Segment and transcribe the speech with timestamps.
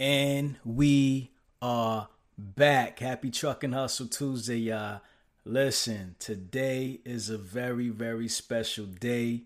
[0.00, 1.30] And we
[1.60, 2.08] are
[2.38, 3.00] back.
[3.00, 5.02] Happy Truck and Hustle Tuesday, y'all.
[5.44, 9.42] Listen, today is a very, very special day.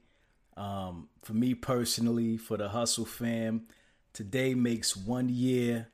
[0.57, 3.63] Um, for me personally, for the Hustle fam,
[4.13, 5.89] today makes one year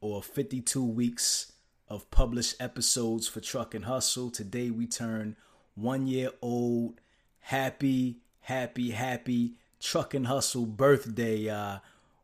[0.00, 1.52] or 52 weeks
[1.86, 4.30] of published episodes for Truck and Hustle.
[4.32, 5.36] Today we turn
[5.76, 7.00] one year old.
[7.38, 11.82] Happy, happy, happy Truck and Hustle birthday, y'all.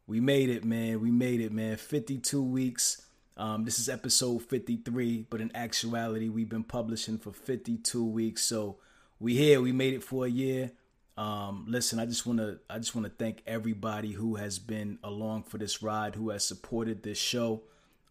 [0.08, 1.02] We made it, man.
[1.02, 1.76] We made it, man.
[1.76, 3.02] 52 weeks.
[3.36, 8.42] Um, this is episode 53, but in actuality, we've been publishing for 52 weeks.
[8.42, 8.78] So
[9.20, 9.60] we here.
[9.60, 10.72] We made it for a year.
[11.18, 14.98] Um, listen, I just want to I just want to thank everybody who has been
[15.04, 17.64] along for this ride, who has supported this show.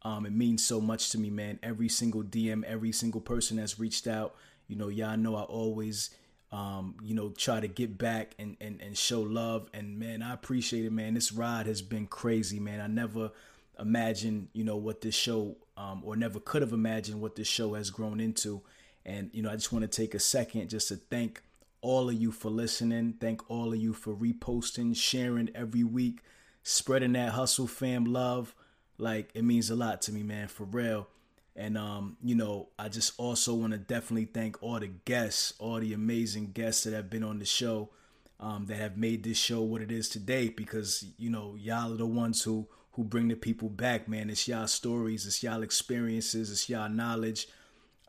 [0.04, 1.58] Um, it means so much to me, man.
[1.64, 4.36] Every single DM, every single person that's reached out.
[4.68, 6.12] You know, y'all know I always
[6.52, 9.70] um, you know, try to get back and, and, and show love.
[9.74, 11.14] And man, I appreciate it, man.
[11.14, 12.80] This ride has been crazy, man.
[12.80, 13.32] I never
[13.80, 17.74] imagined, you know, what this show, um, or never could have imagined what this show
[17.74, 18.62] has grown into.
[19.06, 21.42] And, you know, I just want to take a second just to thank
[21.82, 23.16] all of you for listening.
[23.20, 26.22] Thank all of you for reposting, sharing every week,
[26.64, 28.56] spreading that hustle fam love.
[28.98, 31.08] Like, it means a lot to me, man, for real.
[31.58, 35.80] And um, you know, I just also want to definitely thank all the guests, all
[35.80, 37.90] the amazing guests that have been on the show,
[38.40, 40.50] um, that have made this show what it is today.
[40.50, 44.30] Because you know, y'all are the ones who who bring the people back, man.
[44.30, 47.48] It's y'all stories, it's y'all experiences, it's y'all knowledge.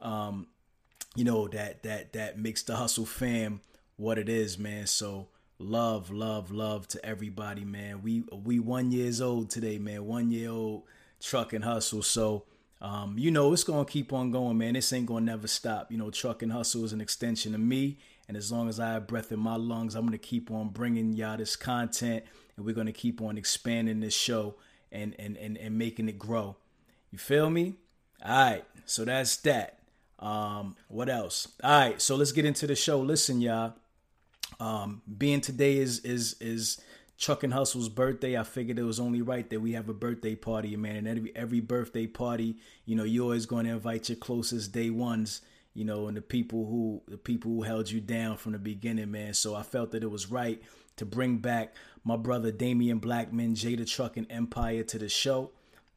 [0.01, 0.49] Um,
[1.17, 3.63] you know that that that makes the hustle fam
[3.97, 4.87] what it is, man.
[4.87, 8.03] So love, love, love to everybody, man.
[8.03, 10.05] We we one years old today, man.
[10.05, 10.83] One year old
[11.21, 12.03] truck and hustle.
[12.03, 12.45] So
[12.81, 14.75] um, you know, it's going to keep on going, man.
[14.75, 15.91] This ain't going to never stop.
[15.91, 17.99] You know, truck and hustle is an extension of me.
[18.29, 20.69] And as long as I have breath in my lungs, I'm going to keep on
[20.69, 22.25] bringing y'all this content
[22.57, 24.57] and we're going to keep on expanding this show
[24.93, 26.57] and, and, and, and making it grow.
[27.11, 27.77] You feel me?
[28.25, 28.65] All right.
[28.85, 29.79] So that's that.
[30.19, 31.49] Um, what else?
[31.65, 32.03] All right.
[32.03, 33.01] So let's get into the show.
[33.01, 33.75] Listen, y'all.
[34.61, 36.81] Um, being today is, is, is,
[37.19, 40.37] Truck and Hustle's birthday, I figured it was only right that we have a birthday
[40.37, 40.97] party, man.
[40.97, 44.91] And every every birthday party, you know, you're always going to invite your closest day
[44.91, 45.43] ones,
[45.75, 49.11] you know, and the people who the people who held you down from the beginning,
[49.11, 49.35] man.
[49.35, 50.63] So I felt that it was right
[50.97, 51.75] to bring back
[52.05, 55.51] my brother Damian Blackman, Jada Trucking Empire to the show.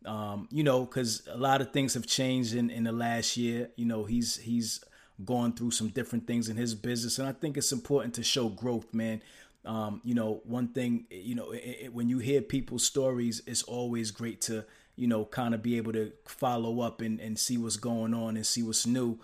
[0.07, 3.69] Um, you know, because a lot of things have changed in in the last year.
[3.75, 4.83] You know, he's he's
[5.23, 8.49] gone through some different things in his business, and I think it's important to show
[8.49, 9.21] growth, man.
[9.63, 13.63] Um, you know, one thing, you know, it, it, when you hear people's stories, it's
[13.63, 17.57] always great to, you know, kind of be able to follow up and, and see
[17.57, 19.19] what's going on and see what's new.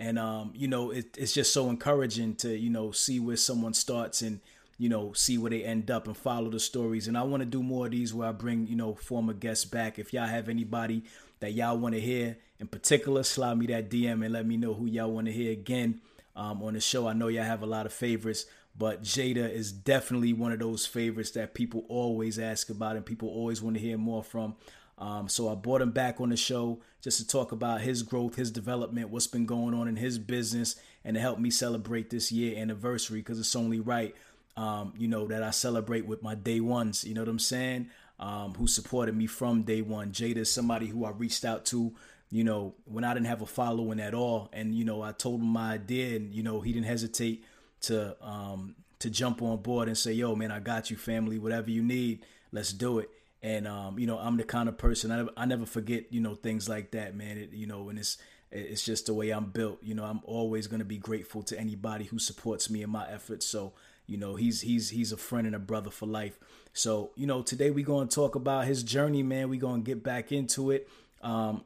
[0.00, 3.74] And, um, you know, it, it's just so encouraging to, you know, see where someone
[3.74, 4.40] starts and,
[4.78, 7.06] you know, see where they end up and follow the stories.
[7.06, 9.64] And I want to do more of these where I bring, you know, former guests
[9.64, 9.98] back.
[9.98, 11.04] If y'all have anybody
[11.40, 14.72] that y'all want to hear in particular, slide me that DM and let me know
[14.72, 16.00] who y'all want to hear again
[16.34, 17.06] um, on the show.
[17.06, 18.46] I know y'all have a lot of favorites.
[18.76, 23.28] But Jada is definitely one of those favorites that people always ask about and people
[23.28, 24.56] always want to hear more from.
[24.98, 28.36] Um, so I brought him back on the show just to talk about his growth,
[28.36, 32.30] his development, what's been going on in his business, and to help me celebrate this
[32.30, 34.14] year anniversary because it's only right,
[34.56, 37.04] um, you know, that I celebrate with my day ones.
[37.04, 37.88] You know what I'm saying?
[38.20, 40.12] Um, who supported me from day one.
[40.12, 41.92] Jada is somebody who I reached out to,
[42.30, 45.40] you know, when I didn't have a following at all, and you know, I told
[45.40, 47.44] him my idea, and you know, he didn't hesitate
[47.82, 51.38] to um, to jump on board and say, "Yo, man, I got you, family.
[51.38, 53.10] Whatever you need, let's do it."
[53.42, 56.20] And um, you know, I'm the kind of person I never, I never forget, you
[56.20, 57.38] know, things like that, man.
[57.38, 58.18] It, you know, and it's
[58.52, 59.82] it's just the way I'm built.
[59.82, 63.08] You know, I'm always going to be grateful to anybody who supports me in my
[63.10, 63.46] efforts.
[63.46, 63.72] So,
[64.06, 66.38] you know, he's he's he's a friend and a brother for life.
[66.72, 69.50] So, you know, today we're going to talk about his journey, man.
[69.50, 70.88] We're going to get back into it.
[71.22, 71.64] Um,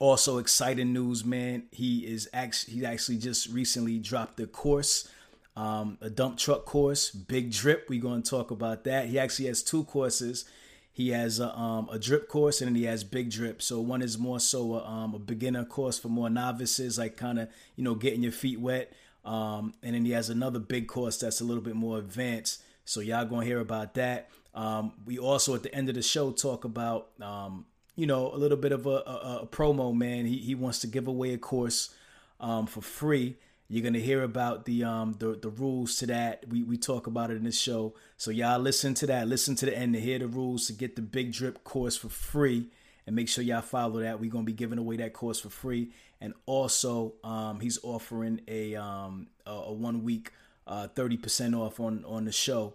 [0.00, 1.64] also, exciting news, man.
[1.70, 5.08] He is actually he actually just recently dropped the course
[5.56, 7.86] um, a dump truck course, Big Drip.
[7.88, 9.06] We're going to talk about that.
[9.06, 10.44] He actually has two courses.
[10.94, 13.60] He has a, um, a drip course and then he has big drip.
[13.60, 17.40] So one is more so a, um, a beginner course for more novices, like kind
[17.40, 18.92] of you know getting your feet wet.
[19.24, 22.62] Um, and then he has another big course that's a little bit more advanced.
[22.84, 24.30] So y'all gonna hear about that.
[24.54, 27.66] Um, we also at the end of the show talk about um,
[27.96, 29.92] you know a little bit of a, a, a promo.
[29.92, 31.92] Man, he he wants to give away a course
[32.38, 33.36] um, for free.
[33.68, 36.44] You're gonna hear about the um the, the rules to that.
[36.48, 37.94] We we talk about it in this show.
[38.16, 39.26] So y'all listen to that.
[39.26, 42.08] Listen to the end to hear the rules to get the big drip course for
[42.08, 42.68] free.
[43.06, 44.20] And make sure y'all follow that.
[44.20, 45.90] We're gonna be giving away that course for free.
[46.20, 50.30] And also, um, he's offering a um a, a one week
[50.66, 52.74] uh 30% off on on the show.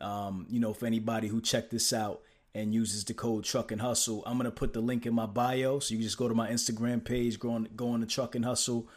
[0.00, 2.20] Um, you know, for anybody who checked this out.
[2.54, 4.22] and uses the code Truck and Hustle.
[4.26, 6.48] I'm gonna put the link in my bio, so you can just go to my
[6.50, 8.88] Instagram page, go on, go on the Truck and Hustle,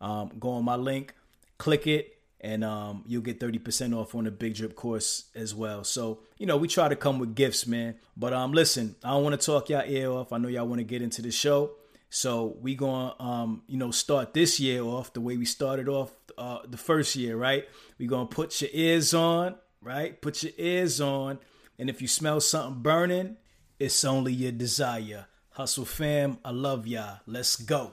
[0.00, 1.14] um, go on my link,
[1.58, 5.82] click it, and um, you'll get 30% off on the Big Drip course as well.
[5.82, 7.96] So, you know, we try to come with gifts, man.
[8.16, 10.32] But um, listen, I don't want to talk y'all ear off.
[10.32, 11.72] I know y'all want to get into the show.
[12.10, 15.88] So we going to, um, you know, start this year off the way we started
[15.88, 17.64] off uh, the first year, right?
[17.98, 20.20] we going to put your ears on, right?
[20.20, 21.38] Put your ears on.
[21.78, 23.36] And if you smell something burning,
[23.78, 25.26] it's only your desire.
[25.50, 27.18] Hustle fam, I love y'all.
[27.26, 27.92] Let's go.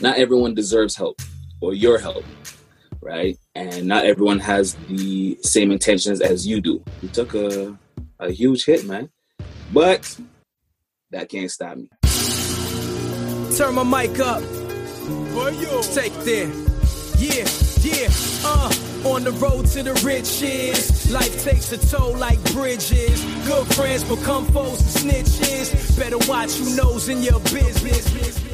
[0.00, 1.20] not everyone deserves help
[1.60, 2.24] or your help,
[3.00, 3.38] right?
[3.54, 6.82] And not everyone has the same intentions as you do.
[7.02, 7.76] You took a,
[8.18, 9.10] a huge hit, man.
[9.72, 10.18] But
[11.10, 11.88] that can't stop me.
[13.56, 14.42] Turn my mic up.
[15.94, 16.50] Take there.
[17.18, 17.48] Yeah,
[17.82, 18.08] yeah,
[18.44, 18.72] uh.
[19.04, 23.24] On the road to the riches, life takes a toll like bridges.
[23.46, 25.98] Good friends become foes and snitches.
[25.98, 28.47] Better watch who knows in your business.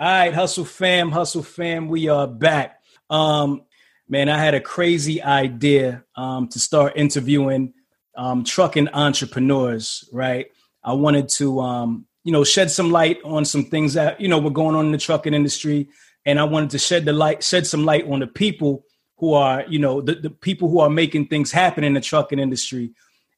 [0.00, 2.80] All right, Hustle fam, Hustle fam, we are back.
[3.10, 3.64] Um,
[4.08, 7.74] man, I had a crazy idea um, to start interviewing
[8.16, 10.46] um, trucking entrepreneurs, right?
[10.82, 14.38] I wanted to, um, you know, shed some light on some things that, you know,
[14.38, 15.90] were going on in the trucking industry.
[16.24, 18.86] And I wanted to shed the light, shed some light on the people
[19.18, 22.38] who are, you know, the, the people who are making things happen in the trucking
[22.38, 22.92] industry.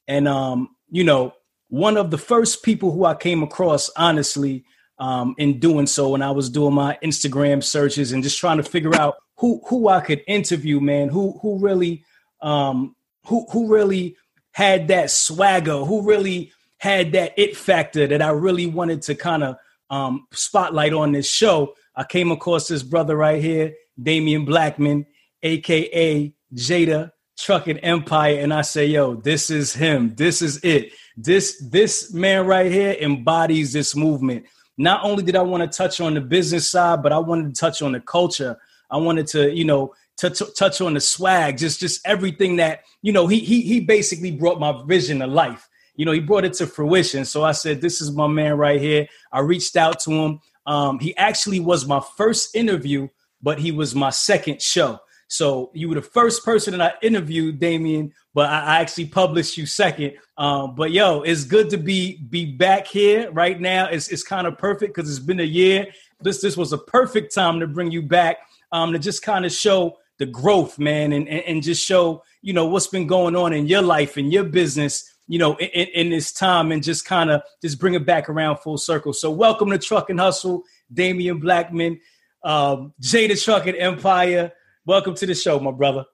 [0.06, 1.34] And, um, you know,
[1.70, 4.64] one of the first people who I came across, honestly,
[5.02, 8.62] um, in doing so when I was doing my Instagram searches and just trying to
[8.62, 12.04] figure out who who I could interview, man, who who really
[12.40, 12.94] um,
[13.26, 14.16] who who really
[14.52, 19.42] had that swagger, who really had that it factor that I really wanted to kind
[19.42, 19.56] of
[19.90, 21.74] um, spotlight on this show.
[21.96, 25.06] I came across this brother right here, Damian Blackman,
[25.42, 30.14] aka Jada Trucking Empire, and I say, yo, this is him.
[30.14, 30.92] This is it.
[31.16, 34.46] This this man right here embodies this movement
[34.82, 37.60] not only did I want to touch on the business side, but I wanted to
[37.60, 38.58] touch on the culture.
[38.90, 42.80] I wanted to, you know, to, to touch on the swag, just just everything that,
[43.00, 45.68] you know, he he he basically brought my vision to life.
[45.94, 47.24] You know, he brought it to fruition.
[47.24, 49.06] So I said, this is my man right here.
[49.30, 50.40] I reached out to him.
[50.66, 53.08] Um, he actually was my first interview,
[53.42, 55.00] but he was my second show.
[55.32, 59.64] So you were the first person that I interviewed, Damian, but I, actually published you
[59.64, 60.12] second.
[60.36, 63.86] Um, but yo, it's good to be be back here right now.
[63.86, 65.86] It's it's kind of perfect because it's been a year.
[66.20, 68.38] This this was a perfect time to bring you back
[68.72, 72.52] um, to just kind of show the growth, man, and, and, and just show you
[72.52, 76.10] know what's been going on in your life and your business you know, in, in,
[76.10, 79.12] this time and just kind of just bring it back around full circle.
[79.12, 82.00] So welcome to Truck and Hustle, Damian Blackman,
[82.44, 84.52] um, Jada Trucking Empire.
[84.84, 86.04] Welcome to the show, my brother.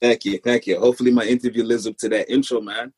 [0.00, 0.78] Thank you, thank you.
[0.78, 2.92] Hopefully, my interview lives up to that intro, man.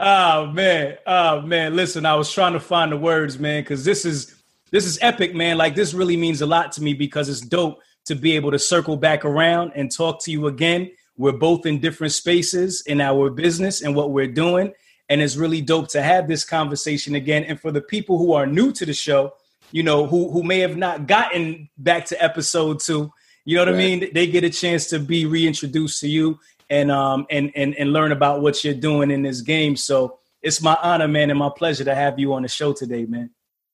[0.00, 1.76] Oh man, oh man.
[1.76, 5.34] Listen, I was trying to find the words, man, because this is this is epic,
[5.34, 5.58] man.
[5.58, 8.58] Like this really means a lot to me because it's dope to be able to
[8.58, 10.90] circle back around and talk to you again.
[11.18, 14.72] We're both in different spaces in our business and what we're doing.
[15.10, 17.44] And it's really dope to have this conversation again.
[17.44, 19.34] And for the people who are new to the show,
[19.72, 23.12] you know, who who may have not gotten back to episode two,
[23.44, 23.80] you know what right.
[23.80, 24.10] I mean?
[24.12, 26.38] They get a chance to be reintroduced to you
[26.70, 29.76] and um and and and learn about what you're doing in this game.
[29.76, 33.04] So it's my honor, man, and my pleasure to have you on the show today,
[33.06, 33.30] man.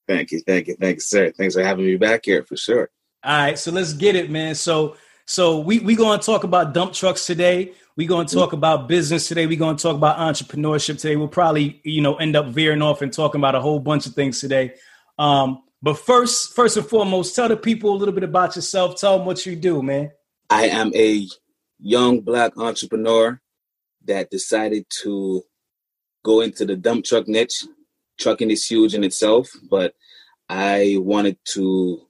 [0.07, 1.33] Thank you, thank you, thank you, sir.
[1.33, 2.91] Thanks for having me back here for sure.
[3.23, 4.55] All right, so let's get it, man.
[4.55, 4.97] So
[5.27, 7.73] so we we going to talk about dump trucks today.
[7.97, 8.59] We're going to talk mm-hmm.
[8.59, 9.47] about business today.
[9.47, 11.17] We're going to talk about entrepreneurship today.
[11.17, 14.15] We'll probably, you know, end up veering off and talking about a whole bunch of
[14.15, 14.75] things today.
[15.19, 19.01] Um, but first, first and foremost, tell the people a little bit about yourself.
[19.01, 20.11] Tell them what you do, man.
[20.49, 21.27] I am a
[21.79, 23.41] young black entrepreneur
[24.05, 25.43] that decided to
[26.25, 27.65] go into the dump truck niche.
[28.19, 29.95] Trucking is huge in itself, but
[30.49, 32.07] I wanted to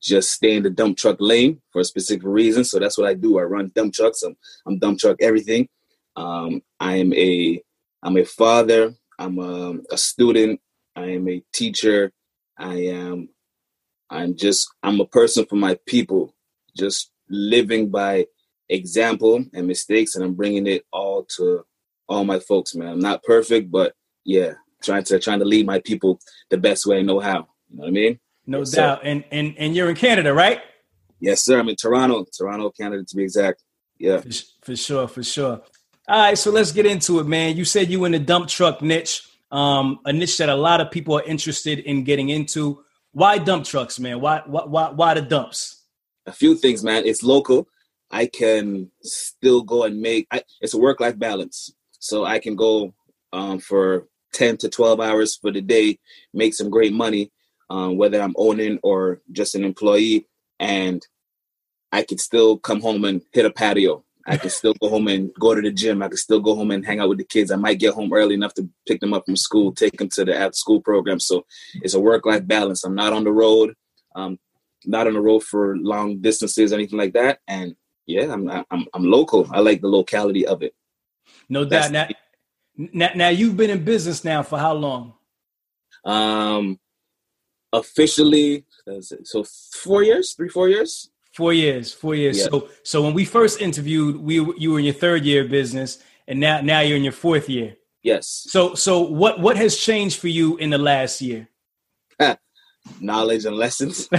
[0.00, 2.64] just stay in the dump truck lane for a specific reason.
[2.64, 3.38] So that's what I do.
[3.38, 4.22] I run dump trucks.
[4.22, 5.68] I'm, I'm dump truck everything.
[6.16, 7.60] Um, I am a
[8.02, 8.94] I'm a father.
[9.18, 10.60] I'm a, a student.
[10.94, 12.12] I am a teacher.
[12.58, 13.28] I am
[14.10, 16.34] I'm just I'm a person for my people,
[16.76, 18.26] just living by
[18.68, 21.64] example and mistakes, and I'm bringing it all to
[22.08, 22.88] all my folks, man.
[22.88, 23.94] I'm not perfect, but
[24.24, 26.20] yeah, trying to trying to lead my people
[26.50, 27.48] the best way I know how.
[27.70, 28.20] You know what I mean?
[28.46, 29.00] No yes, doubt.
[29.00, 29.08] Sir.
[29.08, 30.60] And and and you're in Canada, right?
[31.20, 31.58] Yes, sir.
[31.58, 33.62] I'm in Toronto, Toronto, Canada, to be exact.
[33.98, 34.30] Yeah, for,
[34.62, 35.62] for sure, for sure.
[36.06, 37.56] All right, so let's get into it, man.
[37.56, 40.90] You said you in the dump truck niche, um, a niche that a lot of
[40.90, 42.82] people are interested in getting into.
[43.12, 44.20] Why dump trucks, man?
[44.20, 45.82] Why why why, why the dumps?
[46.26, 47.06] A few things, man.
[47.06, 47.68] It's local.
[48.10, 50.26] I can still go and make.
[50.32, 52.94] I, it's a work life balance, so I can go
[53.32, 56.00] um, for ten to twelve hours for the day,
[56.32, 57.30] make some great money,
[57.70, 60.26] um, whether I'm owning or just an employee,
[60.58, 61.06] and
[61.92, 65.32] I could still come home and hit a patio I can still go home and
[65.34, 66.02] go to the gym.
[66.02, 67.50] I can still go home and hang out with the kids.
[67.50, 70.24] I might get home early enough to pick them up from school, take them to
[70.24, 71.20] the after school program.
[71.20, 72.84] So it's a work life balance.
[72.84, 73.74] I'm not on the road,
[74.14, 74.38] um,
[74.86, 77.40] not on the road for long distances, or anything like that.
[77.46, 77.76] And
[78.06, 79.46] yeah, I'm I'm I'm local.
[79.50, 80.74] I like the locality of it.
[81.48, 81.90] No doubt.
[81.90, 82.08] Now,
[82.76, 85.14] now, now you've been in business now for how long?
[86.04, 86.78] Um,
[87.72, 88.64] officially,
[89.22, 91.10] so four years, three four years.
[91.34, 92.38] Four years, four years.
[92.38, 92.44] Yeah.
[92.44, 95.98] So, so when we first interviewed, we you were in your third year of business,
[96.28, 97.74] and now now you're in your fourth year.
[98.04, 98.46] Yes.
[98.50, 101.48] So, so what what has changed for you in the last year?
[103.00, 104.08] knowledge and lessons.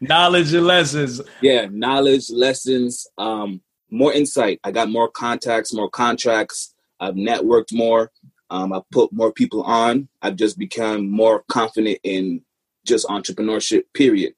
[0.00, 1.20] knowledge and lessons.
[1.42, 4.58] Yeah, knowledge, lessons, um, more insight.
[4.64, 6.74] I got more contacts, more contracts.
[6.98, 8.10] I've networked more.
[8.50, 10.08] Um, I put more people on.
[10.22, 12.42] I've just become more confident in
[12.84, 13.84] just entrepreneurship.
[13.94, 14.32] Period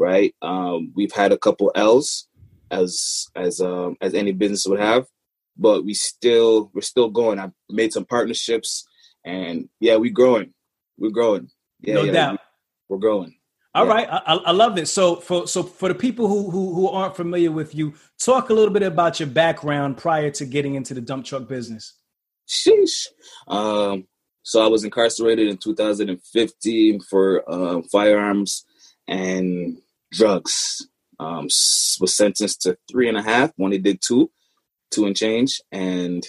[0.00, 0.34] right?
[0.40, 2.26] Um, we've had a couple L's
[2.70, 5.06] as as um, as any business would have,
[5.56, 7.38] but we still we're still going.
[7.38, 8.88] I've made some partnerships,
[9.24, 10.54] and yeah, we're growing.
[10.98, 11.50] We're growing.
[11.80, 12.40] Yeah, no yeah, doubt.
[12.88, 13.36] We're growing.
[13.72, 13.92] All yeah.
[13.92, 14.88] right, I, I, love it.
[14.88, 18.54] So for so for the people who, who who aren't familiar with you, talk a
[18.54, 21.94] little bit about your background prior to getting into the dump truck business.
[22.48, 23.06] Sheesh.
[23.46, 24.08] Um,
[24.42, 28.64] so I was incarcerated in 2015 for uh, firearms
[29.06, 29.78] and
[30.12, 30.86] drugs.
[31.18, 34.30] Um, was sentenced to three and a half when he did two,
[34.90, 36.26] two and change, and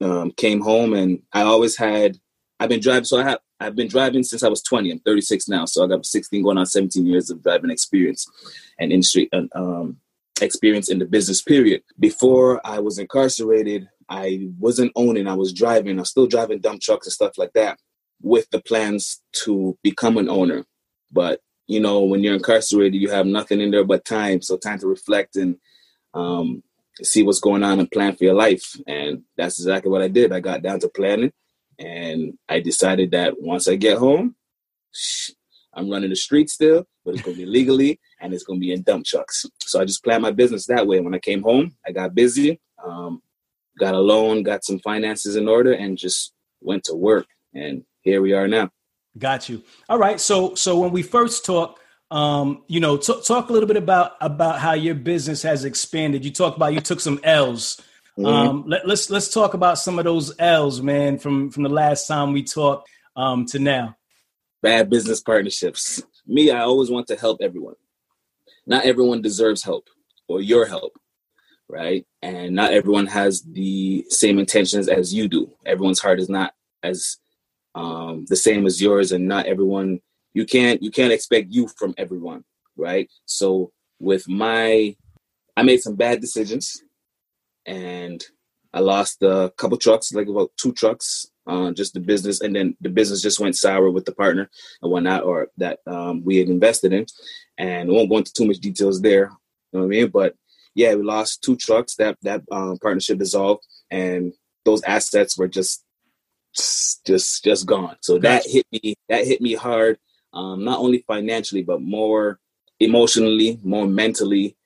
[0.00, 0.92] um, came home.
[0.92, 2.18] And I always had,
[2.58, 3.04] I've been driving.
[3.04, 4.90] So I have, I've been driving since I was 20.
[4.90, 8.26] I'm 36 now, so I got 16 going on 17 years of driving experience
[8.78, 9.98] and industry um,
[10.40, 11.82] experience in the business period.
[11.98, 15.26] Before I was incarcerated, I wasn't owning.
[15.26, 15.98] I was driving.
[15.98, 17.78] I was still driving dump trucks and stuff like that,
[18.20, 20.64] with the plans to become an owner.
[21.10, 24.40] But you know, when you're incarcerated, you have nothing in there but time.
[24.42, 25.56] So time to reflect and
[26.14, 26.62] um,
[27.02, 28.76] see what's going on and plan for your life.
[28.86, 30.32] And that's exactly what I did.
[30.32, 31.32] I got down to planning,
[31.78, 34.36] and I decided that once I get home,
[35.74, 38.82] I'm running the street still, but it's to be legally and it's to be in
[38.82, 39.44] dump trucks.
[39.60, 41.00] So I just planned my business that way.
[41.00, 43.20] When I came home, I got busy, um,
[43.78, 46.32] got a loan, got some finances in order, and just
[46.62, 47.26] went to work.
[47.52, 48.70] And here we are now.
[49.18, 49.62] Got you.
[49.88, 50.20] All right.
[50.20, 51.80] So so when we first talked,
[52.10, 56.24] um, you know, t- talk a little bit about about how your business has expanded.
[56.24, 57.80] You talked about you took some L's.
[58.18, 58.26] Mm-hmm.
[58.26, 62.06] Um, let, let's let's talk about some of those L's, man, from from the last
[62.06, 63.96] time we talked um, to now.
[64.62, 66.02] Bad business partnerships.
[66.26, 67.74] Me, I always want to help everyone.
[68.66, 69.88] Not everyone deserves help
[70.28, 70.98] or your help,
[71.68, 72.04] right?
[72.20, 75.52] And not everyone has the same intentions as you do.
[75.64, 77.18] Everyone's heart is not as
[77.76, 80.00] um, the same as yours, and not everyone.
[80.34, 82.44] You can't you can't expect you from everyone,
[82.76, 83.08] right?
[83.26, 84.96] So with my,
[85.56, 86.82] I made some bad decisions,
[87.66, 88.24] and
[88.72, 92.76] I lost a couple trucks, like about two trucks, uh, just the business, and then
[92.80, 94.50] the business just went sour with the partner
[94.82, 97.06] and whatnot, or that um, we had invested in.
[97.58, 99.30] And I won't go into too much details there.
[99.72, 100.08] You know what I mean?
[100.08, 100.34] But
[100.74, 101.94] yeah, we lost two trucks.
[101.96, 104.32] That that um, partnership dissolved, and
[104.64, 105.85] those assets were just
[107.06, 107.96] just just gone.
[108.00, 109.98] So that hit me that hit me hard,
[110.32, 112.38] um, not only financially but more
[112.80, 114.56] emotionally, more mentally,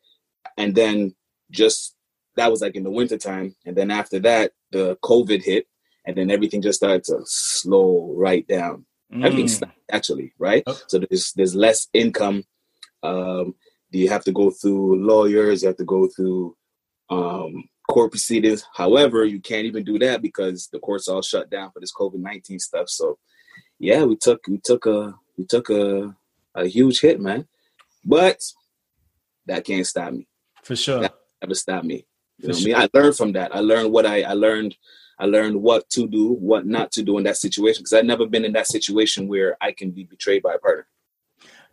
[0.57, 1.15] and then
[1.51, 1.95] just
[2.37, 3.55] that was like in the wintertime.
[3.67, 5.67] And then after that, the COVID hit,
[6.07, 8.87] and then everything just started to slow right down.
[9.13, 9.25] Mm.
[9.25, 10.63] Everything stopped actually, right?
[10.67, 10.81] Oh.
[10.87, 12.45] So there's there's less income.
[13.03, 13.55] Um,
[13.91, 16.57] you have to go through lawyers, you have to go through
[17.09, 18.65] um, court proceedings.
[18.75, 22.21] However, you can't even do that because the courts all shut down for this COVID
[22.21, 22.89] nineteen stuff.
[22.89, 23.19] So,
[23.79, 26.15] yeah, we took we took a we took a
[26.55, 27.47] a huge hit, man.
[28.05, 28.41] But
[29.47, 30.27] that can't stop me.
[30.63, 32.07] For sure, that never stop me.
[32.39, 32.77] You know sure.
[32.77, 32.89] I mean?
[32.95, 33.55] I learned from that.
[33.55, 34.77] I learned what I I learned.
[35.19, 38.25] I learned what to do, what not to do in that situation because I've never
[38.25, 40.87] been in that situation where I can be betrayed by a partner.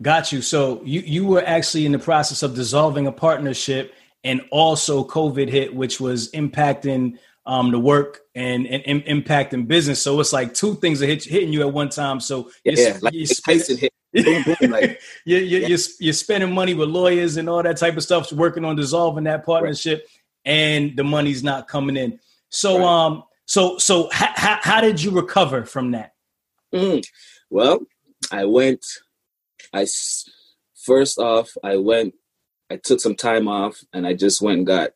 [0.02, 0.42] Got you.
[0.42, 3.94] So you you were actually in the process of dissolving a partnership
[4.24, 9.66] and also COVID hit, which was impacting um, the work and, and, and impact in
[9.66, 10.02] business.
[10.02, 12.20] So it's like two things are hit, hitting you at one time.
[12.20, 13.94] So yeah, yeah like you're, Tyson hit.
[14.14, 15.68] Boom, boom, like, you're, you're, yeah.
[15.68, 19.26] you're, you're, spending money with lawyers and all that type of stuff, working on dissolving
[19.26, 20.00] that partnership,
[20.46, 20.52] right.
[20.54, 22.20] and the money's not coming in.
[22.50, 22.86] So, right.
[22.86, 26.14] um, so, so how, how, how, did you recover from that?
[26.74, 27.06] Mm.
[27.50, 27.80] Well,
[28.32, 28.86] I went.
[29.74, 29.88] I
[30.76, 32.14] first off, I went.
[32.70, 34.92] I took some time off, and I just went and got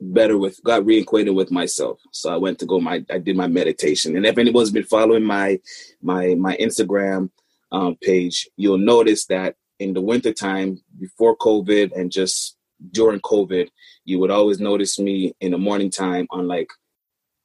[0.00, 2.00] better with got reacquainted with myself.
[2.12, 4.16] So i went to go my i did my meditation.
[4.16, 5.60] And if anyone's been following my
[6.02, 7.30] my my instagram
[7.72, 12.56] um, page you'll notice that in the wintertime before covid and just
[12.92, 13.68] during covid
[14.04, 16.70] you would always notice me in the morning time on like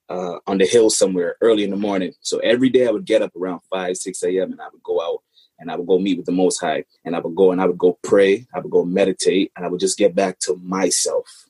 [0.09, 2.13] uh, on the hill somewhere early in the morning.
[2.21, 5.01] So every day i would get up around 5 6 a.m and i would go
[5.01, 5.23] out
[5.63, 7.67] and I would go meet with the Most High, and I would go and I
[7.67, 11.43] would go pray, I would go meditate, and I would just get back to myself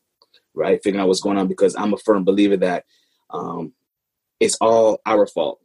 [0.56, 0.82] right?
[0.84, 2.86] Figuring out what's going on because I'm a firm believer that
[3.32, 3.74] um,
[4.40, 5.62] it's all our fault,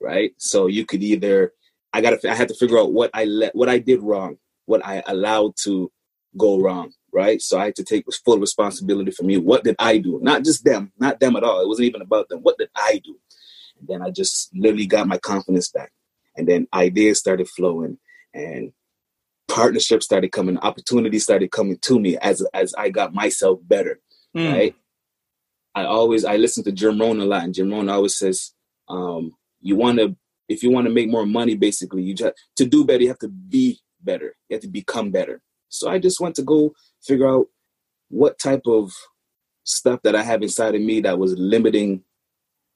[0.00, 0.32] right?
[0.38, 1.52] So you could either
[1.92, 4.38] I got to I had to figure out what I let what I did wrong,
[4.66, 5.92] what I allowed to
[6.36, 7.42] go wrong, right?
[7.42, 9.38] So I had to take full responsibility for me.
[9.38, 10.20] What did I do?
[10.22, 11.62] Not just them, not them at all.
[11.62, 12.40] It wasn't even about them.
[12.40, 13.18] What did I do?
[13.80, 15.92] And then I just literally got my confidence back,
[16.36, 17.98] and then ideas started flowing,
[18.32, 18.72] and
[19.48, 24.00] partnerships started coming, opportunities started coming to me as as I got myself better.
[24.36, 24.52] Mm.
[24.52, 24.74] Right.
[25.74, 28.52] I always I listen to Jim Rohn a lot, and Jim Rohn always says,
[28.88, 30.16] um, "You want to,
[30.48, 33.18] if you want to make more money, basically, you just to do better, you have
[33.20, 34.36] to be better.
[34.48, 37.46] You have to become better." So I just went to go figure out
[38.08, 38.92] what type of
[39.64, 42.04] stuff that I have inside of me that was limiting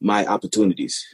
[0.01, 1.05] my opportunities.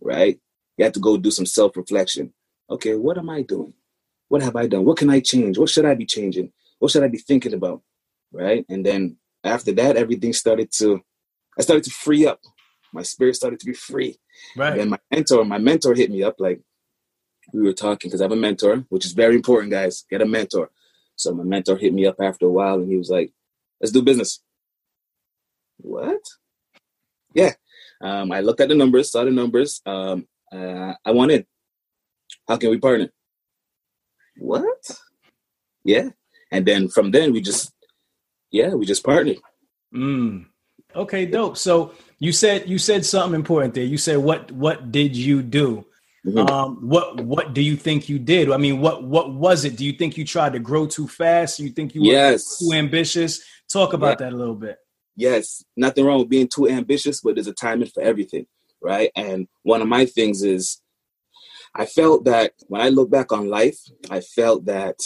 [0.00, 0.40] Right?
[0.76, 2.32] You have to go do some self reflection.
[2.70, 3.74] Okay, what am I doing?
[4.32, 4.86] what have I done?
[4.86, 5.58] What can I change?
[5.58, 6.52] What should I be changing?
[6.78, 7.82] What should I be thinking about?
[8.32, 8.64] Right.
[8.70, 11.02] And then after that, everything started to,
[11.58, 12.40] I started to free up.
[12.94, 14.18] My spirit started to be free.
[14.56, 14.80] Right.
[14.80, 16.62] And my mentor, my mentor hit me up like
[17.52, 20.06] we were talking because I have a mentor, which is very important, guys.
[20.08, 20.70] Get a mentor.
[21.14, 23.34] So my mentor hit me up after a while and he was like,
[23.82, 24.42] let's do business.
[25.76, 26.22] What?
[27.34, 27.52] Yeah.
[28.00, 29.82] Um, I looked at the numbers, saw the numbers.
[29.84, 31.46] Um, uh, I want in.
[32.48, 33.08] How can we partner?
[34.38, 34.98] what?
[35.84, 36.10] Yeah.
[36.50, 37.72] And then from then we just,
[38.50, 39.38] yeah, we just partnered.
[39.94, 40.46] Mm.
[40.94, 41.56] Okay, dope.
[41.56, 43.84] So you said you said something important there.
[43.84, 45.84] You said what what did you do?
[46.26, 46.38] Mm-hmm.
[46.38, 48.50] Um, what what do you think you did?
[48.50, 49.76] I mean, what what was it?
[49.76, 51.56] Do you think you tried to grow too fast?
[51.56, 52.58] Do you think you were yes.
[52.58, 53.42] too ambitious?
[53.72, 54.26] Talk about yeah.
[54.26, 54.76] that a little bit.
[55.16, 58.46] Yes, nothing wrong with being too ambitious, but there's a timing for everything,
[58.82, 59.10] right?
[59.16, 60.80] And one of my things is
[61.74, 63.78] I felt that when I look back on life,
[64.10, 64.96] I felt that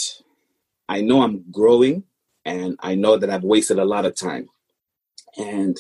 [0.89, 2.05] I know I'm growing
[2.45, 4.49] and I know that I've wasted a lot of time.
[5.37, 5.77] And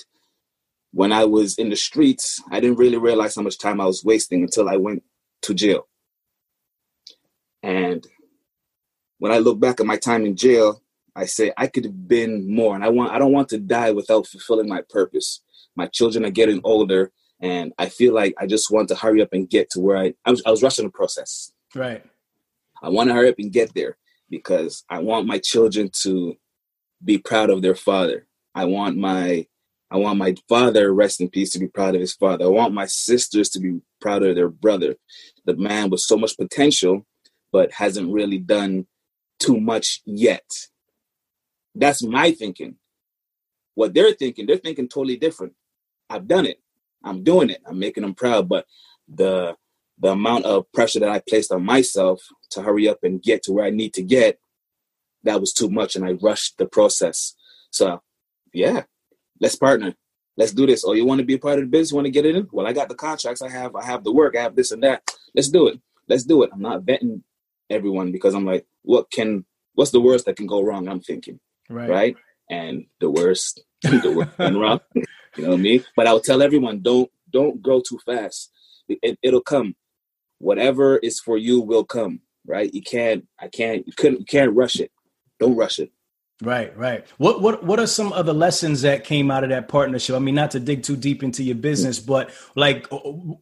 [0.92, 4.04] when I was in the streets, I didn't really realize how much time I was
[4.04, 5.02] wasting until I went
[5.42, 5.88] to jail.
[7.62, 8.06] And
[9.18, 10.82] when I look back at my time in jail,
[11.14, 12.74] I say I could have been more.
[12.74, 15.42] And I want I don't want to die without fulfilling my purpose.
[15.74, 19.32] My children are getting older and I feel like I just want to hurry up
[19.32, 21.52] and get to where I I was, I was rushing the process.
[21.74, 22.04] Right.
[22.82, 23.96] I want to hurry up and get there
[24.30, 26.36] because I want my children to
[27.04, 28.26] be proud of their father.
[28.54, 29.46] I want my
[29.90, 32.46] I want my father, rest in peace, to be proud of his father.
[32.46, 34.96] I want my sisters to be proud of their brother.
[35.44, 37.06] The man with so much potential,
[37.52, 38.86] but hasn't really done
[39.38, 40.50] too much yet.
[41.74, 42.76] That's my thinking.
[43.74, 45.52] What they're thinking, they're thinking totally different.
[46.10, 46.60] I've done it.
[47.06, 47.62] I'm doing it.
[47.66, 48.48] I'm making them proud.
[48.48, 48.66] But
[49.08, 49.56] the
[49.98, 53.52] the amount of pressure that I placed on myself to hurry up and get to
[53.52, 54.38] where I need to get,
[55.22, 57.34] that was too much, and I rushed the process.
[57.70, 58.02] So,
[58.52, 58.82] yeah,
[59.40, 59.94] let's partner.
[60.36, 60.84] Let's do this.
[60.84, 61.92] Oh, you want to be a part of the business?
[61.92, 62.46] You want to get it in?
[62.52, 63.40] Well, I got the contracts.
[63.40, 63.74] I have.
[63.74, 64.36] I have the work.
[64.36, 65.02] I have this and that.
[65.34, 65.80] Let's do it.
[66.08, 66.50] Let's do it.
[66.52, 67.22] I'm not vetting
[67.70, 69.46] everyone because I'm like, what can?
[69.74, 70.88] What's the worst that can go wrong?
[70.88, 71.40] I'm thinking,
[71.70, 71.88] right?
[71.88, 72.16] Right.
[72.50, 74.80] And the worst, the worst went wrong.
[75.36, 75.84] You know what I mean?
[75.94, 78.50] But I would tell everyone, don't don't grow too fast.
[78.88, 79.74] It, it'll come.
[80.38, 82.20] Whatever is for you will come.
[82.46, 82.72] Right?
[82.72, 83.26] You can't.
[83.40, 83.86] I can't.
[83.86, 84.20] You couldn't.
[84.20, 84.92] You can't rush it.
[85.38, 85.90] Don't rush it.
[86.42, 87.06] Right, right.
[87.16, 90.14] What what what are some of the lessons that came out of that partnership?
[90.14, 92.06] I mean, not to dig too deep into your business, mm.
[92.06, 92.86] but like,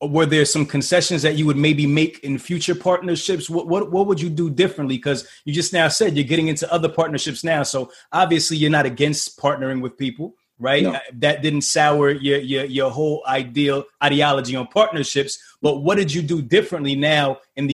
[0.00, 3.50] were there some concessions that you would maybe make in future partnerships?
[3.50, 4.96] What what what would you do differently?
[4.96, 8.86] Because you just now said you're getting into other partnerships now, so obviously you're not
[8.86, 10.82] against partnering with people right?
[10.82, 10.94] No.
[10.94, 15.38] Uh, that didn't sour your, your your whole ideal ideology on partnerships.
[15.62, 17.72] But what did you do differently now in the?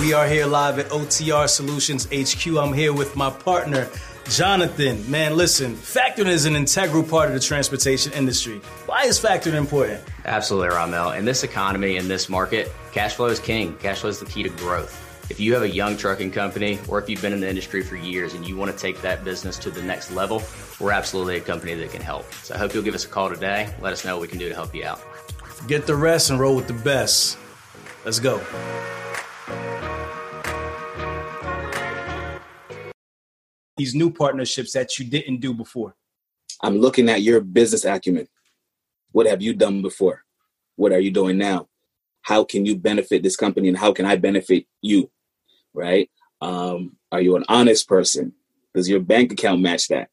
[0.00, 2.56] We are here live at OTR Solutions HQ.
[2.56, 3.86] I'm here with my partner,
[4.30, 8.58] Jonathan, man, listen, factoring is an integral part of the transportation industry.
[8.86, 10.00] Why is factoring important?
[10.24, 11.12] Absolutely, Ramel.
[11.12, 13.76] In this economy, in this market, cash flow is king.
[13.78, 15.09] Cash flow is the key to growth.
[15.30, 17.96] If you have a young trucking company or if you've been in the industry for
[17.96, 20.42] years and you want to take that business to the next level,
[20.80, 22.30] we're absolutely a company that can help.
[22.34, 23.72] So I hope you'll give us a call today.
[23.80, 25.00] Let us know what we can do to help you out.
[25.68, 27.38] Get the rest and roll with the best.
[28.04, 28.42] Let's go.
[33.80, 35.96] these new partnerships that you didn't do before?
[36.62, 38.28] I'm looking at your business acumen.
[39.12, 40.22] What have you done before?
[40.76, 41.68] What are you doing now?
[42.20, 45.10] How can you benefit this company and how can I benefit you?
[45.74, 46.10] Right?
[46.40, 48.32] Um, are you an honest person?
[48.74, 50.08] Does your bank account match that?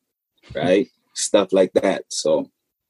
[0.56, 0.88] Right?
[1.14, 2.04] Stuff like that.
[2.10, 2.50] So,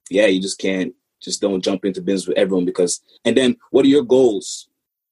[0.09, 3.85] yeah, you just can't, just don't jump into business with everyone because, and then what
[3.85, 4.69] are your goals?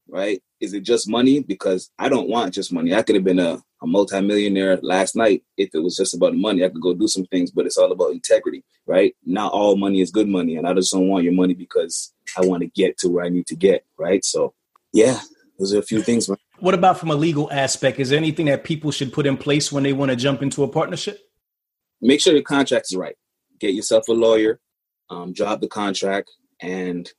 [0.07, 0.41] Right?
[0.59, 1.41] Is it just money?
[1.41, 2.93] Because I don't want just money.
[2.93, 6.63] I could have been a a multimillionaire last night if it was just about money.
[6.63, 9.15] I could go do some things, but it's all about integrity, right?
[9.25, 12.41] Not all money is good money, and I just don't want your money because I
[12.41, 14.25] want to get to where I need to get, right?
[14.25, 14.53] So,
[14.91, 15.19] yeah,
[15.57, 16.27] those are a few things.
[16.27, 16.37] Man.
[16.59, 17.99] What about from a legal aspect?
[17.99, 20.63] Is there anything that people should put in place when they want to jump into
[20.63, 21.19] a partnership?
[22.01, 23.15] Make sure the contract is right.
[23.59, 24.59] Get yourself a lawyer,
[25.09, 26.29] um, drop the contract,
[26.61, 27.09] and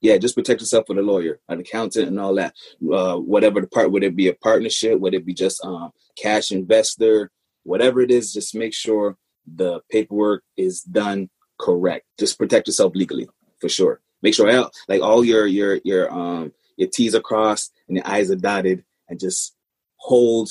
[0.00, 2.54] yeah, just protect yourself with a lawyer, an accountant, and all that.
[2.90, 6.52] Uh, whatever the part, would it be a partnership, would it be just um, cash
[6.52, 7.30] investor,
[7.64, 12.06] whatever it is, just make sure the paperwork is done correct.
[12.18, 13.28] Just protect yourself legally
[13.60, 14.00] for sure.
[14.22, 18.30] Make sure like all your your your um your T's are crossed and your I's
[18.30, 19.54] are dotted, and just
[19.96, 20.50] hold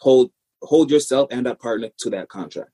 [0.00, 0.30] hold
[0.62, 2.70] hold yourself and that partner to that contract.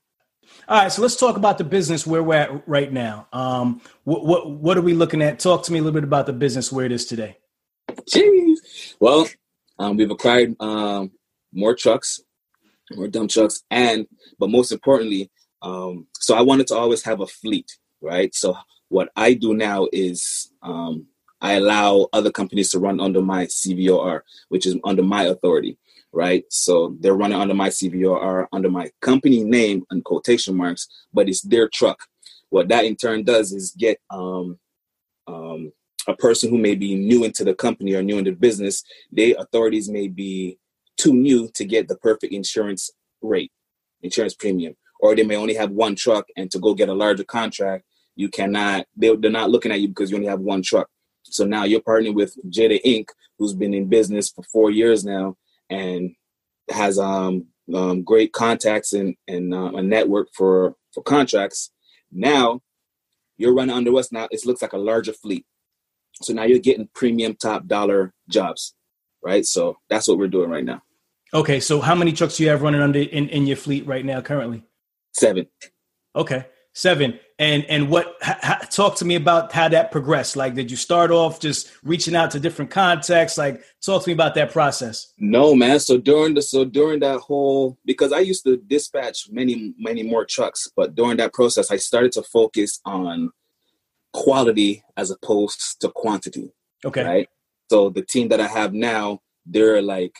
[0.67, 3.27] All right, so let's talk about the business where we're at right now.
[3.33, 5.39] Um, what what what are we looking at?
[5.39, 7.37] Talk to me a little bit about the business where it is today.
[8.09, 8.95] Jeez.
[8.99, 9.27] Well,
[9.79, 11.11] um, we've acquired um,
[11.51, 12.19] more trucks,
[12.91, 14.07] more dump trucks, and
[14.39, 18.33] but most importantly, um, so I wanted to always have a fleet, right?
[18.35, 18.55] So
[18.89, 21.07] what I do now is um,
[21.41, 25.77] I allow other companies to run under my CVOR, which is under my authority
[26.15, 26.45] right?
[26.49, 31.41] So they're running under my CVR, under my company name and quotation marks, but it's
[31.41, 31.99] their truck.
[32.49, 34.57] What that in turn does is get um,
[35.27, 35.73] um,
[36.07, 39.35] a person who may be new into the company or new into the business, they
[39.35, 40.57] authorities may be
[40.97, 42.89] too new to get the perfect insurance
[43.21, 43.51] rate,
[44.01, 47.25] insurance premium, or they may only have one truck and to go get a larger
[47.25, 47.83] contract,
[48.15, 50.87] you cannot, they, they're not looking at you because you only have one truck.
[51.25, 55.35] So now you're partnering with Jada Inc., who's been in business for four years now,
[55.69, 56.15] and
[56.69, 61.71] has um, um, great contacts and, and uh, a network for, for contracts.
[62.11, 62.61] Now
[63.37, 64.27] you're running under us now.
[64.31, 65.45] It looks like a larger fleet.
[66.21, 68.73] So now you're getting premium top dollar jobs,
[69.23, 69.45] right?
[69.45, 70.81] So that's what we're doing right now.
[71.33, 74.05] Okay, so how many trucks do you have running under in, in your fleet right
[74.05, 74.63] now currently?
[75.11, 75.47] Seven.
[76.15, 77.19] Okay, seven.
[77.39, 78.15] And and what
[78.71, 80.35] talk to me about how that progressed.
[80.35, 83.37] Like did you start off just reaching out to different contacts?
[83.37, 85.11] Like talk to me about that process.
[85.17, 85.79] No man.
[85.79, 90.25] So during the so during that whole because i used to dispatch many many more
[90.25, 93.31] trucks but during that process i started to focus on
[94.13, 96.53] quality as opposed to quantity
[96.85, 97.03] okay.
[97.03, 97.29] right?
[97.69, 100.15] So the team that i have now they're like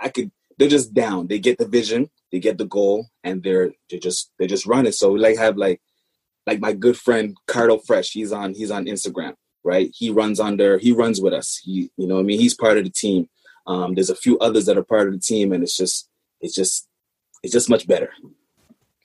[0.00, 1.26] i could they're just down.
[1.26, 4.86] They get the vision they get the goal and they're they just they just run
[4.86, 4.94] it.
[4.94, 5.80] So we like have like
[6.46, 8.12] like my good friend Cardo Fresh.
[8.12, 9.90] He's on he's on Instagram, right?
[9.94, 11.60] He runs under he runs with us.
[11.62, 13.28] He you know I mean he's part of the team.
[13.66, 16.08] Um, there's a few others that are part of the team, and it's just
[16.40, 16.88] it's just
[17.42, 18.10] it's just much better.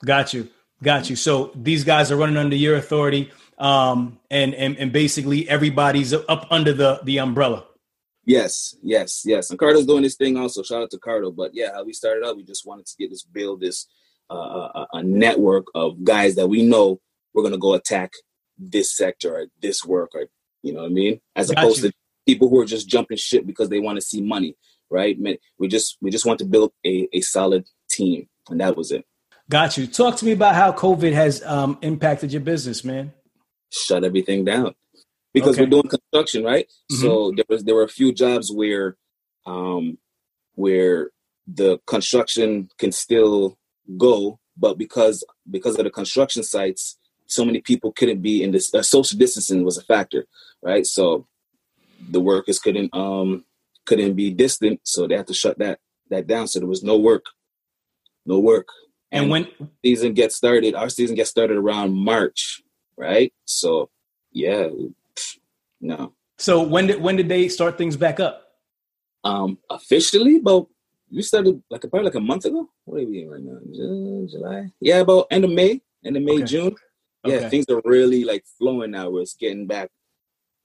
[0.04, 0.50] Got you,
[0.82, 1.16] got you.
[1.16, 6.48] So these guys are running under your authority, um, and and and basically everybody's up
[6.50, 7.66] under the the umbrella.
[8.26, 9.52] Yes, yes, yes.
[9.52, 10.64] And Cardo's doing this thing also.
[10.64, 11.36] Shout out to Cardo.
[11.36, 13.88] But yeah, how we started out, we just wanted to get this build this
[14.32, 17.00] uh, a, uh, uh, a network of guys that we know
[17.34, 18.12] we're gonna go attack
[18.58, 20.26] this sector or this work or
[20.64, 21.90] you know what I mean, as Got opposed you.
[21.92, 24.56] to people who are just jumping ship because they want to see money,
[24.90, 25.16] right?
[25.60, 29.06] We just we just want to build a, a solid team, and that was it.
[29.48, 29.86] Got you.
[29.86, 33.14] Talk to me about how COVID has um, impacted your business, man.
[33.70, 34.74] Shut everything down
[35.36, 35.64] because okay.
[35.64, 36.66] we're doing construction, right?
[36.92, 37.02] Mm-hmm.
[37.02, 38.96] So there was there were a few jobs where
[39.46, 39.98] um
[40.56, 41.12] where
[41.46, 43.58] the construction can still
[43.98, 48.74] go, but because because of the construction sites, so many people couldn't be in this.
[48.74, 50.26] Uh, social distancing was a factor,
[50.64, 50.88] right?
[50.88, 51.28] So
[52.10, 53.44] the workers couldn't um
[53.86, 56.48] couldn't be distant, so they had to shut that that down.
[56.48, 57.26] So there was no work,
[58.26, 58.70] no work.
[59.12, 59.48] And, and when
[59.84, 62.62] season gets started, our season gets started around March,
[62.98, 63.34] right?
[63.44, 63.90] So
[64.32, 64.68] yeah,
[65.86, 66.14] no.
[66.38, 68.42] So when did when did they start things back up?
[69.24, 70.68] Um, officially, about
[71.12, 72.70] we started like probably like a month ago.
[72.86, 73.60] What are we in right now?
[73.74, 74.72] June, July?
[74.82, 76.46] Yeah, about end of May, end of May, okay.
[76.46, 76.76] June.
[77.26, 77.50] Yeah, okay.
[77.50, 79.10] things are really like flowing now.
[79.10, 79.90] Where it's getting back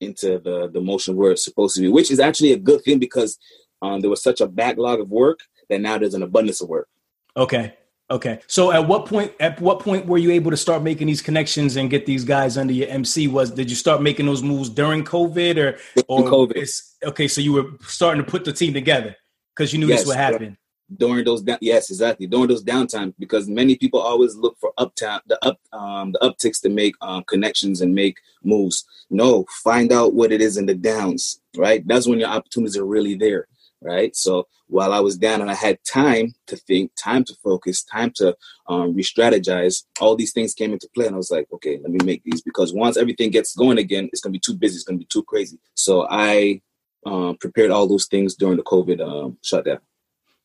[0.00, 2.98] into the the motion where it's supposed to be, which is actually a good thing
[2.98, 3.38] because
[3.82, 6.88] um, there was such a backlog of work that now there's an abundance of work.
[7.36, 7.74] Okay.
[8.10, 8.40] Okay.
[8.48, 11.76] So at what point at what point were you able to start making these connections
[11.76, 13.28] and get these guys under your MC?
[13.28, 16.82] Was did you start making those moves during COVID or or COVID?
[17.04, 19.16] okay, so you were starting to put the team together
[19.54, 20.58] because you knew yes, this would happen.
[20.96, 22.26] During those yes, exactly.
[22.26, 26.60] During those downtimes, because many people always look for uptown the up um the upticks
[26.62, 28.84] to make um connections and make moves.
[29.08, 31.86] No, find out what it is in the downs, right?
[31.86, 33.46] That's when your opportunities are really there
[33.82, 34.14] right?
[34.14, 38.12] So while I was down and I had time to think, time to focus, time
[38.16, 38.36] to
[38.68, 41.98] um, re-strategize, all these things came into play, and I was like, okay, let me
[42.04, 44.98] make these because once everything gets going again, it's gonna be too busy, it's gonna
[44.98, 45.58] be too crazy.
[45.74, 46.60] So I
[47.06, 49.78] um, prepared all those things during the COVID um, shutdown.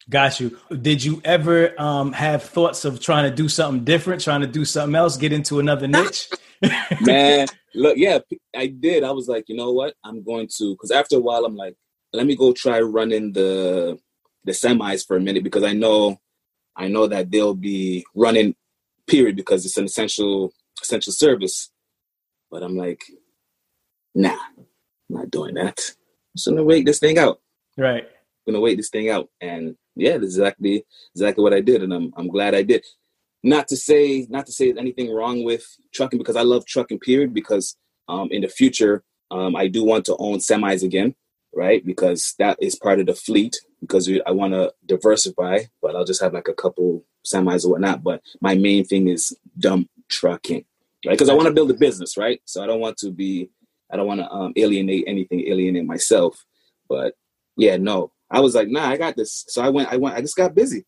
[0.08, 0.58] Got you.
[0.69, 4.63] Did you ever um, have thoughts of trying to do something different, trying to do
[4.63, 6.30] something else, get into another niche?
[7.02, 8.19] Man, look, yeah,
[8.56, 9.04] I did.
[9.04, 9.95] I was like, you know what?
[10.04, 11.76] I'm going to, because after a while, I'm like,
[12.15, 13.99] let me go try running the
[14.43, 16.19] the semis for a minute because I know
[16.75, 18.56] I know that they'll be running
[19.08, 21.71] period because it's an essential essential service.
[22.51, 23.04] But I'm like,
[24.13, 24.65] nah, I'm
[25.10, 25.80] not doing that.
[25.89, 27.41] I'm just gonna wait this thing out.
[27.78, 28.04] Right.
[28.04, 29.30] I'm gonna wait this thing out.
[29.41, 31.84] And yeah, that's exactly exactly what I did.
[31.84, 32.86] And I'm I'm glad I did.
[33.43, 37.34] Not to say not to say anything wrong with trucking because I love trucking period
[37.34, 41.15] because um in the future um I do want to own semis again
[41.56, 41.86] right?
[41.86, 43.56] Because that is part of the fleet.
[43.82, 47.72] Because we, I want to diversify, but I'll just have like a couple semis or
[47.72, 48.04] whatnot.
[48.04, 50.65] But my main thing is dump trucking,
[51.06, 51.13] right?
[51.13, 52.41] Because I want to build a business, right?
[52.46, 53.50] So I don't want to be,
[53.91, 56.46] I don't want to um, alienate anything, alienate myself.
[56.89, 57.13] But
[57.58, 59.46] yeah, no, I was like, nah, I got this.
[59.48, 60.86] So I went, I went, I just got busy.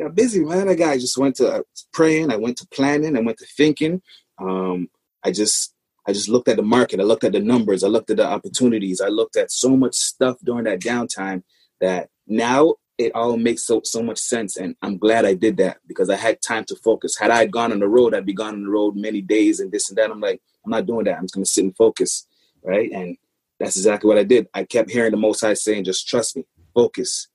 [0.00, 0.68] Got busy, man.
[0.68, 2.30] I got, I just went to uh, praying.
[2.30, 3.16] I went to planning.
[3.16, 4.00] I went to thinking.
[4.38, 4.88] Um,
[5.24, 5.74] I just
[6.08, 7.00] I just looked at the market.
[7.00, 7.84] I looked at the numbers.
[7.84, 9.02] I looked at the opportunities.
[9.02, 11.42] I looked at so much stuff during that downtime
[11.82, 14.56] that now it all makes so so much sense.
[14.56, 17.18] And I'm glad I did that because I had time to focus.
[17.18, 19.70] Had I gone on the road, I'd be gone on the road many days and
[19.70, 20.10] this and that.
[20.10, 21.18] I'm like, I'm not doing that.
[21.18, 22.26] I'm just gonna sit and focus.
[22.64, 22.90] Right.
[22.90, 23.18] And
[23.60, 24.48] that's exactly what I did.
[24.54, 27.28] I kept hearing the most high saying, just trust me, focus,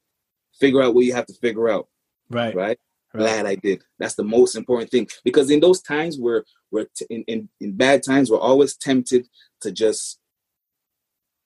[0.59, 1.89] figure out what you have to figure out.
[2.31, 2.55] Right.
[2.55, 2.79] Right.
[3.13, 3.19] Right.
[3.19, 3.83] Glad I did.
[3.99, 7.77] That's the most important thing because in those times where we're t- in, in in
[7.77, 9.27] bad times, we're always tempted
[9.61, 10.19] to just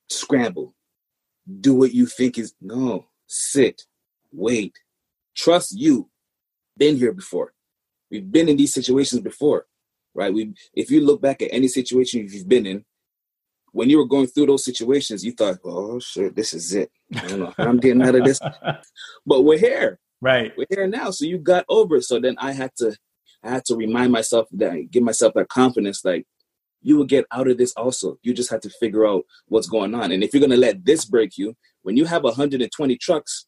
[0.09, 0.73] scramble,
[1.59, 3.05] do what you think is no.
[3.27, 3.83] Sit,
[4.31, 4.73] wait,
[5.35, 6.09] trust you.
[6.77, 7.53] Been here before.
[8.09, 9.65] We've been in these situations before,
[10.15, 10.33] right?
[10.33, 12.85] We, if you look back at any situation you've been in,
[13.73, 16.89] when you were going through those situations, you thought, "Oh shit, this is it.
[17.15, 18.39] I don't know I'm getting out of this."
[19.25, 20.51] but we're here Right.
[20.57, 21.11] We're here now.
[21.11, 22.03] So you got over it.
[22.03, 22.95] So then I had to
[23.43, 26.25] I had to remind myself that give myself that confidence, like
[26.81, 28.17] you will get out of this also.
[28.23, 30.11] You just have to figure out what's going on.
[30.11, 33.45] And if you're gonna let this break you, when you have 120 trucks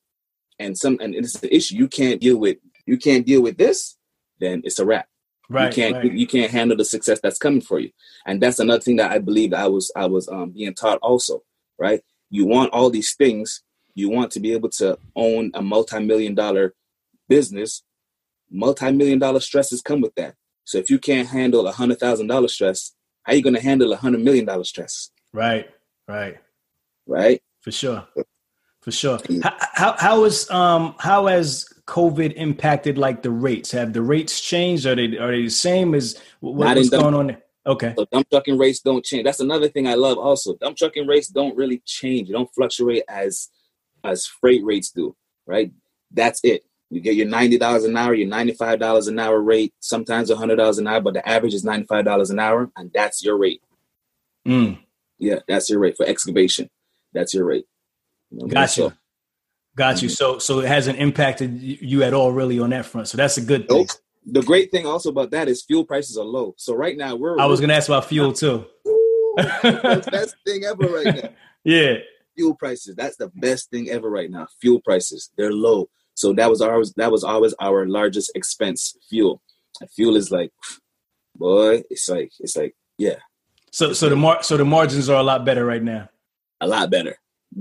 [0.60, 3.98] and some and it's the issue, you can't deal with you can't deal with this,
[4.40, 5.08] then it's a wrap.
[5.52, 6.14] Right, you can't right.
[6.14, 7.92] you can't handle the success that's coming for you.
[8.26, 11.44] And that's another thing that I believe I was I was um, being taught also,
[11.78, 12.02] right?
[12.30, 13.64] You want all these things,
[13.96, 16.76] you want to be able to own a multi-million dollar
[17.28, 17.84] business
[18.52, 22.48] multi-million dollar stresses come with that so if you can't handle a hundred thousand dollar
[22.48, 25.70] stress how are you going to handle a hundred million dollar stress right
[26.08, 26.38] right
[27.06, 28.08] right for sure
[28.82, 33.94] for sure how, how, how is um how has covid impacted like the rates have
[33.94, 37.44] the rates changed are they are they the same as what, what's going on there?
[37.70, 37.94] Okay.
[37.98, 39.26] So dump trucking rates don't change.
[39.26, 40.56] That's another thing I love also.
[40.56, 42.28] Dump trucking rates don't really change.
[42.28, 43.50] They don't fluctuate as
[44.04, 45.72] as freight rates do, right?
[46.12, 46.64] That's it.
[46.90, 50.56] You get your ninety dollars an hour, your ninety-five dollars an hour rate, sometimes hundred
[50.56, 53.62] dollars an hour, but the average is ninety-five dollars an hour, and that's your rate.
[54.48, 54.80] Mm.
[55.20, 56.70] Yeah, that's your rate for excavation.
[57.14, 57.66] That's your rate.
[58.32, 58.90] You know Got you.
[58.90, 58.94] So,
[59.76, 60.06] Got mm-hmm.
[60.06, 60.10] you.
[60.10, 63.08] So, so it hasn't impacted you at all, really, on that front.
[63.08, 63.80] So that's a good thing.
[63.80, 63.90] Nope.
[64.26, 66.54] The great thing also about that is fuel prices are low.
[66.58, 67.40] So right now we're.
[67.40, 68.66] I was going to ask about fuel too.
[68.88, 71.30] Ooh, best thing ever right now.
[71.64, 71.98] Yeah
[72.40, 72.96] fuel prices.
[72.96, 74.48] That's the best thing ever right now.
[74.62, 75.90] Fuel prices, they're low.
[76.20, 76.94] So that was ours.
[76.98, 79.42] That was always our largest expense, fuel.
[79.80, 80.52] And fuel is like,
[81.34, 83.20] boy, it's like it's like yeah.
[83.72, 86.10] So so the mar- so the margins are a lot better right now.
[86.60, 87.16] A lot better.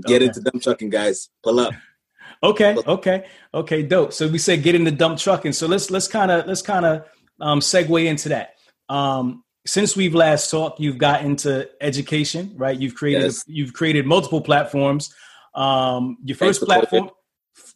[0.08, 0.24] Get okay.
[0.26, 1.30] into dump trucking, guys.
[1.44, 1.72] Pull up.
[2.42, 4.12] okay, okay, okay, dope.
[4.12, 5.52] So we said get into dump trucking.
[5.52, 7.04] So let's let's kind of let's kind of
[7.40, 8.54] um, segue into that.
[8.88, 12.76] Um, since we've last talked, you've got into education, right?
[12.76, 13.44] You've created yes.
[13.46, 15.14] you've created multiple platforms.
[15.54, 17.10] Um, your first platform,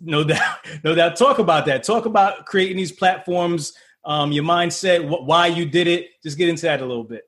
[0.01, 1.17] No doubt, no doubt.
[1.17, 1.85] Talk about that.
[1.85, 3.73] Talk about creating these platforms,
[4.05, 6.09] um, your mindset, wh- why you did it.
[6.23, 7.23] Just get into that a little bit.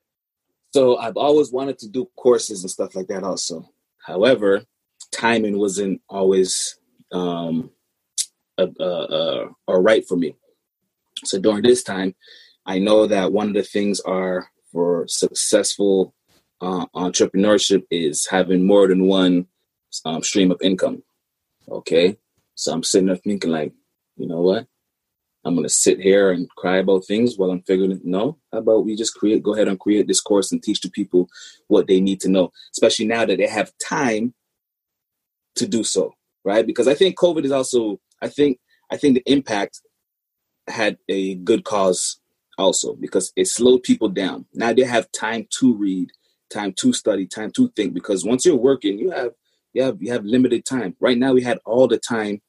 [0.72, 3.68] So I've always wanted to do courses and stuff like that also.
[4.04, 4.64] However,
[5.12, 6.76] timing wasn't always
[7.12, 7.70] um,
[8.58, 10.34] a, a, a, a right for me.
[11.24, 12.14] So during this time,
[12.66, 16.14] I know that one of the things are for successful
[16.60, 19.46] uh, entrepreneurship is having more than one
[20.04, 21.02] um, stream of income.
[21.68, 22.18] Okay,
[22.54, 23.72] so I'm sitting there thinking like,
[24.16, 24.66] you know what?
[25.44, 28.04] I'm gonna sit here and cry about things while I'm figuring it.
[28.04, 29.42] No, how about we just create?
[29.42, 31.28] Go ahead and create this course and teach the people
[31.68, 34.32] what they need to know, especially now that they have time
[35.56, 36.14] to do so,
[36.44, 36.66] right?
[36.66, 38.00] Because I think COVID is also.
[38.22, 38.58] I think
[38.90, 39.80] I think the impact
[40.66, 42.20] had a good cause
[42.56, 44.46] also because it slowed people down.
[44.54, 46.10] Now they have time to read,
[46.50, 47.92] time to study, time to think.
[47.92, 49.32] Because once you're working, you have
[49.74, 50.96] you have you have limited time.
[51.00, 52.40] Right now, we had all the time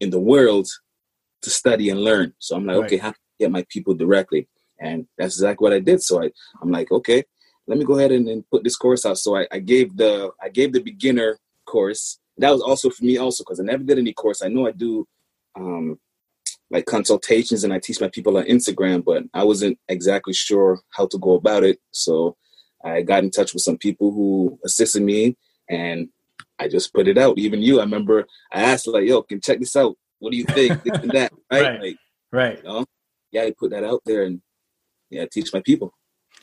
[0.00, 0.68] in the world
[1.42, 2.34] to study and learn.
[2.38, 2.84] So I'm like, right.
[2.86, 4.48] okay, how can I get my people directly?
[4.80, 6.02] And that's exactly what I did.
[6.02, 7.24] So I, I'm like, okay,
[7.66, 9.18] let me go ahead and, and put this course out.
[9.18, 12.18] So I, I gave the I gave the beginner course.
[12.38, 14.42] That was also for me also because I never did any course.
[14.42, 15.06] I know I do
[15.54, 15.98] um,
[16.70, 21.06] like consultations and I teach my people on Instagram, but I wasn't exactly sure how
[21.06, 21.78] to go about it.
[21.92, 22.36] So
[22.84, 25.36] I got in touch with some people who assisted me
[25.68, 26.08] and
[26.58, 27.38] I just put it out.
[27.38, 29.96] Even you, I remember I asked like, yo, can check this out.
[30.18, 30.82] What do you think?
[30.82, 31.32] this and that.
[31.50, 31.62] Right.
[31.62, 31.80] right.
[31.80, 31.96] Like,
[32.30, 32.58] right.
[32.58, 32.86] You know?
[33.30, 34.40] Yeah, I put that out there and
[35.10, 35.92] yeah, teach my people.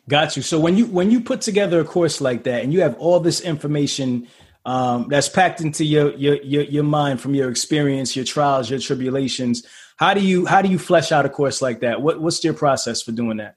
[0.07, 0.43] Got you.
[0.43, 3.19] So when you when you put together a course like that and you have all
[3.19, 4.27] this information
[4.65, 8.79] um, that's packed into your, your your your mind from your experience, your trials, your
[8.79, 9.65] tribulations,
[9.97, 12.01] how do you how do you flesh out a course like that?
[12.01, 13.55] What what's your process for doing that?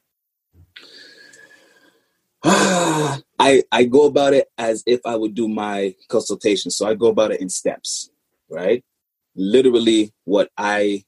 [3.42, 6.70] I I go about it as if I would do my consultation.
[6.72, 8.10] So I go about it in steps,
[8.50, 8.84] right?
[9.36, 11.04] Literally what I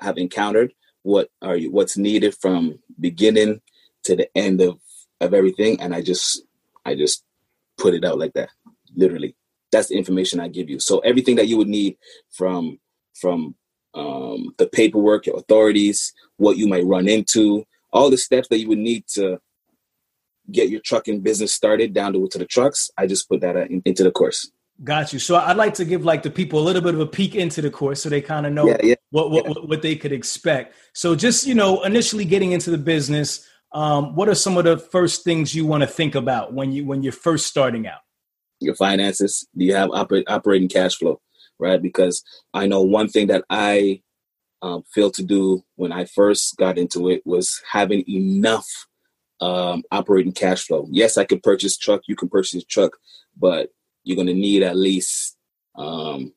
[0.00, 3.62] have encountered, what are you, what's needed from beginning
[4.04, 4.80] to the end of
[5.20, 6.44] of everything, and I just
[6.86, 7.24] I just
[7.78, 8.50] put it out like that.
[8.96, 9.36] Literally,
[9.72, 10.80] that's the information I give you.
[10.80, 11.98] So everything that you would need
[12.32, 12.80] from
[13.20, 13.56] from
[13.94, 18.68] um, the paperwork, your authorities, what you might run into, all the steps that you
[18.68, 19.40] would need to
[20.50, 22.90] get your trucking business started down to, to the trucks.
[22.98, 24.50] I just put that in, into the course.
[24.82, 25.18] Got you.
[25.18, 27.62] So I'd like to give like the people a little bit of a peek into
[27.62, 29.52] the course so they kind of know yeah, yeah, what, what, yeah.
[29.64, 30.74] what they could expect.
[30.94, 34.78] So just, you know, initially getting into the business, um, what are some of the
[34.78, 38.00] first things you want to think about when you when you're first starting out?
[38.60, 39.46] Your finances.
[39.56, 41.20] Do you have oper- operating cash flow?
[41.58, 41.80] right?
[41.80, 44.02] Because I know one thing that I
[44.62, 48.66] um, failed to do when I first got into it was having enough
[49.44, 50.86] um, operating cash flow.
[50.90, 52.02] Yes, I could purchase truck.
[52.06, 52.96] You can purchase a truck,
[53.36, 53.68] but
[54.02, 55.36] you're going to need at least
[55.76, 56.32] um,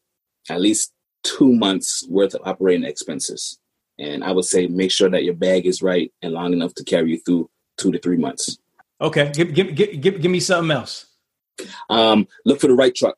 [0.50, 0.94] at least
[1.24, 3.60] two months worth of operating expenses.
[3.98, 6.84] And I would say make sure that your bag is right and long enough to
[6.84, 8.58] carry you through two to three months.
[9.00, 11.06] Okay, give give give, give, give me something else.
[11.90, 13.16] Um, look for the right truck.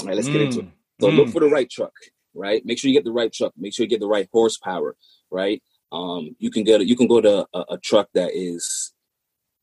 [0.00, 0.32] All right, let's mm.
[0.32, 0.66] get into it.
[0.66, 0.72] Mm.
[1.00, 1.16] So mm.
[1.16, 1.92] look for the right truck,
[2.34, 2.64] right?
[2.64, 3.52] Make sure you get the right truck.
[3.56, 4.94] Make sure you get the right horsepower,
[5.30, 5.60] right?
[5.90, 8.91] Um, you can get you can go to a, a truck that is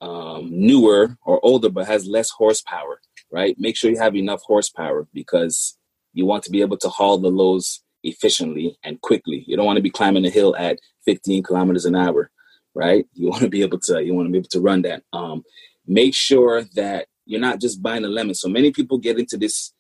[0.02, 3.56] um, newer or older but has less horsepower, right?
[3.60, 5.78] Make sure you have enough horsepower because
[6.14, 9.44] you want to be able to haul the loads efficiently and quickly.
[9.48, 12.32] You don't want to be climbing a hill at 15 kilometers an hour,
[12.74, 13.06] right?
[13.14, 15.04] You want to be able to you want to be able to run that.
[15.14, 15.44] Um,
[15.86, 18.36] make sure that you're not just buying a lemon.
[18.36, 19.74] So many people get into this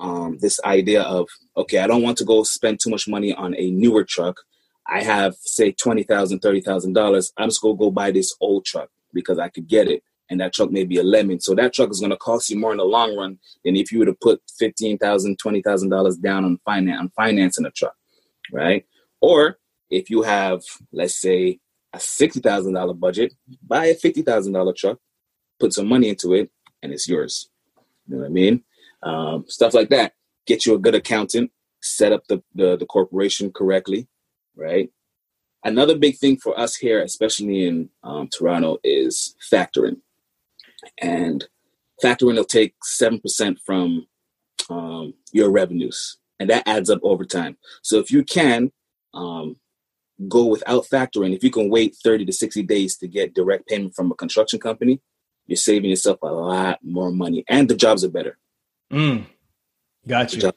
[0.00, 3.54] um, this idea of okay, I don't want to go spend too much money on
[3.56, 4.40] a newer truck.
[4.86, 7.32] I have say twenty thousand, thirty thousand dollars.
[7.36, 10.52] I'm just gonna go buy this old truck because I could get it, and that
[10.52, 11.40] truck may be a lemon.
[11.40, 14.00] So that truck is gonna cost you more in the long run than if you
[14.00, 17.94] were to put fifteen thousand, twenty thousand dollars down on finance on financing a truck,
[18.52, 18.84] right?
[19.20, 19.58] Or
[19.90, 21.60] if you have, let's say,
[21.92, 23.34] a sixty thousand dollar budget,
[23.66, 24.98] buy a fifty thousand dollar truck,
[25.60, 26.50] put some money into it,
[26.82, 27.48] and it's yours.
[28.06, 28.64] You know what I mean?
[29.04, 30.14] um, stuff like that.
[30.46, 34.08] Get you a good accountant, set up the, the, the corporation correctly,
[34.56, 34.90] right?
[35.64, 39.96] Another big thing for us here, especially in um, Toronto, is factoring.
[41.00, 41.46] And
[42.02, 44.06] factoring will take 7% from
[44.68, 47.56] um, your revenues, and that adds up over time.
[47.82, 48.72] So if you can
[49.14, 49.56] um,
[50.28, 53.94] go without factoring, if you can wait 30 to 60 days to get direct payment
[53.94, 55.00] from a construction company,
[55.46, 58.38] you're saving yourself a lot more money, and the jobs are better.
[58.92, 59.26] Mm.
[60.06, 60.52] Got you.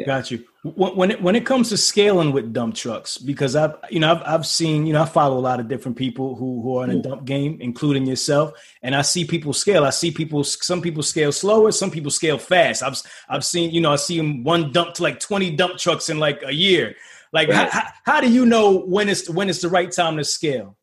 [0.00, 0.06] Yeah.
[0.06, 0.44] Got you.
[0.64, 4.22] When it when it comes to scaling with dump trucks, because I've you know I've
[4.24, 6.90] I've seen you know I follow a lot of different people who who are in
[6.90, 9.84] a dump game, including yourself, and I see people scale.
[9.84, 12.82] I see people some people scale slower, some people scale fast.
[12.82, 16.08] I've I've seen you know I see them one dump to like twenty dump trucks
[16.08, 16.94] in like a year.
[17.32, 17.68] Like right.
[17.68, 20.78] how, how do you know when it's when it's the right time to scale?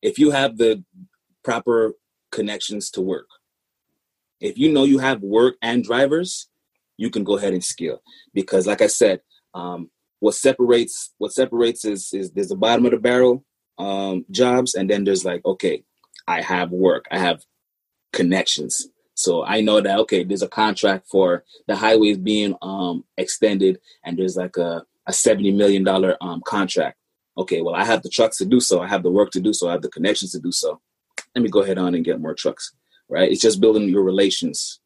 [0.00, 0.84] If you have the
[1.42, 1.94] proper
[2.30, 3.26] connections to work,
[4.40, 6.49] if you know you have work and drivers,
[7.00, 8.02] you can go ahead and scale.
[8.34, 9.20] Because like i said
[9.54, 9.90] um,
[10.20, 13.44] what separates what separates is is there's the bottom of the barrel
[13.78, 15.82] um, jobs and then there's like okay
[16.28, 17.42] i have work i have
[18.12, 18.86] connections.
[19.14, 24.18] So i know that okay there's a contract for the highways being um, extended and
[24.18, 26.96] there's like a, a 70 million dollar um, contract.
[27.38, 29.52] Okay well i have the trucks to do so i have the work to do
[29.52, 30.80] so i have the connections to do so.
[31.34, 32.74] Let me go ahead on and get more trucks
[33.10, 33.30] right?
[33.30, 34.79] It's just building your relations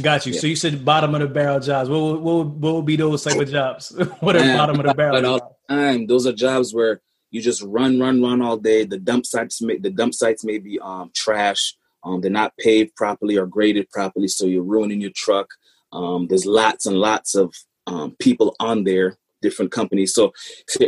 [0.00, 0.32] Got you.
[0.32, 0.40] Yeah.
[0.40, 1.90] So you said bottom of the barrel jobs.
[1.90, 3.90] What would, what would, what would be those type of jobs?
[4.20, 5.26] what are bottom of the barrel?
[5.26, 8.84] All time, those are jobs where you just run, run, run all day.
[8.84, 11.74] The dump sites may the dump sites may be um, trash.
[12.04, 15.48] Um, they're not paved properly or graded properly, so you're ruining your truck.
[15.92, 17.54] Um, there's lots and lots of
[17.86, 20.14] um, people on there, different companies.
[20.14, 20.32] So,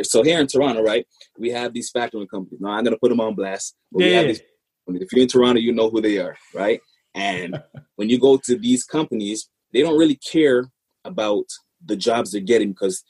[0.02, 1.06] so here in Toronto, right,
[1.38, 2.60] we have these factoring companies.
[2.60, 3.76] Now I'm gonna put them on blast.
[3.92, 4.22] yeah.
[4.22, 4.40] These,
[4.88, 6.80] if you're in Toronto, you know who they are, right?
[7.14, 7.62] And
[7.96, 10.70] when you go to these companies, they don't really care
[11.04, 11.44] about
[11.84, 13.04] the jobs they're getting because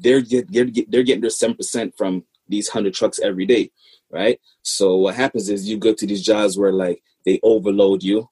[0.00, 3.70] they're get, they're, they're getting their seven percent from these hundred trucks every day,
[4.10, 4.38] right?
[4.62, 8.28] So what happens is you go to these jobs where like they overload you,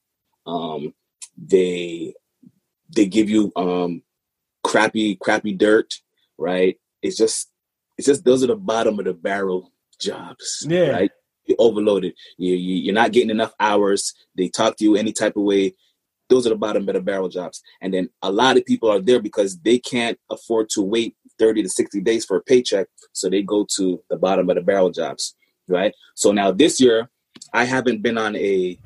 [0.47, 0.95] um,
[1.37, 2.15] they
[2.95, 4.03] they give you um,
[4.65, 5.95] crappy crappy dirt,
[6.37, 6.79] right?
[7.03, 7.51] It's just
[7.97, 10.91] it's just those are the bottom of the barrel jobs, yeah.
[10.91, 11.11] right?
[11.49, 12.15] You're overloaded.
[12.37, 14.15] You, you, are not getting enough hours.
[14.37, 15.75] They talk to you any type of way.
[16.29, 17.63] Those are the bottom of the barrel jobs.
[17.81, 21.63] And then a lot of people are there because they can't afford to wait 30
[21.63, 22.89] to 60 days for a paycheck.
[23.13, 25.35] So they go to the bottom of the barrel jobs,
[25.69, 25.95] right?
[26.15, 27.09] So now this year,
[27.53, 28.79] I haven't been on a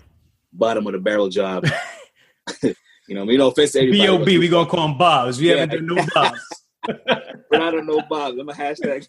[0.53, 1.67] bottom of the barrel job.
[2.63, 2.75] you
[3.15, 4.01] know, we don't offense everybody.
[4.01, 4.39] B.O.B.
[4.39, 5.41] we going to call them Bobs.
[5.41, 5.61] We yeah.
[5.61, 6.62] haven't done no Bobs.
[6.89, 8.39] We're not on no bobs.
[8.39, 9.07] I'm a hashtag.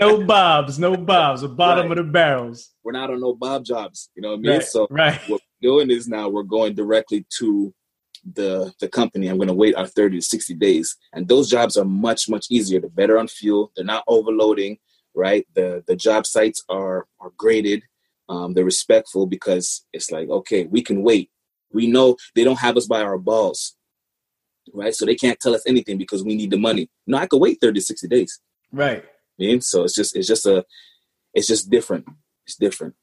[0.00, 1.42] no bobs, no bobs.
[1.42, 1.98] The bottom right.
[1.98, 2.70] of the barrels.
[2.84, 4.10] We're not on no bob jobs.
[4.14, 4.52] You know what I mean?
[4.52, 4.62] Right.
[4.62, 5.20] So right.
[5.28, 7.74] what we're doing is now we're going directly to
[8.34, 9.28] the the company.
[9.28, 12.46] I'm going to wait our 30 to 60 days, and those jobs are much much
[12.50, 12.80] easier.
[12.80, 13.72] They're better on fuel.
[13.74, 14.78] They're not overloading.
[15.14, 15.46] Right.
[15.54, 17.82] The the job sites are are graded.
[18.28, 21.30] Um, they're respectful because it's like okay, we can wait.
[21.72, 23.77] We know they don't have us by our balls
[24.74, 24.94] right?
[24.94, 26.88] So they can't tell us anything because we need the money.
[27.06, 28.40] No, I could wait 30 60 days.
[28.72, 29.04] Right.
[29.04, 30.64] I mean, so it's just it's just a
[31.34, 32.06] it's just different.
[32.46, 32.94] It's different.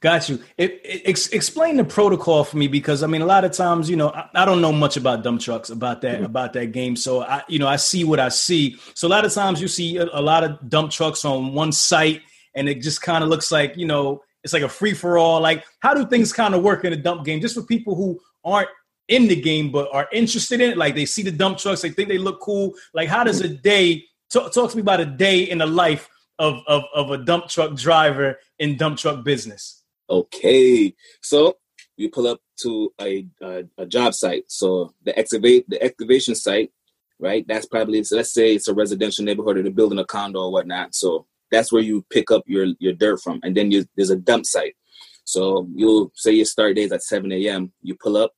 [0.00, 0.42] Got you.
[0.56, 3.90] It, it, ex, explain the protocol for me because I mean, a lot of times,
[3.90, 6.24] you know, I, I don't know much about dump trucks about that mm-hmm.
[6.24, 6.96] about that game.
[6.96, 8.78] So I, you know, I see what I see.
[8.94, 11.70] So a lot of times, you see a, a lot of dump trucks on one
[11.70, 12.22] site,
[12.54, 15.38] and it just kind of looks like you know, it's like a free for all.
[15.38, 17.42] Like, how do things kind of work in a dump game?
[17.42, 18.70] Just for people who aren't
[19.10, 20.78] in the game but are interested in it.
[20.78, 22.74] Like they see the dump trucks, they think they look cool.
[22.94, 26.08] Like how does a day talk, talk to me about a day in the life
[26.38, 29.82] of, of of a dump truck driver in dump truck business?
[30.08, 31.58] Okay, so
[31.96, 34.44] you pull up to a, a, a job site.
[34.48, 36.72] So the excavate the excavation site,
[37.18, 37.44] right?
[37.46, 40.52] That's probably so let's say it's a residential neighborhood or they're building a condo or
[40.52, 40.94] whatnot.
[40.94, 44.16] So that's where you pick up your your dirt from, and then you, there's a
[44.16, 44.76] dump site.
[45.24, 47.72] So you'll say your start days at 7 a.m.
[47.82, 48.32] You pull up,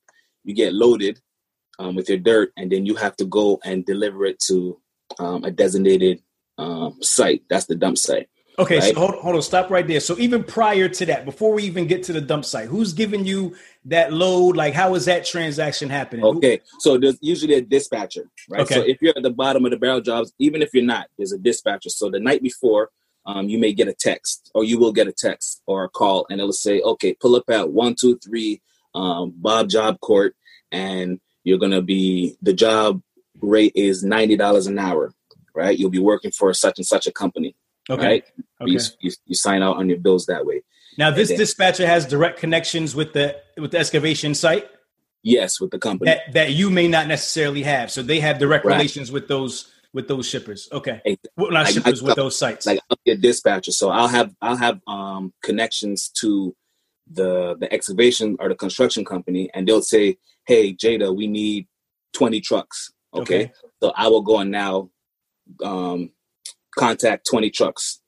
[0.45, 1.21] you get loaded
[1.79, 4.81] um, with your dirt, and then you have to go and deliver it to
[5.19, 6.23] um, a designated
[6.59, 7.43] um, site.
[7.49, 8.29] That's the dump site.
[8.59, 8.95] Okay, right?
[8.95, 10.01] so hold, hold on, stop right there.
[10.01, 13.25] So even prior to that, before we even get to the dump site, who's giving
[13.25, 14.57] you that load?
[14.57, 16.25] Like, how is that transaction happening?
[16.25, 18.61] Okay, so there's usually a dispatcher, right?
[18.63, 18.75] Okay.
[18.75, 21.33] So if you're at the bottom of the barrel jobs, even if you're not, there's
[21.33, 21.89] a dispatcher.
[21.89, 22.91] So the night before,
[23.25, 26.27] um, you may get a text, or you will get a text or a call,
[26.29, 28.61] and it'll say, "Okay, pull up at one two three
[28.95, 30.35] um, Bob Job Court,
[30.71, 33.03] and you're gonna be the job
[33.41, 35.13] rate is ninety dollars an hour,
[35.55, 35.79] right?
[35.79, 37.57] You'll be working for such and such a company,
[37.91, 38.07] okay.
[38.07, 38.25] right?
[38.61, 38.71] Okay.
[38.73, 40.63] You, you, you sign out on your bills that way.
[40.99, 44.69] Now, this then, dispatcher has direct connections with the with the excavation site.
[45.23, 47.91] Yes, with the company that, that you may not necessarily have.
[47.91, 48.75] So they have direct right.
[48.75, 50.69] relations with those with those shippers.
[50.73, 51.01] Okay,
[51.37, 52.67] well, not like, shippers with those sites.
[52.67, 53.73] Like a dispatcher.
[53.73, 56.55] So I'll have I'll have um connections to
[57.15, 61.67] the the excavation or the construction company and they'll say hey jada we need
[62.15, 63.53] 20 trucks okay, okay.
[63.83, 64.91] so i will go and now
[65.65, 66.11] um,
[66.77, 68.01] contact 20 trucks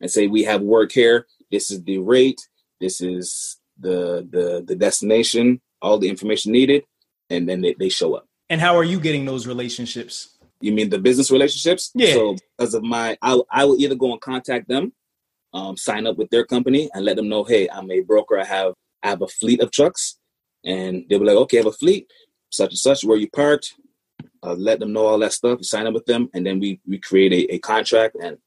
[0.00, 2.40] and say we have work here this is the rate
[2.80, 6.84] this is the the the destination all the information needed
[7.30, 10.88] and then they, they show up and how are you getting those relationships You mean
[10.88, 11.90] the business relationships?
[11.94, 12.14] Yeah.
[12.14, 14.92] So because of my, I I will either go and contact them,
[15.52, 18.38] um, sign up with their company, and let them know, hey, I'm a broker.
[18.38, 20.18] I have I have a fleet of trucks,
[20.64, 22.10] and they'll be like, okay, I have a fleet,
[22.50, 23.74] such and such, where you parked.
[24.44, 25.58] Uh, let them know all that stuff.
[25.58, 28.38] You sign up with them, and then we we create a, a contract, and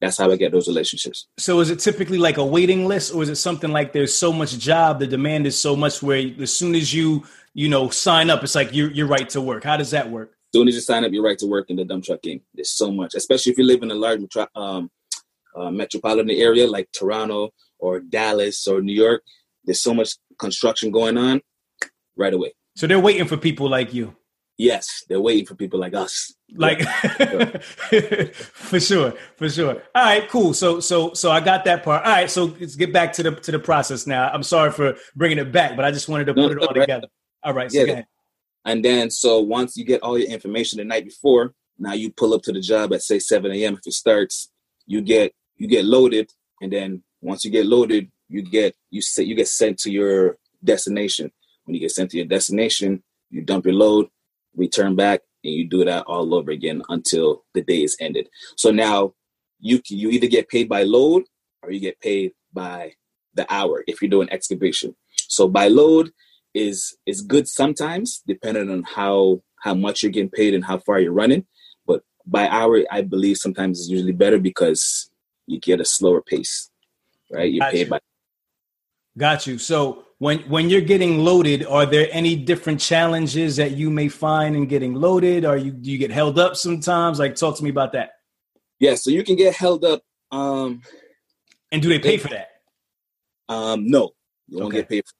[0.00, 1.26] that's how I get those relationships.
[1.38, 4.32] So is it typically like a waiting list, or is it something like there's so
[4.32, 7.24] much job, the demand is so much where as soon as you
[7.54, 9.64] you know sign up, it's like you're you're right to work.
[9.64, 10.30] How does that work?
[10.30, 12.40] As soon as you sign up, you're right to work in the dump truck game.
[12.54, 14.22] There's so much, especially if you live in a large
[14.54, 14.90] um,
[15.58, 19.22] uh, metropolitan area like Toronto or Dallas or New York.
[19.64, 21.40] There's so much construction going on
[22.16, 22.52] right away.
[22.76, 24.14] So they're waiting for people like you.
[24.56, 26.34] Yes, they're waiting for people like us.
[26.56, 26.80] Like
[28.52, 29.82] for sure, for sure.
[29.94, 30.52] All right, cool.
[30.52, 32.04] So so so I got that part.
[32.04, 34.28] All right, so let's get back to the to the process now.
[34.28, 36.66] I'm sorry for bringing it back, but I just wanted to No, put it no,
[36.66, 36.80] all right.
[36.80, 37.06] together.
[37.44, 38.02] All right, so Yeah.
[38.64, 42.34] And then, so once you get all your information the night before, now you pull
[42.34, 43.74] up to the job at say 7 a.m.
[43.74, 44.50] If it starts,
[44.86, 46.30] you get you get loaded,
[46.60, 50.38] and then once you get loaded, you get you set you get sent to your
[50.62, 51.30] destination.
[51.64, 54.08] When you get sent to your destination, you dump your load,
[54.56, 58.28] return back, and you do that all over again until the day is ended.
[58.56, 59.14] So now
[59.60, 61.24] you can- you either get paid by load
[61.62, 62.94] or you get paid by
[63.34, 64.96] the hour if you're doing excavation.
[65.28, 66.12] So by load
[66.54, 71.00] is is good sometimes, depending on how how much you're getting paid and how far
[71.00, 71.46] you're running.
[71.86, 75.10] But by hour, I believe sometimes is usually better because
[75.48, 76.70] you get a slower pace,
[77.32, 77.50] right?
[77.52, 77.76] You're Gotcha.
[77.76, 77.98] paid by
[79.16, 79.58] Got you.
[79.58, 84.54] So when when you're getting loaded, are there any different challenges that you may find
[84.54, 85.44] in getting loaded?
[85.44, 87.18] Are you do you get held up sometimes?
[87.18, 88.10] Like talk to me about that.
[88.78, 88.94] yeah.
[88.94, 90.02] So you can get held up.
[90.30, 90.82] Um,
[91.72, 92.48] And do they pay for that?
[93.48, 94.12] um, no,
[94.48, 94.78] you Okay.
[94.78, 95.04] get paid.
[95.06, 95.12] For,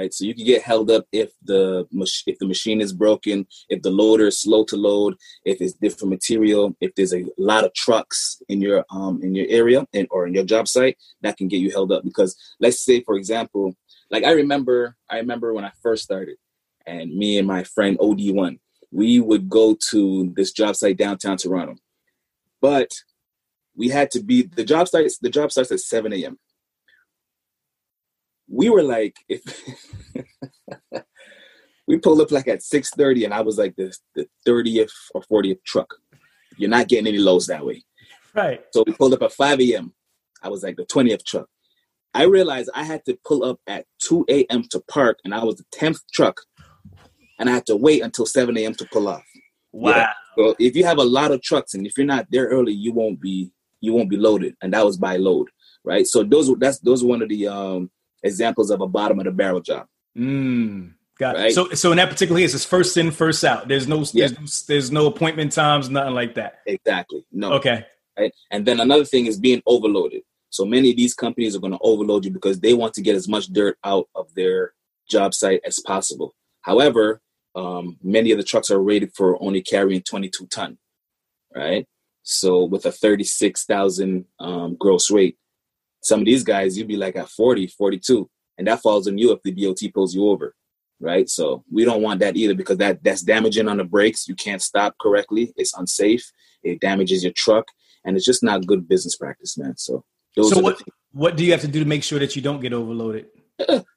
[0.00, 1.86] right, so you can get held up if the
[2.26, 5.14] if the machine is broken, if the loader is slow to load,
[5.44, 9.46] if it's different material, if there's a lot of trucks in your um in your
[9.48, 12.02] area and or in your job site, that can get you held up.
[12.04, 13.74] Because let's say, for example,
[14.10, 16.36] like I remember, I remember when I first started,
[16.86, 18.58] and me and my friend OD1,
[18.90, 21.76] we would go to this job site downtown Toronto,
[22.60, 22.90] but
[23.76, 26.38] we had to be the job starts the job starts at 7 a.m
[28.48, 29.42] we were like if
[31.86, 35.62] we pulled up like at 6.30 and i was like the, the 30th or 40th
[35.64, 35.94] truck
[36.56, 37.82] you're not getting any loads that way
[38.34, 38.62] Right.
[38.72, 39.92] so we pulled up at 5 a.m
[40.42, 41.48] i was like the 20th truck
[42.14, 45.56] i realized i had to pull up at 2 a.m to park and i was
[45.56, 46.40] the 10th truck
[47.38, 49.24] and i had to wait until 7 a.m to pull off
[49.72, 49.90] Wow.
[49.96, 50.10] Yeah.
[50.38, 52.92] so if you have a lot of trucks and if you're not there early you
[52.92, 55.48] won't be you won't be loaded and that was by load
[55.84, 57.90] right so those that's those are one of the um
[58.24, 61.54] examples of a bottom of the barrel job Mm, got it.
[61.54, 63.66] So so in that particular case, it's first in, first out.
[63.68, 64.28] There's no Yeah.
[64.28, 66.60] there's, no there's no appointment times, nothing like that.
[66.66, 67.84] exactly no Okay.
[68.18, 71.72] right and then another thing is being overloaded so many of these companies are going
[71.72, 74.72] to overload you because they want to get as much dirt out of their
[75.10, 77.20] job site as possible however
[77.56, 80.78] um, many of the trucks are rated for only carrying 22 ton
[81.54, 81.86] right
[82.22, 85.36] so with a 36000 um, gross rate
[86.04, 88.28] some of these guys you'd be like at 40 42
[88.58, 90.54] and that falls on you if the dot pulls you over
[91.00, 91.28] right?
[91.28, 94.28] So we don't want that either because that that's damaging on the brakes.
[94.28, 95.52] You can't stop correctly.
[95.56, 96.30] It's unsafe.
[96.62, 97.66] It damages your truck
[98.04, 99.76] and it's just not good business practice man.
[99.76, 100.82] So So are the what
[101.12, 103.26] what do you have to do to make sure that you don't get overloaded?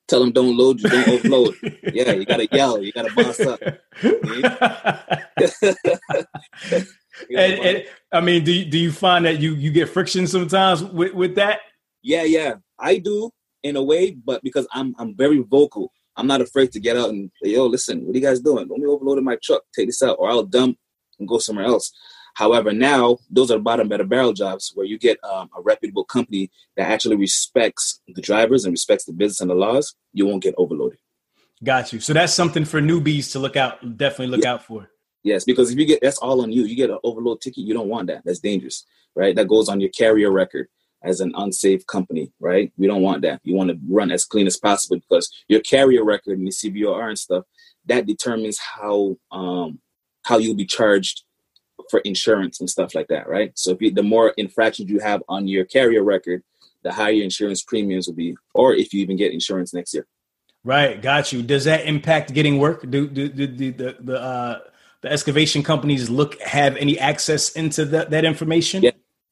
[0.08, 1.56] tell them don't load you don't overload.
[1.94, 3.60] Yeah you gotta yell you gotta boss up.
[7.36, 10.84] And, and I mean, do you, do you find that you you get friction sometimes
[10.84, 11.62] with with that?
[12.08, 13.32] Yeah, yeah, I do
[13.64, 17.10] in a way, but because I'm I'm very vocal, I'm not afraid to get out
[17.10, 18.66] and say, yo, listen, what are you guys doing?
[18.70, 19.64] Let me overload my truck.
[19.76, 20.78] Take this out, or I'll dump
[21.20, 21.92] and go somewhere else.
[22.36, 26.50] However, now those are bottom better barrel jobs where you get um, a reputable company
[26.78, 29.94] that actually respects the drivers and respects the business and the laws.
[30.14, 31.00] You won't get overloaded.
[31.62, 32.00] Got you.
[32.00, 33.98] So that's something for newbies to look out.
[33.98, 34.54] Definitely look Yeah.
[34.54, 34.90] out for.
[35.24, 36.64] Yes, because if you get that's all on you.
[36.64, 38.22] You get an overload ticket, you don't want that.
[38.24, 39.36] That's dangerous, right?
[39.36, 40.70] That goes on your carrier record
[41.08, 42.72] as an unsafe company, right?
[42.78, 43.40] We don't want that.
[43.44, 47.08] You want to run as clean as possible because your carrier record and your CVOR
[47.08, 47.46] and stuff
[47.86, 49.80] that determines how um
[50.26, 51.24] how you'll be charged
[51.90, 53.52] for insurance and stuff like that, right?
[53.56, 56.44] So if you, the more infractions you have on your carrier record,
[56.84, 60.06] the higher your insurance premiums will be, or if you even get insurance next year.
[60.64, 61.02] Right.
[61.02, 61.44] Got you.
[61.44, 62.82] Does that impact getting work?
[62.90, 64.60] Do do, do, do the the uh,
[65.02, 68.84] the excavation companies look have any access into that that information?
[68.84, 68.92] Yeah.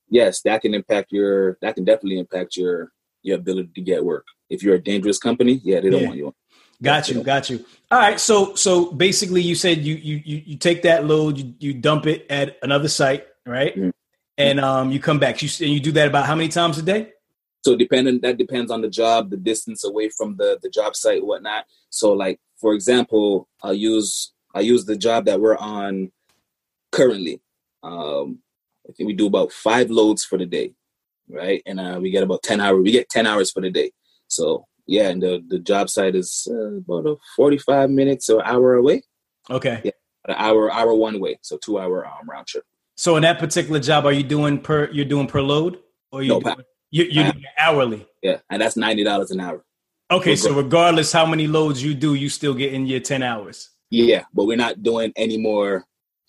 [0.10, 2.92] Yes, that can impact your that can definitely impact your
[3.22, 4.26] your ability to get work.
[4.50, 6.08] If you're a dangerous company, yeah, they don't Yeah.
[6.08, 6.36] want you.
[6.84, 7.66] Got you, got you.
[7.90, 11.54] All right, so so basically, you said you you you, you take that load, you,
[11.60, 13.76] you dump it at another site, right?
[13.76, 13.90] Mm-hmm.
[14.38, 15.42] And um, you come back.
[15.42, 17.14] You and you do that about how many times a day?
[17.64, 21.26] So depending that depends on the job, the distance away from the the job site,
[21.26, 21.66] whatnot.
[21.90, 26.12] So like for example, I use I use the job that we're on
[26.92, 27.42] currently.
[27.84, 28.40] Um,
[28.88, 30.74] I think we do about five loads for the day,
[31.30, 31.62] right?
[31.66, 32.82] And uh, we get about ten hours.
[32.84, 33.92] We get ten hours for the day.
[34.28, 38.46] So yeah, and the the job site is uh, about a forty five minutes or
[38.46, 39.04] hour away.
[39.50, 39.82] Okay.
[39.84, 39.92] Yeah,
[40.28, 42.64] an hour hour one way, so two hour um, round trip.
[42.96, 45.80] So in that particular job, are you doing per you're doing per load
[46.12, 46.56] or you no, doing,
[46.92, 48.08] you, you're doing hourly?
[48.22, 49.64] Yeah, and that's ninety dollars an hour.
[50.12, 53.70] Okay, so regardless how many loads you do, you still get in your ten hours.
[53.90, 55.86] Yeah, but we're not doing any more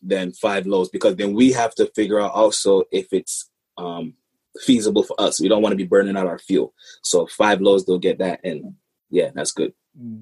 [0.07, 4.15] than five loads because then we have to figure out also if it's um,
[4.61, 5.41] feasible for us.
[5.41, 6.75] We don't want to be burning out our fuel.
[7.03, 8.75] So five loads, they'll get that, and
[9.11, 9.73] yeah, that's good.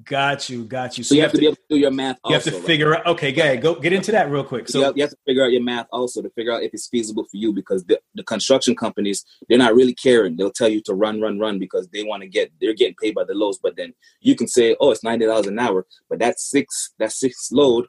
[0.05, 1.03] Got you, got you.
[1.03, 2.17] So, so you, have, have to, be able to do your math.
[2.25, 3.01] You also, have to figure right?
[3.01, 3.07] out.
[3.07, 4.69] Okay, go go get into that real quick.
[4.69, 6.73] So you have, you have, to figure out your math also to figure out if
[6.73, 10.37] it's feasible for you because the, the construction companies they're not really caring.
[10.37, 13.15] They'll tell you to run, run, run because they want to get they're getting paid
[13.15, 13.59] by the loads.
[13.61, 17.11] But then you can say, oh, it's ninety dollars an hour, but that six that
[17.11, 17.87] six load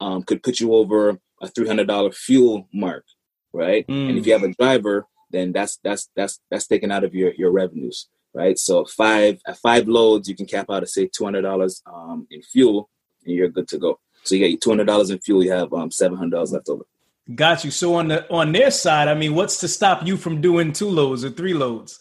[0.00, 3.04] um, could put you over a three hundred dollar fuel mark,
[3.52, 3.86] right?
[3.86, 4.10] Mm.
[4.10, 7.32] And if you have a driver, then that's that's that's that's taken out of your
[7.34, 8.58] your revenues right?
[8.58, 12.28] So five at five loads, you can cap out at say two hundred dollars um,
[12.30, 12.90] in fuel,
[13.24, 13.98] and you're good to go.
[14.22, 16.68] So you get two hundred dollars in fuel, you have um, seven hundred dollars left
[16.68, 16.84] over.
[17.34, 17.70] Got you.
[17.70, 20.88] So on the on their side, I mean, what's to stop you from doing two
[20.88, 21.98] loads or three loads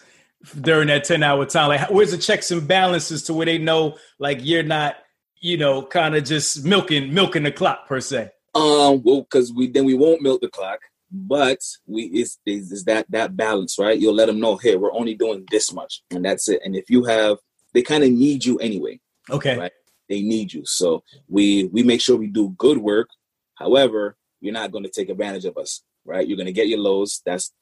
[0.60, 1.70] during that ten hour time?
[1.70, 4.98] Like, where's the checks and balances to where they know like you're not,
[5.40, 8.30] you know, kind of just milking milking the clock per se?
[8.56, 10.80] Um, well, because we then we won't milk the clock
[11.16, 14.00] but we it's, it's that that balance right?
[14.00, 16.62] You'll let them know hey we're only doing this much and that's it.
[16.64, 17.38] And if you have
[17.74, 19.00] they kind of need you anyway
[19.30, 19.58] okay.
[19.58, 19.72] right?
[20.10, 20.66] They need you.
[20.66, 23.10] So we we make sure we do good work.
[23.56, 26.28] However you're not going to take advantage of us right?
[26.28, 27.54] You're going to get your loads that's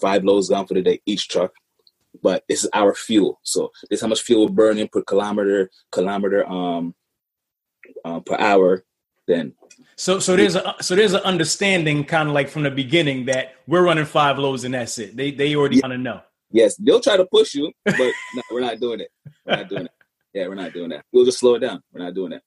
[0.00, 1.52] five loads gone for the day each truck
[2.22, 3.38] but this is our fuel.
[3.42, 6.94] So this is how much fuel we're burning per kilometer kilometer um
[8.04, 8.84] uh, per hour
[9.28, 9.54] then
[9.98, 13.54] so so there's a so there's an understanding kind of like from the beginning that
[13.66, 15.16] we're running five loads and that's it.
[15.16, 15.82] They they already yeah.
[15.82, 16.20] kind of know.
[16.52, 17.98] Yes, they'll try to push you, but
[18.34, 19.10] no, we're not doing it.
[19.44, 19.92] We're not doing it.
[20.32, 21.04] Yeah, we're not doing that.
[21.10, 21.82] We'll just slow it down.
[21.92, 22.42] We're not doing it.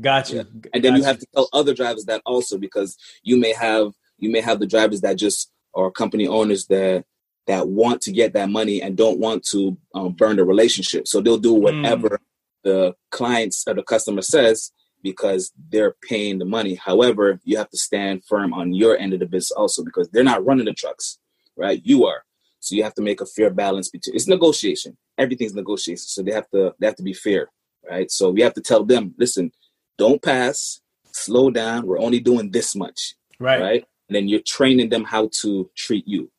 [0.00, 0.36] Gotcha.
[0.36, 0.42] Yeah.
[0.72, 3.92] And then Got you have to tell other drivers that also because you may have
[4.18, 7.04] you may have the drivers that just are company owners that
[7.48, 11.08] that want to get that money and don't want to um, burn the relationship.
[11.08, 12.18] So they'll do whatever mm.
[12.62, 14.70] the clients or the customer says
[15.04, 16.74] because they're paying the money.
[16.74, 20.24] However, you have to stand firm on your end of the business also because they're
[20.24, 21.18] not running the trucks,
[21.56, 21.80] right?
[21.84, 22.24] You are.
[22.58, 24.96] So you have to make a fair balance between it's negotiation.
[25.18, 26.06] Everything's negotiation.
[26.06, 27.48] So they have to they have to be fair,
[27.88, 28.10] right?
[28.10, 29.52] So we have to tell them, listen,
[29.98, 30.80] don't pass,
[31.12, 31.86] slow down.
[31.86, 33.14] We're only doing this much.
[33.38, 33.60] Right.
[33.60, 33.84] Right.
[34.08, 36.30] And then you're training them how to treat you.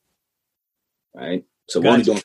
[1.14, 1.44] Right.
[1.68, 2.22] So we're only doing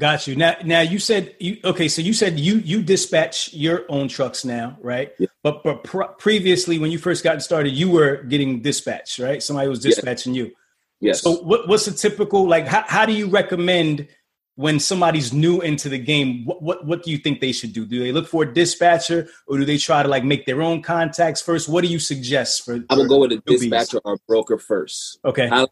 [0.00, 0.34] Got you.
[0.34, 1.86] Now, now you said you okay.
[1.86, 5.12] So you said you you dispatch your own trucks now, right?
[5.18, 5.26] Yeah.
[5.42, 9.42] But but pr- previously, when you first got started, you were getting dispatched, right?
[9.42, 10.52] Somebody was dispatching you.
[11.00, 11.20] Yes.
[11.20, 12.66] So what, what's a typical like?
[12.66, 14.08] How, how do you recommend
[14.54, 16.46] when somebody's new into the game?
[16.46, 17.84] What, what what do you think they should do?
[17.84, 20.80] Do they look for a dispatcher, or do they try to like make their own
[20.80, 21.68] contacts first?
[21.68, 22.82] What do you suggest for?
[22.88, 25.18] I would go with a dispatcher or broker first.
[25.26, 25.46] Okay.
[25.46, 25.68] How,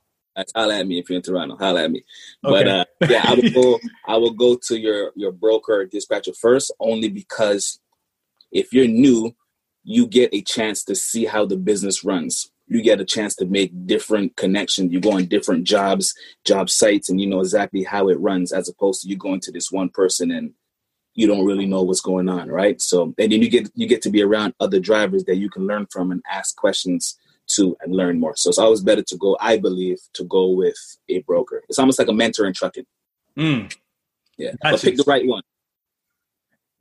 [0.55, 1.57] holla at me if you're in Toronto.
[1.57, 2.05] Holla at me.
[2.45, 2.65] Okay.
[2.65, 3.79] But uh, yeah, I would go.
[4.07, 7.81] I will go to your your broker dispatcher first, only because
[8.53, 9.35] if you're new,
[9.85, 12.51] you get a chance to see how the business runs.
[12.67, 14.93] You get a chance to make different connections.
[14.93, 16.15] You go on different jobs,
[16.45, 19.53] job sites, and you know exactly how it runs, as opposed to you going to
[19.53, 20.53] this one person and
[21.15, 22.81] you don't really know what's going on, right?
[22.81, 25.67] So, and then you get you get to be around other drivers that you can
[25.67, 27.19] learn from and ask questions
[27.49, 28.37] to and learn more.
[28.37, 30.77] So it's always better to go, I believe, to go with
[31.09, 31.63] a broker.
[31.69, 32.87] It's almost like a mentor in trucking.
[33.37, 33.75] Mm.
[34.37, 34.53] Yeah.
[34.63, 35.43] Got but pick the right one.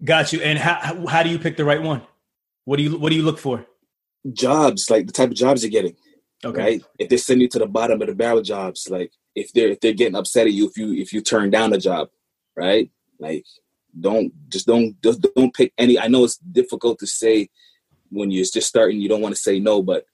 [0.04, 0.42] Got you.
[0.42, 2.02] And how how do you pick the right one?
[2.66, 3.66] What do you what do you look for?
[4.34, 5.96] Jobs, like the type of jobs you're getting.
[6.46, 6.62] Okay.
[6.62, 6.84] Right?
[7.00, 9.80] If they send you to the bottom of the barrel jobs, like if they're if
[9.80, 12.10] they're getting upset at you if you if you turn down a job,
[12.56, 12.92] right?
[13.20, 13.46] Like
[14.00, 17.50] don't just don't just don't pick any I know it's difficult to say
[18.10, 20.06] when you're just starting, you don't want to say no, but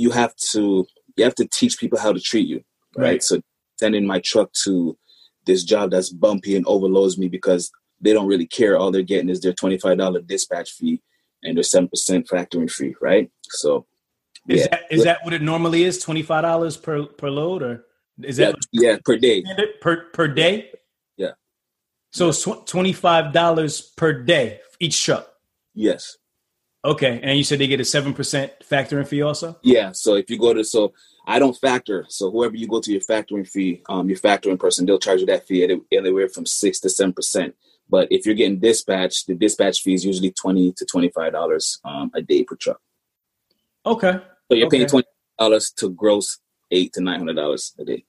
[0.00, 0.86] you have to
[1.16, 2.62] you have to teach people how to treat you,
[2.96, 3.04] right?
[3.04, 3.22] right?
[3.22, 3.40] So
[3.78, 4.96] sending my truck to
[5.46, 7.70] this job that's bumpy and overloads me because
[8.00, 8.78] they don't really care.
[8.78, 11.02] All they're getting is their twenty five dollar dispatch fee
[11.42, 13.30] and their seven percent factoring fee, right?
[13.44, 13.86] So
[14.48, 14.66] is yeah.
[14.70, 15.98] that is that what it normally is?
[15.98, 17.84] Twenty five dollars per per load, or
[18.22, 19.44] is that yeah, yeah per day
[19.80, 20.70] per per day?
[21.16, 21.32] Yeah.
[22.12, 25.28] So it's twenty five dollars per day each truck.
[25.74, 26.16] Yes.
[26.82, 29.58] Okay, and you said they get a seven percent factoring fee also.
[29.62, 29.92] Yeah.
[29.92, 30.94] So if you go to so
[31.26, 32.06] I don't factor.
[32.08, 35.26] So whoever you go to your factoring fee, um, your factoring person, they'll charge you
[35.26, 37.54] that fee at anywhere from six to seven percent.
[37.88, 41.80] But if you're getting dispatched, the dispatch fee is usually twenty to twenty five dollars
[41.84, 42.80] um, a day per truck.
[43.84, 44.12] Okay.
[44.48, 44.78] So you're okay.
[44.78, 45.08] paying twenty
[45.38, 46.38] dollars to gross
[46.70, 48.04] eight to nine hundred dollars a day.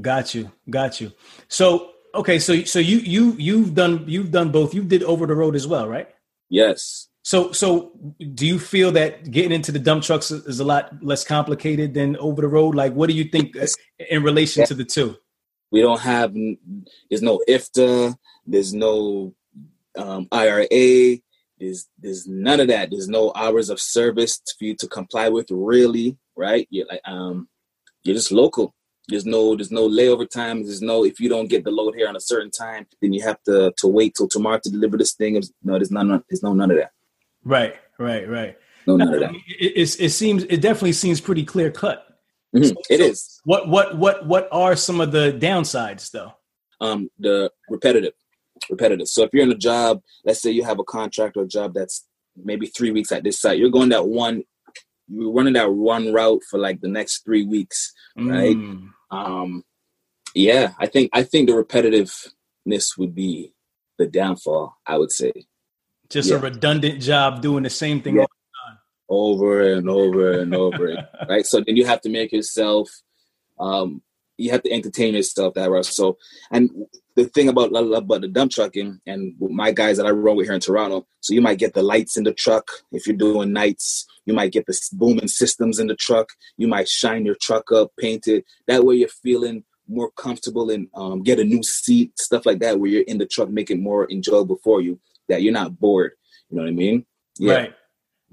[0.00, 0.50] Got you.
[0.68, 1.12] Got you.
[1.46, 4.74] So okay, so so you you you've done you've done both.
[4.74, 6.08] You did over the road as well, right?
[6.48, 7.08] Yes.
[7.26, 7.90] So so
[8.34, 12.16] do you feel that getting into the dump trucks is a lot less complicated than
[12.18, 12.76] over the road?
[12.76, 13.56] Like what do you think
[13.98, 15.16] in relation to the two?
[15.72, 16.32] We don't have
[17.10, 18.14] there's no IFTA,
[18.46, 19.34] there's no
[19.98, 20.68] um, IRA,
[21.58, 22.92] there's there's none of that.
[22.92, 26.68] There's no hours of service for you to comply with really, right?
[26.70, 27.48] You're like um
[28.04, 28.72] you're just local.
[29.08, 30.62] There's no there's no layover time.
[30.62, 33.24] There's no if you don't get the load here on a certain time, then you
[33.24, 35.42] have to to wait till tomorrow to deliver this thing.
[35.64, 36.22] No, there's none.
[36.30, 36.92] There's no none of that.
[37.46, 38.58] Right, right, right.
[38.88, 39.34] No, none of that.
[39.34, 42.06] It, it, it seems it definitely seems pretty clear cut.
[42.54, 42.64] Mm-hmm.
[42.64, 43.40] So, it so is.
[43.44, 46.32] What what what what are some of the downsides though?
[46.80, 48.14] Um, the repetitive,
[48.68, 49.06] repetitive.
[49.06, 51.72] So if you're in a job, let's say you have a contract or a job
[51.72, 52.04] that's
[52.36, 54.42] maybe three weeks at this site, you're going that one,
[55.08, 58.56] you're running that one route for like the next three weeks, right?
[58.56, 58.88] Mm.
[59.12, 59.64] Um,
[60.34, 63.54] yeah, I think I think the repetitiveness would be
[63.98, 64.76] the downfall.
[64.84, 65.32] I would say
[66.10, 66.36] just yeah.
[66.36, 68.26] a redundant job doing the same thing yeah.
[69.08, 71.46] over and over and over, right?
[71.46, 72.90] So then you have to make yourself,
[73.58, 74.02] um,
[74.36, 75.82] you have to entertain yourself that way.
[75.82, 76.18] So,
[76.50, 76.70] and
[77.14, 80.54] the thing about about the dump trucking and my guys that I run with here
[80.54, 84.06] in Toronto, so you might get the lights in the truck if you're doing nights.
[84.26, 86.28] You might get the booming systems in the truck.
[86.58, 88.44] You might shine your truck up, paint it.
[88.66, 92.78] That way you're feeling more comfortable and um, get a new seat, stuff like that,
[92.78, 95.00] where you're in the truck, make it more enjoyable for you.
[95.28, 96.12] That you're not bored.
[96.50, 97.04] You know what I mean?
[97.38, 97.54] Yeah.
[97.54, 97.74] Right.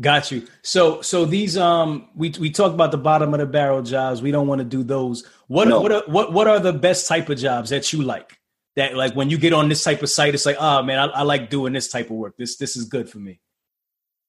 [0.01, 0.47] Got you.
[0.63, 4.21] So so these um we we talked about the bottom of the barrel jobs.
[4.21, 5.25] We don't want to do those.
[5.47, 5.81] What no.
[5.81, 8.39] what are, what what are the best type of jobs that you like?
[8.75, 11.05] that like when you get on this type of site, it's like, oh man, I,
[11.05, 12.35] I like doing this type of work.
[12.37, 13.39] This this is good for me.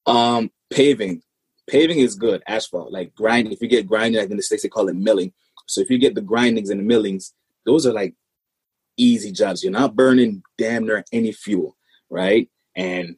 [0.07, 1.23] Um, paving,
[1.67, 2.43] paving is good.
[2.47, 3.53] Asphalt, like grinding.
[3.53, 5.33] If you get grinding, like in the states they call it milling.
[5.67, 7.33] So if you get the grindings and the millings,
[7.65, 8.15] those are like
[8.99, 9.63] easy jobs.
[9.63, 11.77] You're not burning damn near any fuel,
[12.11, 12.49] right?
[12.77, 13.17] And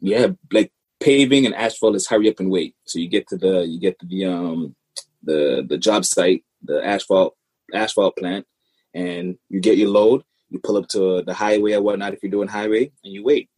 [0.00, 2.74] yeah, like paving and asphalt is hurry up and wait.
[2.86, 4.76] So you get to the you get to the um
[5.22, 7.36] the the job site, the asphalt
[7.74, 8.46] asphalt plant,
[8.94, 12.30] and you get your load you pull up to the highway or whatnot if you're
[12.30, 13.48] doing highway and you wait.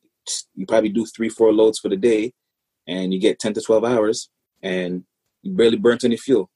[0.54, 2.32] You probably do three, four loads for the day
[2.86, 4.30] and you get 10 to 12 hours
[4.62, 5.04] and
[5.42, 6.50] you barely burnt any fuel.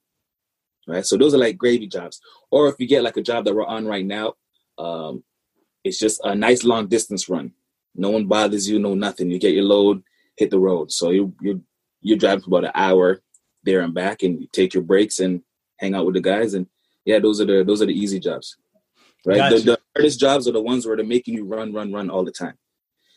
[0.87, 1.05] Right.
[1.05, 2.19] So those are like gravy jobs.
[2.51, 4.33] Or if you get like a job that we're on right now,
[4.77, 5.23] um,
[5.83, 7.53] it's just a nice long distance run.
[7.95, 9.29] No one bothers you, no nothing.
[9.29, 10.03] You get your load,
[10.37, 10.91] hit the road.
[10.91, 11.63] So you you
[12.01, 13.21] you're driving for about an hour
[13.63, 15.41] there and back and you take your breaks and
[15.79, 16.67] hang out with the guys and
[17.05, 18.57] yeah, those are the those are the easy jobs
[19.25, 19.37] right?
[19.37, 19.55] Gotcha.
[19.55, 22.25] The, the, hardest jobs are the ones where they're making you run, run, run all
[22.25, 22.55] the time.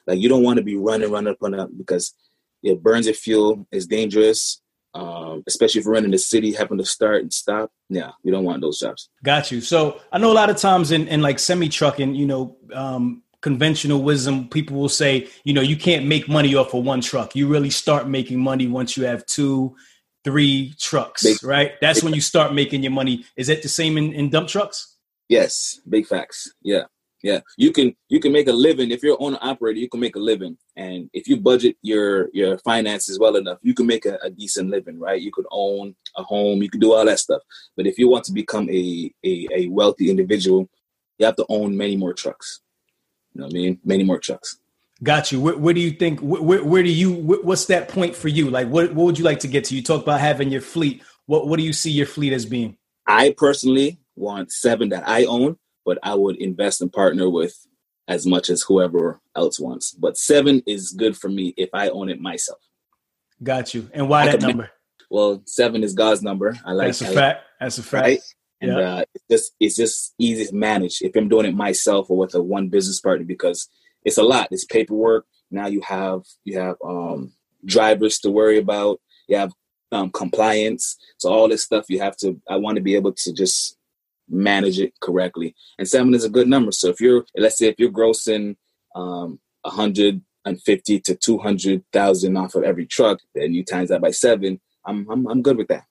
[0.06, 2.14] Like you don't want to be running, running up and up because
[2.62, 3.66] it burns your fuel.
[3.72, 4.60] It's dangerous,
[4.94, 7.70] um, especially if you're running the city, having to start and stop.
[7.88, 9.08] Yeah, you don't want those jobs.
[9.24, 9.60] Got you.
[9.60, 13.22] So I know a lot of times in, in like semi trucking, you know, um,
[13.46, 17.36] conventional wisdom, people will say, you know, you can't make money off of one truck.
[17.36, 19.76] You really start making money once you have two,
[20.24, 21.74] three trucks, big, right?
[21.80, 23.24] That's when you start making your money.
[23.36, 24.96] Is it the same in, in dump trucks?
[25.28, 26.52] Yes, big facts.
[26.60, 26.86] Yeah.
[27.22, 27.38] Yeah.
[27.56, 30.26] You can you can make a living if you're owner operator, you can make a
[30.32, 30.58] living.
[30.74, 34.70] And if you budget your your finances well enough, you can make a, a decent
[34.70, 35.22] living, right?
[35.22, 37.42] You could own a home, you could do all that stuff.
[37.76, 40.68] But if you want to become a, a, a wealthy individual,
[41.18, 42.60] you have to own many more trucks.
[43.36, 43.80] You know what I mean?
[43.84, 44.58] Many more trucks.
[45.02, 45.42] Got you.
[45.42, 46.20] Where, where do you think?
[46.20, 47.12] Where, where, do you?
[47.12, 48.48] What's that point for you?
[48.48, 49.76] Like, what what would you like to get to?
[49.76, 51.02] You talk about having your fleet.
[51.26, 52.78] What what do you see your fleet as being?
[53.06, 57.66] I personally want seven that I own, but I would invest and partner with
[58.08, 59.90] as much as whoever else wants.
[59.90, 62.60] But seven is good for me if I own it myself.
[63.42, 63.90] Got you.
[63.92, 64.70] And why I that number?
[65.10, 66.56] well, seven is God's number.
[66.64, 67.42] I like that's a fact.
[67.60, 68.02] That's a fact.
[68.02, 68.20] Right?
[68.60, 68.78] And yeah.
[68.78, 72.34] uh, it's just it's just easy to manage if I'm doing it myself or with
[72.34, 73.68] a one business partner because
[74.04, 74.48] it's a lot.
[74.50, 75.26] It's paperwork.
[75.50, 77.32] Now you have you have um,
[77.64, 79.00] drivers to worry about.
[79.28, 79.52] You have
[79.92, 80.96] um, compliance.
[81.18, 82.40] So all this stuff you have to.
[82.48, 83.76] I want to be able to just
[84.28, 85.54] manage it correctly.
[85.78, 86.72] And seven is a good number.
[86.72, 88.56] So if you're, let's say, if you're grossing
[88.94, 94.60] um, 150 to 200,000 off of every truck, then you times that by seven.
[94.84, 95.84] I'm, I'm, I'm good with that.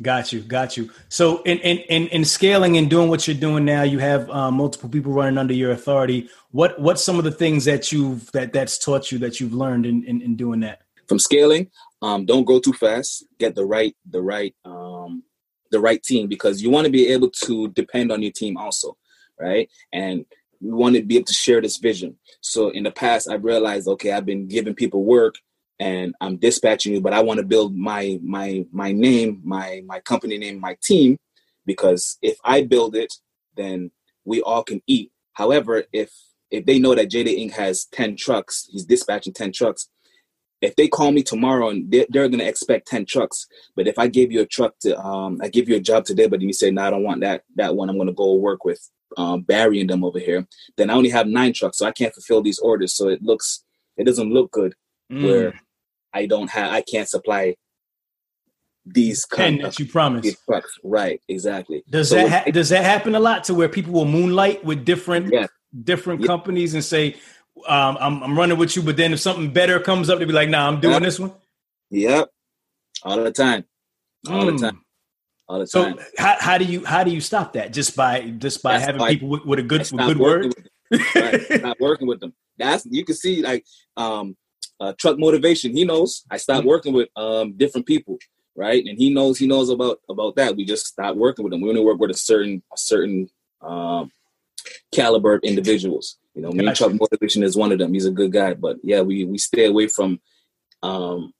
[0.00, 0.90] Got you, got you.
[1.10, 4.50] So in in in, in scaling and doing what you're doing now, you have uh,
[4.50, 6.30] multiple people running under your authority.
[6.50, 9.84] What what's some of the things that you've that that's taught you that you've learned
[9.84, 10.80] in in, in doing that?
[11.08, 11.70] From scaling,
[12.00, 13.26] um, don't go too fast.
[13.38, 15.24] Get the right the right um,
[15.70, 18.96] the right team because you want to be able to depend on your team also,
[19.38, 19.68] right?
[19.92, 20.24] And
[20.62, 22.16] we want to be able to share this vision.
[22.40, 25.34] So in the past, I've realized, okay, I've been giving people work
[25.82, 29.98] and I'm dispatching you, but I want to build my my my name, my my
[29.98, 31.18] company name, my team,
[31.66, 33.12] because if I build it,
[33.56, 33.90] then
[34.24, 35.10] we all can eat.
[35.32, 36.12] However, if
[36.52, 37.52] if they know that JD Inc.
[37.54, 39.88] has 10 trucks, he's dispatching 10 trucks.
[40.60, 43.98] If they call me tomorrow and they're, they're going to expect 10 trucks, but if
[43.98, 46.46] I give you a truck to, um, I give you a job today, but then
[46.46, 48.86] you say, no, I don't want that, that one, I'm going to go work with
[49.16, 52.14] um, Barry and them over here, then I only have nine trucks, so I can't
[52.14, 52.94] fulfill these orders.
[52.94, 53.64] So it looks,
[53.96, 54.74] it doesn't look good
[55.10, 55.24] mm.
[55.24, 55.60] where
[56.12, 57.56] I don't have, I can't supply
[58.84, 60.36] these ten that you promised.
[60.82, 61.84] Right, exactly.
[61.88, 64.84] Does so that ha- does that happen a lot to where people will moonlight with
[64.84, 65.46] different yeah.
[65.84, 66.26] different yeah.
[66.26, 67.16] companies and say,
[67.68, 70.34] um, I'm, I'm running with you, but then if something better comes up, they'll be
[70.34, 71.32] like, Nah, I'm doing this one.
[71.90, 72.28] Yep,
[73.04, 73.64] all the time,
[74.28, 74.58] all mm.
[74.58, 74.84] the time.
[75.48, 75.98] All the time.
[75.98, 77.72] So how, how do you how do you stop that?
[77.72, 80.54] Just by just by That's having people with, with, a good with good word.
[81.14, 81.62] right.
[81.62, 82.32] Not working with them.
[82.58, 83.64] That's you can see like
[83.96, 84.36] um
[84.82, 85.72] uh, truck motivation.
[85.72, 86.68] He knows I stopped mm-hmm.
[86.68, 88.18] working with um, different people,
[88.56, 88.84] right?
[88.84, 90.56] And he knows he knows about about that.
[90.56, 91.60] We just stopped working with them.
[91.60, 93.28] We only work with a certain a certain
[93.60, 94.10] um,
[94.92, 96.18] caliber of individuals.
[96.34, 97.94] You know, me and Truck Motivation is one of them.
[97.94, 100.20] He's a good guy, but yeah, we we stay away from
[100.82, 101.32] um,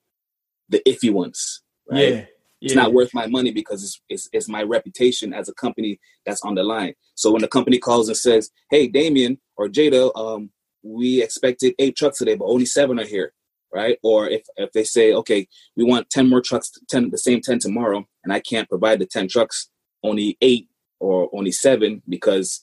[0.69, 1.63] the iffy ones.
[1.91, 2.15] Right?
[2.15, 2.25] Yeah.
[2.61, 6.43] It's not worth my money because it's, it's, it's my reputation as a company that's
[6.43, 6.95] on the line.
[7.17, 10.51] So when the company calls and says, "Hey, Damien or Jada, um,
[10.83, 13.33] we expected eight trucks today, but only seven are here,
[13.73, 13.99] right?
[14.03, 17.61] Or if, if they say, okay, we want 10 more trucks, 10, the same 10
[17.61, 19.69] tomorrow, and I can't provide the 10 trucks,
[20.03, 20.69] only eight
[21.01, 22.63] or only seven because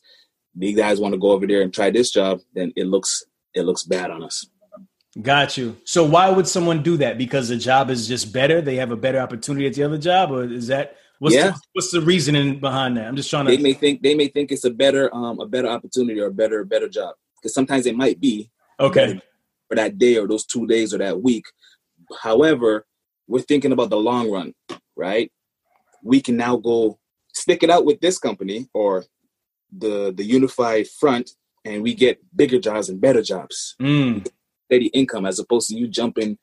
[0.56, 3.64] these guys want to go over there and try this job, then it looks, it
[3.64, 4.48] looks bad on us.
[5.22, 5.78] Got you.
[5.86, 7.18] So why would someone do that?
[7.18, 8.62] Because the job is just better.
[8.62, 11.52] They have a better opportunity at the other job, or is that what's yeah.
[11.52, 13.08] the, what's the reasoning behind that?
[13.08, 13.52] I'm just trying to.
[13.52, 16.32] They may think they may think it's a better um a better opportunity or a
[16.32, 19.20] better better job because sometimes it might be okay
[19.68, 21.46] for that day or those two days or that week.
[22.22, 22.86] However,
[23.28, 24.54] we're thinking about the long run,
[24.96, 25.32] right?
[26.04, 27.00] We can now go
[27.34, 29.06] stick it out with this company or
[29.72, 31.32] the the unified front,
[31.64, 34.28] and we get bigger jobs and better jobs, mm.
[34.66, 36.38] steady income as opposed to you jumping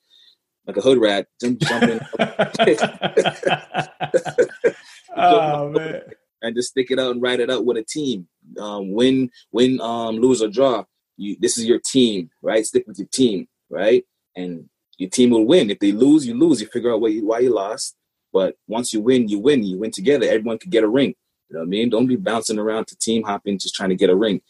[0.66, 2.00] like a hood rat, jumping.
[5.16, 6.02] oh man!
[6.46, 8.28] And just stick it out and ride it out with a team
[8.58, 10.84] um, win, win, um, lose or draw.
[11.16, 12.64] You, this is your team, right?
[12.64, 14.04] Stick with your team, right?
[14.36, 14.68] And
[14.98, 15.70] your team will win.
[15.70, 16.60] If they lose, you lose.
[16.60, 17.96] You figure out why you, why you lost.
[18.32, 19.62] But once you win, you win.
[19.62, 20.26] You win together.
[20.26, 21.14] Everyone can get a ring.
[21.48, 21.90] You know what I mean?
[21.90, 24.42] Don't be bouncing around to team hopping, just trying to get a ring.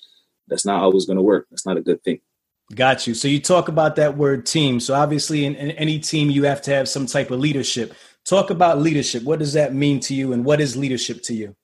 [0.49, 1.47] That's not always going to work.
[1.51, 2.21] That's not a good thing.
[2.75, 3.15] Got you.
[3.15, 4.81] So you talk about that word team.
[4.81, 7.95] So obviously, in, in, any team, you have to have some type of leadership.
[8.25, 9.23] Talk about leadership.
[9.23, 11.55] What does that mean to you, and what is leadership to you?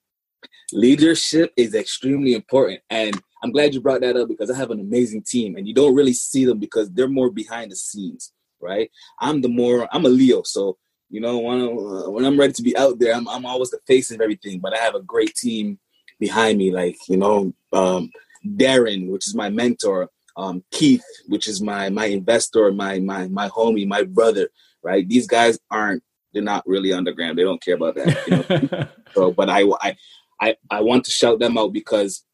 [0.73, 2.81] Leadership is extremely important.
[2.91, 5.75] And I'm glad you brought that up because I have an amazing team and you
[5.75, 8.91] don't really see them because they're more behind the scenes, right?
[9.19, 10.43] I'm the more, I'm a Leo.
[10.45, 10.79] So,
[11.11, 13.81] you know, when, uh, when I'm ready to be out there, I'm, I'm always the
[13.87, 15.79] face of everything, but I have a great team
[16.21, 18.11] behind me, like, you know, um,
[18.47, 23.49] Darren, which is my mentor, um, Keith, which is my, my investor, my, my, my
[23.49, 24.49] homie, my brother,
[24.83, 25.07] right?
[25.07, 26.03] These guys aren't,
[26.33, 27.39] they're not really underground.
[27.39, 28.27] They don't care about that.
[28.27, 28.89] You know?
[29.15, 29.97] so, but I, I,
[30.43, 32.25] I, I want to shout them out because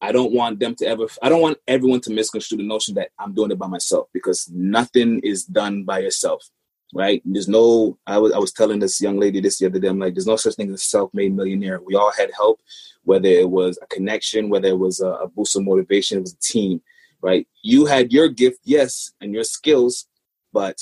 [0.00, 3.10] I don't want them to ever, I don't want everyone to misconstrue the notion that
[3.18, 6.48] I'm doing it by myself because nothing is done by yourself,
[6.94, 7.20] right?
[7.22, 9.98] There's no, I was, I was telling this young lady this the other day, I'm
[9.98, 11.82] like, there's no such thing as a self made millionaire.
[11.84, 12.60] We all had help,
[13.04, 16.32] whether it was a connection, whether it was a, a boost of motivation, it was
[16.32, 16.80] a team,
[17.20, 17.46] right?
[17.62, 20.06] You had your gift, yes, and your skills,
[20.54, 20.78] but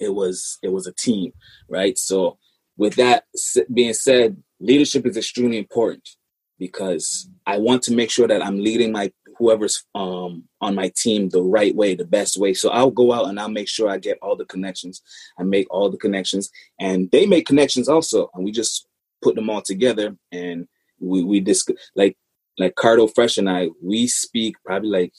[0.00, 1.32] it was, it was a team,
[1.68, 1.96] right?
[1.96, 2.38] So
[2.76, 3.26] with that
[3.72, 6.08] being said, leadership is extremely important
[6.58, 11.28] because I want to make sure that I'm leading my whoever's um, on my team
[11.28, 12.54] the right way, the best way.
[12.54, 15.02] So I'll go out and I'll make sure I get all the connections.
[15.38, 18.86] I make all the connections, and they make connections also, and we just
[19.22, 20.66] put them all together and
[21.00, 22.16] we we disc like
[22.58, 25.12] like Cardo Fresh and I we speak probably like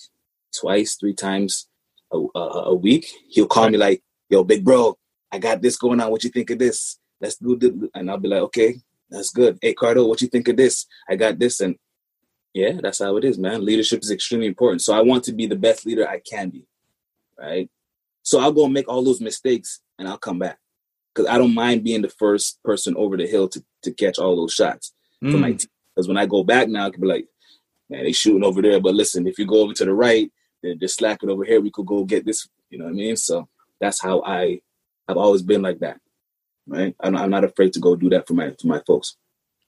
[0.58, 1.68] twice, three times
[2.12, 3.08] a, a, a week.
[3.30, 4.98] He'll call me like, "Yo, big bro,
[5.32, 6.12] I got this going on.
[6.12, 7.00] What you think of this?
[7.20, 8.76] Let's do this." And I'll be like, "Okay,
[9.14, 9.60] that's good.
[9.62, 10.86] Hey, Cardo, what you think of this?
[11.08, 11.62] I got this.
[11.62, 11.76] And
[12.54, 13.64] yeah, that's how it is, man.
[13.64, 14.82] Leadership is extremely important.
[14.82, 16.66] So I want to be the best leader I can be.
[17.40, 17.70] Right.
[18.24, 20.58] So I'll go and make all those mistakes and I'll come back.
[21.14, 24.36] because I don't mind being the first person over the hill to, to catch all
[24.36, 24.94] those shots
[25.24, 25.32] mm.
[25.32, 25.60] for my mm.
[25.60, 25.70] team.
[25.96, 27.28] Because when I go back now, I can be like,
[27.90, 28.80] man, they shooting over there.
[28.80, 31.62] But listen, if you go over to the right, they're, they're slacking over here.
[31.62, 32.48] We could go get this.
[32.70, 33.16] You know what I mean?
[33.16, 33.48] So
[33.80, 34.62] that's how I
[35.08, 36.00] I've always been like that.
[36.68, 36.96] Right?
[37.00, 39.18] I'm, I'm not afraid to go do that for my for my folks.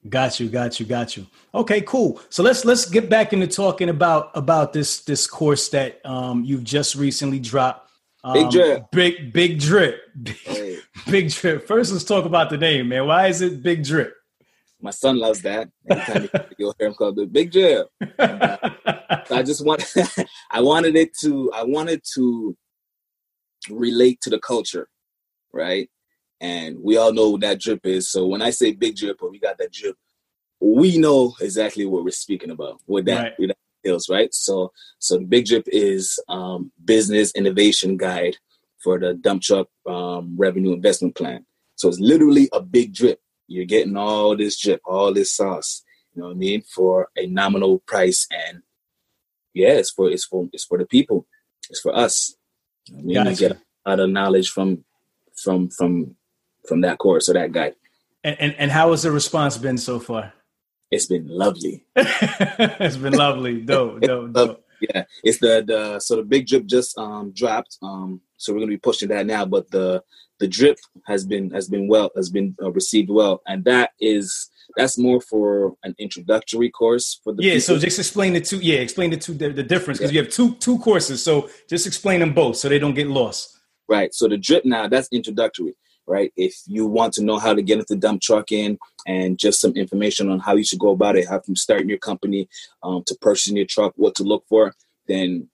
[0.07, 1.25] Got you, got you, got you.
[1.53, 2.21] Okay, cool.
[2.29, 6.63] So let's let's get back into talking about about this this course that um you've
[6.63, 7.89] just recently dropped.
[8.23, 8.91] Um, big drip.
[8.91, 10.01] Big big drip.
[10.21, 10.77] Big, hey.
[11.09, 11.67] big drip.
[11.67, 13.07] First, let's talk about the name, man.
[13.07, 14.13] Why is it Big Drip?
[14.81, 15.69] My son loves that.
[15.89, 17.87] Anytime you'll hear him call it Big Drip.
[18.19, 18.57] And, uh,
[19.31, 19.83] I just want
[20.51, 22.55] I wanted it to I wanted to
[23.69, 24.87] relate to the culture,
[25.51, 25.89] right?
[26.41, 28.09] And we all know what that drip is.
[28.09, 29.95] So when I say big drip or we got that drip,
[30.59, 32.81] we know exactly what we're speaking about.
[32.85, 33.47] What that, right.
[33.47, 34.33] that is, right?
[34.33, 38.37] So so the big drip is um, business innovation guide
[38.83, 41.45] for the dump truck um, revenue investment plan.
[41.75, 43.19] So it's literally a big drip.
[43.47, 45.83] You're getting all this drip, all this sauce.
[46.13, 46.61] You know what I mean?
[46.61, 48.61] For a nominal price, and
[49.53, 51.27] yeah, it's for it's for it's for the people.
[51.69, 52.35] It's for us.
[52.89, 53.35] I mean, gotcha.
[53.35, 54.85] get a lot of knowledge from
[55.35, 56.15] from from
[56.67, 57.73] from that course or that guy.
[58.23, 60.33] And, and, and how has the response been so far?
[60.91, 61.85] It's been lovely.
[61.95, 63.61] it's been lovely.
[63.65, 64.65] dope, dope, dope.
[64.81, 67.77] Yeah, it's the the so the big drip just um dropped.
[67.81, 69.45] Um, so we're gonna be pushing that now.
[69.45, 70.03] But the
[70.39, 74.49] the drip has been has been well has been uh, received well, and that is
[74.75, 77.53] that's more for an introductory course for the yeah.
[77.53, 77.61] People.
[77.61, 78.57] So just explain the two.
[78.57, 80.21] Yeah, explain the two the, the difference because yeah.
[80.21, 81.23] you have two two courses.
[81.23, 83.57] So just explain them both so they don't get lost.
[83.87, 84.13] Right.
[84.13, 85.73] So the drip now that's introductory
[86.07, 86.31] right?
[86.35, 88.77] If you want to know how to get the dump trucking
[89.07, 91.97] and just some information on how you should go about it, how from starting your
[91.97, 92.47] company
[92.83, 94.73] um, to purchasing your truck, what to look for,
[95.07, 95.49] then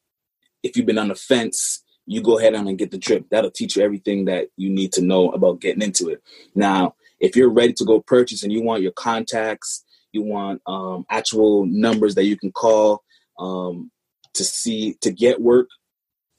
[0.64, 3.30] if you've been on the fence, you go ahead and get the drip.
[3.30, 6.22] That'll teach you everything that you need to know about getting into it.
[6.56, 11.06] Now, if you're ready to go purchase and you want your contacts, you want um,
[11.10, 13.04] actual numbers that you can call
[13.40, 13.92] um,
[14.34, 15.70] to see to get work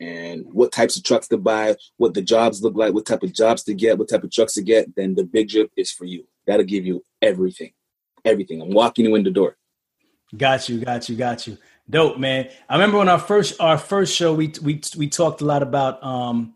[0.02, 3.32] and what types of trucks to buy, what the jobs look like, what type of
[3.32, 6.04] jobs to get, what type of trucks to get, then the big drip is for
[6.04, 6.26] you.
[6.46, 7.72] That'll give you everything.
[8.24, 8.60] Everything.
[8.60, 9.56] I'm walking you in the door.
[10.36, 11.56] Got you, got you, got you.
[11.88, 12.48] Dope, man.
[12.68, 16.02] I remember when our first our first show we we we talked a lot about
[16.02, 16.54] um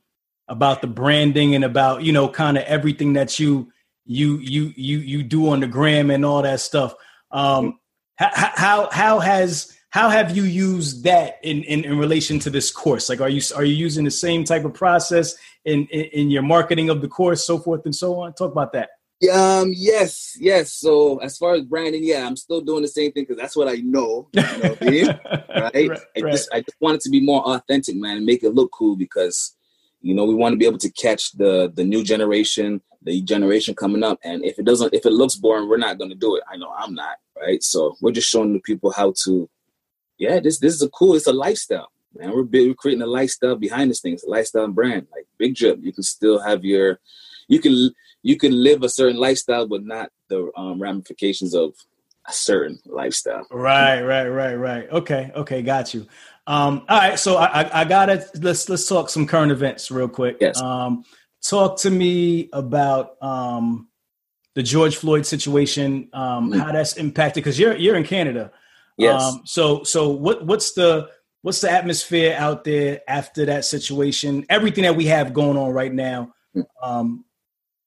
[0.49, 3.71] about the branding and about, you know, kind of everything that you
[4.05, 6.95] you you you you do on the gram and all that stuff.
[7.31, 7.79] Um
[8.17, 12.71] how how how has how have you used that in, in, in relation to this
[12.71, 13.09] course?
[13.09, 15.35] Like are you are you using the same type of process
[15.65, 18.35] in, in, in your marketing of the course so forth and so on?
[18.35, 18.91] Talk about that.
[19.33, 20.75] Um yes yes.
[20.75, 23.69] So as far as branding yeah i'm still doing the same thing because that's what
[23.69, 25.07] i know, you know I mean?
[25.25, 26.33] right, right, I, right.
[26.33, 28.97] Just, I just want it to be more authentic man and make it look cool
[28.97, 29.57] because
[30.03, 33.75] you know we want to be able to catch the the new generation the generation
[33.75, 36.37] coming up and if it doesn't if it looks boring we're not going to do
[36.37, 36.43] it.
[36.53, 37.63] I know i'm not right?
[37.63, 39.49] So we're just showing the people how to
[40.19, 41.15] yeah, this this is a cool.
[41.15, 42.33] It's a lifestyle, man.
[42.33, 44.15] We're big, we're creating a lifestyle behind this thing.
[44.15, 45.79] It's a lifestyle brand, like Big Drip.
[45.83, 47.01] You can still have your,
[47.49, 47.91] you can
[48.23, 51.75] you can live a certain lifestyle, but not the um, ramifications of
[52.27, 53.47] a certain lifestyle.
[53.51, 54.91] Right, right, right, right.
[54.91, 56.07] Okay, okay, got you.
[56.47, 60.09] Um, all right, so I, I, I gotta let's let's talk some current events real
[60.09, 60.39] quick.
[60.41, 60.61] Yes.
[60.61, 61.05] Um,
[61.43, 63.89] talk to me about um
[64.55, 66.61] the George Floyd situation, um, mm-hmm.
[66.61, 68.53] how that's impacted because you're you're in Canada.
[68.97, 69.23] Yes.
[69.23, 71.11] Um, so so what what's the
[71.43, 74.47] what's the atmosphere out there after that situation?
[74.49, 76.33] Everything that we have going on right now.
[76.83, 77.25] Um,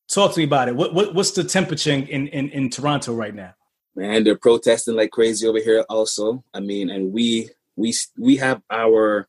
[0.07, 0.76] talk to me about it.
[0.76, 3.53] What, what what's the temperature in, in in Toronto right now?
[3.95, 5.84] Man, they're protesting like crazy over here.
[5.89, 9.28] Also, I mean, and we we we have our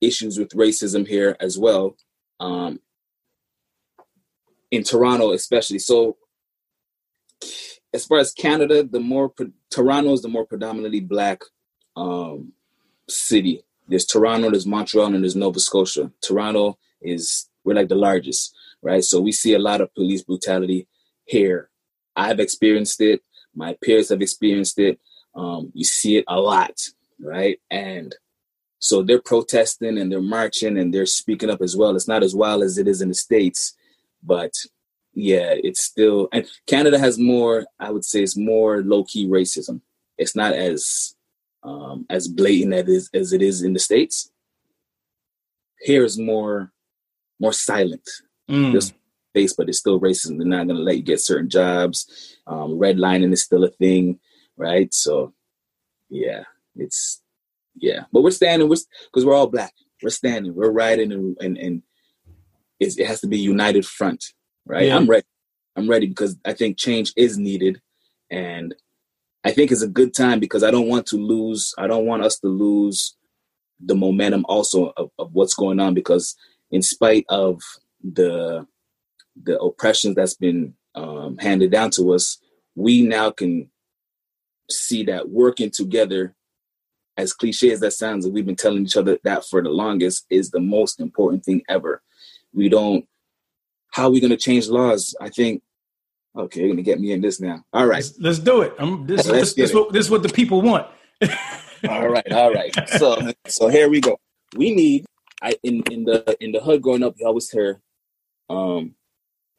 [0.00, 1.96] issues with racism here as well.
[2.40, 2.80] Um,
[4.70, 5.78] in Toronto, especially.
[5.78, 6.16] So
[7.92, 9.32] as far as Canada, the more
[9.70, 11.42] Toronto is the more predominantly black
[11.96, 12.52] um,
[13.08, 13.62] city.
[13.88, 16.12] There's Toronto, there's Montreal, and there's Nova Scotia.
[16.20, 19.02] Toronto is we're like the largest, right?
[19.02, 20.86] So we see a lot of police brutality
[21.24, 21.70] here.
[22.16, 23.22] I've experienced it.
[23.54, 24.98] My peers have experienced it.
[25.34, 26.80] Um, you see it a lot,
[27.20, 27.58] right?
[27.70, 28.14] And
[28.78, 31.96] so they're protesting and they're marching and they're speaking up as well.
[31.96, 33.76] It's not as wild as it is in the states,
[34.22, 34.52] but
[35.18, 37.66] yeah, it's still and Canada has more.
[37.80, 39.80] I would say it's more low key racism.
[40.16, 41.16] It's not as
[41.64, 44.30] um, as blatant as it is, as it is in the states.
[45.80, 46.72] Here is more
[47.40, 48.08] more silent.
[48.48, 48.70] Mm.
[48.70, 48.94] Just
[49.34, 50.38] face, but it's still racism.
[50.38, 52.36] They're not going to let you get certain jobs.
[52.46, 54.20] Um, redlining is still a thing,
[54.56, 54.94] right?
[54.94, 55.34] So,
[56.08, 56.44] yeah,
[56.76, 57.20] it's
[57.74, 58.04] yeah.
[58.12, 58.68] But we're standing.
[58.68, 58.76] We're
[59.12, 59.74] because we're all black.
[60.00, 60.54] We're standing.
[60.54, 61.82] We're riding, and and, and
[62.78, 64.24] it has to be united front
[64.68, 64.86] right?
[64.86, 64.96] Yeah.
[64.96, 65.26] I'm ready.
[65.76, 67.80] I'm ready because I think change is needed,
[68.30, 68.74] and
[69.44, 71.74] I think it's a good time because I don't want to lose.
[71.78, 73.16] I don't want us to lose
[73.80, 76.36] the momentum also of, of what's going on because
[76.70, 77.60] in spite of
[78.02, 78.66] the
[79.42, 82.38] the oppression that's been um, handed down to us,
[82.74, 83.70] we now can
[84.70, 86.34] see that working together,
[87.16, 90.26] as cliche as that sounds, and we've been telling each other that for the longest,
[90.28, 92.02] is the most important thing ever.
[92.52, 93.06] We don't.
[93.90, 95.14] How are we going to change laws?
[95.20, 95.62] I think.
[96.36, 97.64] Okay, you're going to get me in this now.
[97.72, 98.74] All right, let's, let's do it.
[98.78, 100.86] I'm, this, this, this, what, this is what the people want.
[101.88, 102.72] all right, all right.
[102.90, 104.18] So, so here we go.
[104.56, 105.04] We need.
[105.42, 107.80] I in in the in the hood growing up, you always hear,
[108.50, 108.94] um,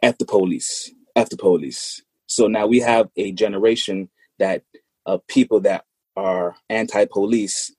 [0.01, 4.09] "F the police, F the police." So now we have a generation
[4.39, 4.63] that
[5.05, 7.73] of people that are anti-police,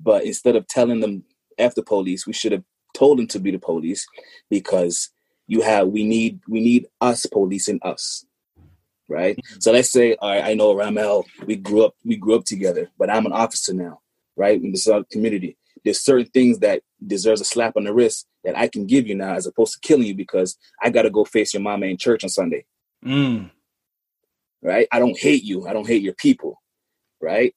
[0.00, 1.24] but instead of telling them
[1.58, 4.06] F the police, we should have told them to be the police
[4.48, 5.10] because
[5.50, 8.24] you have we need we need us policing us
[9.08, 12.44] right so let's say all right, i know ramel we grew up we grew up
[12.44, 14.00] together but i'm an officer now
[14.36, 18.56] right in this community there's certain things that deserves a slap on the wrist that
[18.56, 21.24] i can give you now as opposed to killing you because i got to go
[21.24, 22.64] face your mama in church on sunday
[23.04, 23.50] mm.
[24.62, 26.60] right i don't hate you i don't hate your people
[27.20, 27.54] right?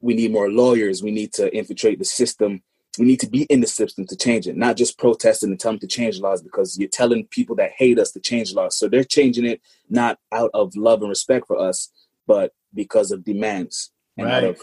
[0.00, 1.02] We need more lawyers.
[1.02, 2.62] We need to infiltrate the system.
[2.98, 5.78] We need to be in the system to change it, not just protesting and telling
[5.78, 8.76] them to change laws because you're telling people that hate us to change laws.
[8.76, 11.90] So they're changing it not out of love and respect for us,
[12.26, 14.34] but because of demands and right.
[14.34, 14.62] out of,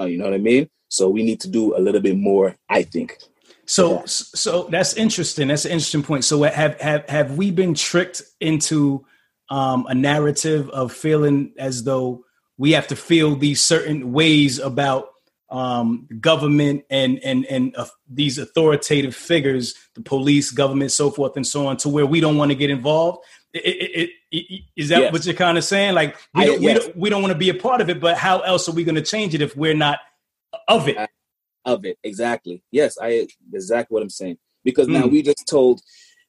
[0.00, 0.70] uh, you know what I mean?
[0.88, 3.18] So we need to do a little bit more, I think.
[3.66, 5.48] So, so that's interesting.
[5.48, 6.24] That's an interesting point.
[6.24, 9.04] So, have have have we been tricked into
[9.50, 12.24] um, a narrative of feeling as though
[12.58, 15.08] we have to feel these certain ways about
[15.48, 21.46] um, government and and and uh, these authoritative figures, the police, government, so forth and
[21.46, 23.24] so on, to where we don't want to get involved.
[23.52, 25.12] It, it, it, is that yes.
[25.12, 25.94] what you're kind of saying?
[25.94, 26.62] Like we don't, yes.
[26.62, 28.72] we don't, we don't want to be a part of it, but how else are
[28.72, 29.98] we going to change it if we're not
[30.68, 30.96] of it?
[31.64, 32.62] Of it, exactly.
[32.70, 34.38] Yes, I exactly what I'm saying.
[34.64, 34.94] Because mm.
[34.94, 35.80] now we just told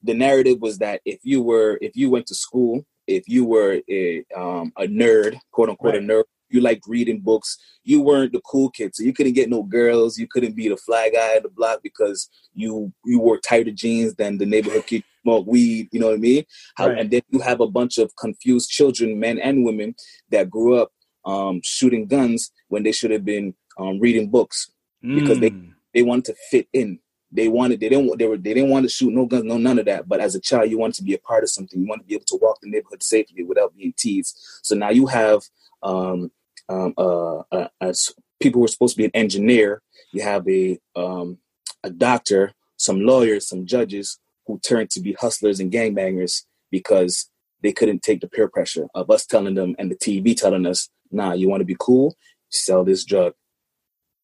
[0.04, 3.82] the narrative was that if you were if you went to school if you were
[3.90, 6.04] a, um, a nerd, quote unquote, right.
[6.04, 9.50] a nerd, you liked reading books, you weren't the cool kid, so you couldn't get
[9.50, 10.18] no girls.
[10.18, 14.16] You couldn't be the fly guy at the block because you you wore tighter jeans
[14.16, 15.90] than the neighborhood kid smoked weed.
[15.92, 16.46] You know what I mean?
[16.76, 17.00] How, right.
[17.00, 19.96] And then you have a bunch of confused children, men and women,
[20.32, 20.92] that grew up
[21.26, 24.72] um, shooting guns when they should have been um, reading books
[25.02, 25.74] because they mm.
[25.94, 27.00] they wanted to fit in.
[27.32, 29.80] They wanted they didn't they were they didn't want to shoot no guns no none
[29.80, 30.08] of that.
[30.08, 31.80] But as a child, you wanted to be a part of something.
[31.80, 34.40] You want to be able to walk the neighborhood safely without being teased.
[34.64, 35.42] So now you have
[35.84, 36.32] um,
[36.70, 39.82] um, uh, uh, as people were supposed to be an engineer.
[40.12, 41.40] You have a um,
[41.84, 47.30] a doctor, some lawyers, some judges who turned to be hustlers and gangbangers because
[47.62, 50.90] they couldn't take the peer pressure of us telling them and the TV telling us,
[51.12, 52.16] "Nah, you want to be cool?
[52.50, 53.34] Sell this drug,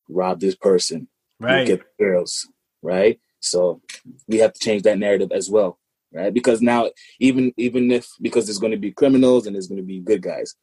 [0.08, 1.08] rob this person,
[1.40, 1.68] right?
[1.68, 2.48] Get girls,
[2.82, 3.20] right?
[3.40, 3.82] So
[4.28, 5.78] we have to change that narrative as well,
[6.14, 6.34] right?
[6.34, 6.90] Because now,
[7.20, 10.22] even even if because there's going to be criminals and there's going to be good
[10.22, 10.56] guys,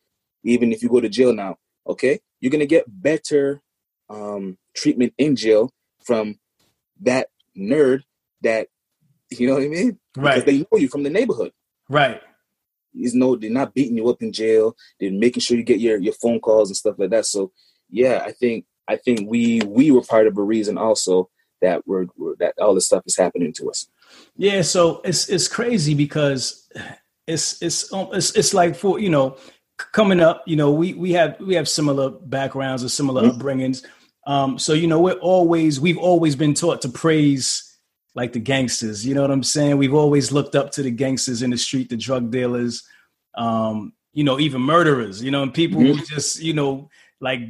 [0.45, 1.59] even if you go to jail now,
[1.91, 3.61] okay, you're going to get better
[4.09, 5.73] um, treatment in jail
[6.05, 6.39] from
[7.03, 8.03] that nerd
[8.43, 8.69] that
[9.31, 10.35] you know what I mean, right?
[10.35, 11.53] Because they know you from the neighborhood,
[11.89, 12.21] right?
[12.95, 14.77] Is no, they're not beating you up in jail.
[14.99, 17.27] They're making sure you get your your phone calls and stuff like that.
[17.27, 17.53] So
[17.89, 21.31] yeah, I think I think we we were part of a reason also
[21.61, 23.87] that we're, we're, that all this stuff is happening to us.
[24.37, 26.69] Yeah, so it's it's crazy because
[27.27, 29.37] it's it's um, it's it's like for you know
[29.93, 33.41] coming up, you know, we we have we have similar backgrounds or similar mm-hmm.
[33.41, 33.85] upbringings.
[34.27, 37.67] Um, so you know, we're always we've always been taught to praise
[38.15, 39.07] like the gangsters.
[39.07, 39.77] You know what I'm saying?
[39.77, 42.83] We've always looked up to the gangsters in the street, the drug dealers,
[43.35, 45.23] um, you know, even murderers.
[45.23, 45.99] You know, and people mm-hmm.
[45.99, 46.91] who just you know
[47.21, 47.41] like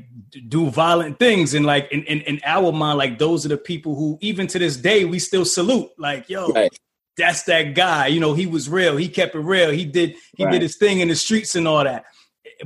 [0.49, 3.95] do violent things and like in, in, in our mind like those are the people
[3.95, 6.77] who even to this day we still salute like yo right.
[7.17, 10.45] that's that guy you know he was real he kept it real he did he
[10.45, 10.53] right.
[10.53, 12.05] did his thing in the streets and all that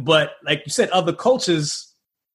[0.01, 1.93] but like you said other cultures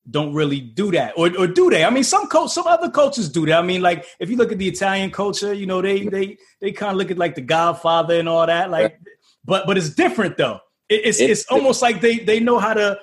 [0.10, 1.86] don't really do that or, or do they?
[1.86, 3.60] I mean some cult, some other cultures do that.
[3.60, 6.72] I mean like if you look at the italian culture you know they they they
[6.72, 8.99] kind of look at like the godfather and all that like
[9.45, 10.60] but but it's different though.
[10.88, 12.99] It, it's, it's it's almost like they they know how to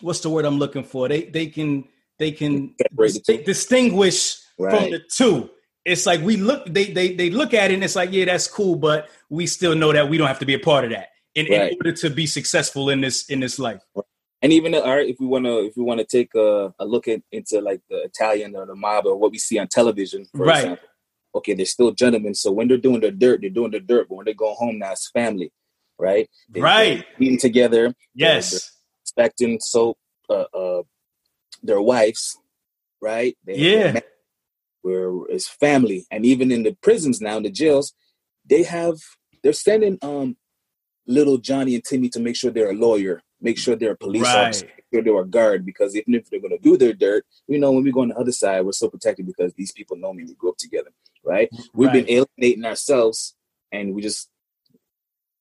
[0.00, 1.08] what's the word I'm looking for?
[1.08, 1.84] They they can
[2.18, 2.74] they can
[3.44, 4.78] distinguish right.
[4.78, 5.50] from the two.
[5.84, 8.48] It's like we look they they they look at it and it's like yeah that's
[8.48, 11.08] cool, but we still know that we don't have to be a part of that
[11.36, 11.72] in, right.
[11.72, 13.82] in order to be successful in this in this life.
[14.42, 16.84] And even all right, if we want to if we want to take a, a
[16.84, 20.26] look at, into like the Italian or the mob or what we see on television,
[20.34, 20.58] for right.
[20.58, 20.88] example.
[21.34, 22.34] Okay, they're still gentlemen.
[22.34, 24.08] So when they're doing the dirt, they're doing the dirt.
[24.08, 25.52] But when they go home now, it's family.
[25.98, 26.28] right?
[26.48, 27.04] They, right.
[27.18, 27.94] Eating together.
[28.14, 28.72] Yes.
[29.02, 29.96] Expecting so
[30.28, 30.82] uh, uh,
[31.62, 32.38] their wives,
[33.00, 33.36] right?
[33.44, 34.00] They, yeah.
[34.82, 37.92] Where it's family, and even in the prisons now, in the jails,
[38.48, 38.94] they have
[39.42, 40.36] they're sending um
[41.06, 44.22] little Johnny and Timmy to make sure they're a lawyer, make sure they're a police
[44.22, 44.48] right.
[44.48, 45.64] officer, make sure they're a guard.
[45.64, 48.08] Because even if they're going to do their dirt, we know when we go on
[48.08, 50.24] the other side, we're so protected because these people know me.
[50.24, 50.90] We grew up together,
[51.24, 51.48] right?
[51.72, 52.06] We've right.
[52.06, 53.34] been alienating ourselves,
[53.72, 54.28] and we just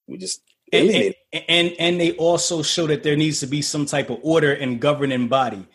[0.07, 0.41] we just
[0.73, 1.13] and,
[1.47, 4.79] and, and they also show that there needs to be some type of order and
[4.79, 5.67] governing body.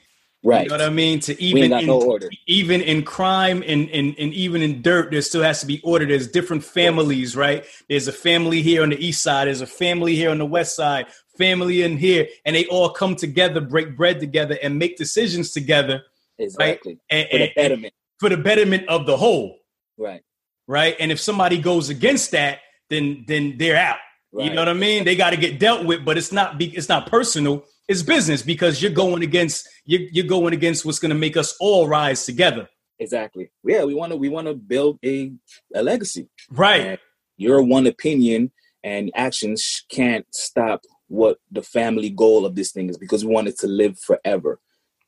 [0.43, 0.63] Right.
[0.63, 1.21] You know what I mean?
[1.21, 5.43] To even in, no even in crime and, and and even in dirt, there still
[5.43, 6.07] has to be order.
[6.07, 7.65] There's different families, right?
[7.91, 10.77] There's a family here on the east side, there's a family here on the west
[10.77, 15.53] side, family in here, and they all come together, break bread together, and make decisions
[15.53, 16.05] together.
[16.39, 16.99] Exactly.
[17.13, 17.19] Right?
[17.19, 17.95] And, for the betterment.
[18.19, 19.59] For the betterment of the whole.
[19.99, 20.23] Right.
[20.67, 20.97] Right.
[20.99, 23.99] And if somebody goes against that, then then they're out.
[24.33, 24.47] Right.
[24.47, 25.05] You know what I mean?
[25.05, 27.65] They got to get dealt with, but it's not be, it's not personal.
[27.91, 31.57] It's business because you're going against you're, you're going against what's going to make us
[31.59, 32.69] all rise together.
[33.01, 33.51] Exactly.
[33.65, 35.33] Yeah, we want to we want to build a
[35.75, 36.29] a legacy.
[36.53, 36.83] Right.
[36.83, 36.99] And
[37.37, 38.53] your one opinion
[38.85, 43.49] and actions can't stop what the family goal of this thing is because we want
[43.49, 44.61] it to live forever.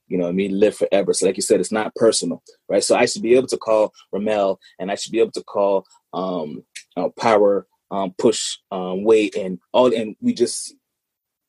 [0.09, 0.59] You know I mean?
[0.59, 1.13] Live forever.
[1.13, 2.83] So like you said, it's not personal, right?
[2.83, 5.87] So I should be able to call Ramel and I should be able to call
[6.13, 6.65] um
[6.97, 10.75] uh, Power um, push um, weight and all, and we just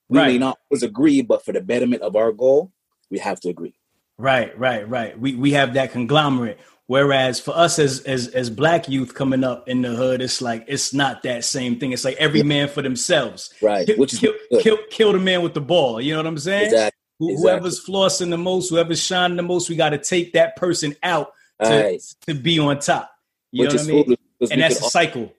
[0.10, 0.28] we right.
[0.28, 2.72] may not always agree, but for the betterment of our goal,
[3.10, 3.76] we have to agree.
[4.18, 5.20] Right, right, right.
[5.20, 6.60] We we have that conglomerate.
[6.86, 10.66] Whereas for us as as as black youth coming up in the hood, it's like
[10.68, 11.94] it's not that same thing.
[11.94, 13.54] It's like every man for themselves.
[13.62, 13.88] Right.
[13.88, 16.02] Kill, Which is kill, kill, kill, the man with the ball.
[16.02, 16.66] You know what I'm saying?
[16.66, 17.00] Exactly.
[17.20, 17.94] Whoever's exactly.
[17.94, 21.32] flossing the most, whoever's shining the most, we got to take that person out
[21.64, 22.02] to, right.
[22.28, 23.12] to be on top.
[23.52, 24.18] You Which know what I mean?
[24.52, 25.34] And that's a cycle.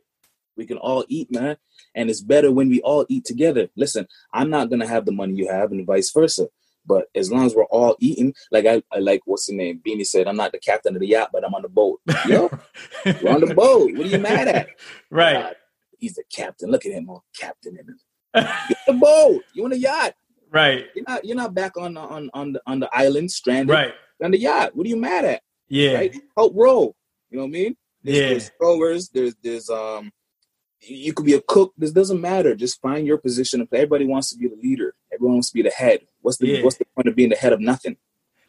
[0.56, 1.56] We can all eat, man.
[1.94, 3.68] And it's better when we all eat together.
[3.76, 6.48] Listen, I'm not gonna have the money you have, and vice versa.
[6.86, 9.80] But as long as we're all eating, like I, I like what's the name?
[9.86, 12.00] Beanie said, I'm not the captain of the yacht, but I'm on the boat.
[12.28, 12.50] Yo,
[13.04, 13.92] we're on the boat.
[13.96, 14.68] What are you mad at?
[15.10, 15.34] Right.
[15.34, 15.54] God,
[15.98, 16.70] he's the captain.
[16.70, 18.48] Look at him, all captain in it.
[18.86, 19.42] the boat.
[19.54, 20.14] You on the yacht.
[20.50, 20.86] Right.
[20.94, 23.72] You're not you're not back on on on the on the island stranded.
[23.72, 23.94] Right.
[24.22, 24.74] On the yacht.
[24.74, 25.42] What are you mad at?
[25.68, 25.94] Yeah.
[25.94, 26.16] Right?
[26.36, 26.94] Help row.
[27.30, 27.76] You know what I mean?
[28.02, 28.28] There's, yeah.
[28.28, 29.08] There's rowers.
[29.08, 30.12] There's there's um
[30.86, 31.72] you could be a cook.
[31.76, 32.54] This doesn't matter.
[32.54, 33.66] Just find your position.
[33.72, 34.94] Everybody wants to be the leader.
[35.12, 36.00] Everyone wants to be the head.
[36.22, 36.62] What's the yeah.
[36.62, 37.96] what's the point of being the head of nothing?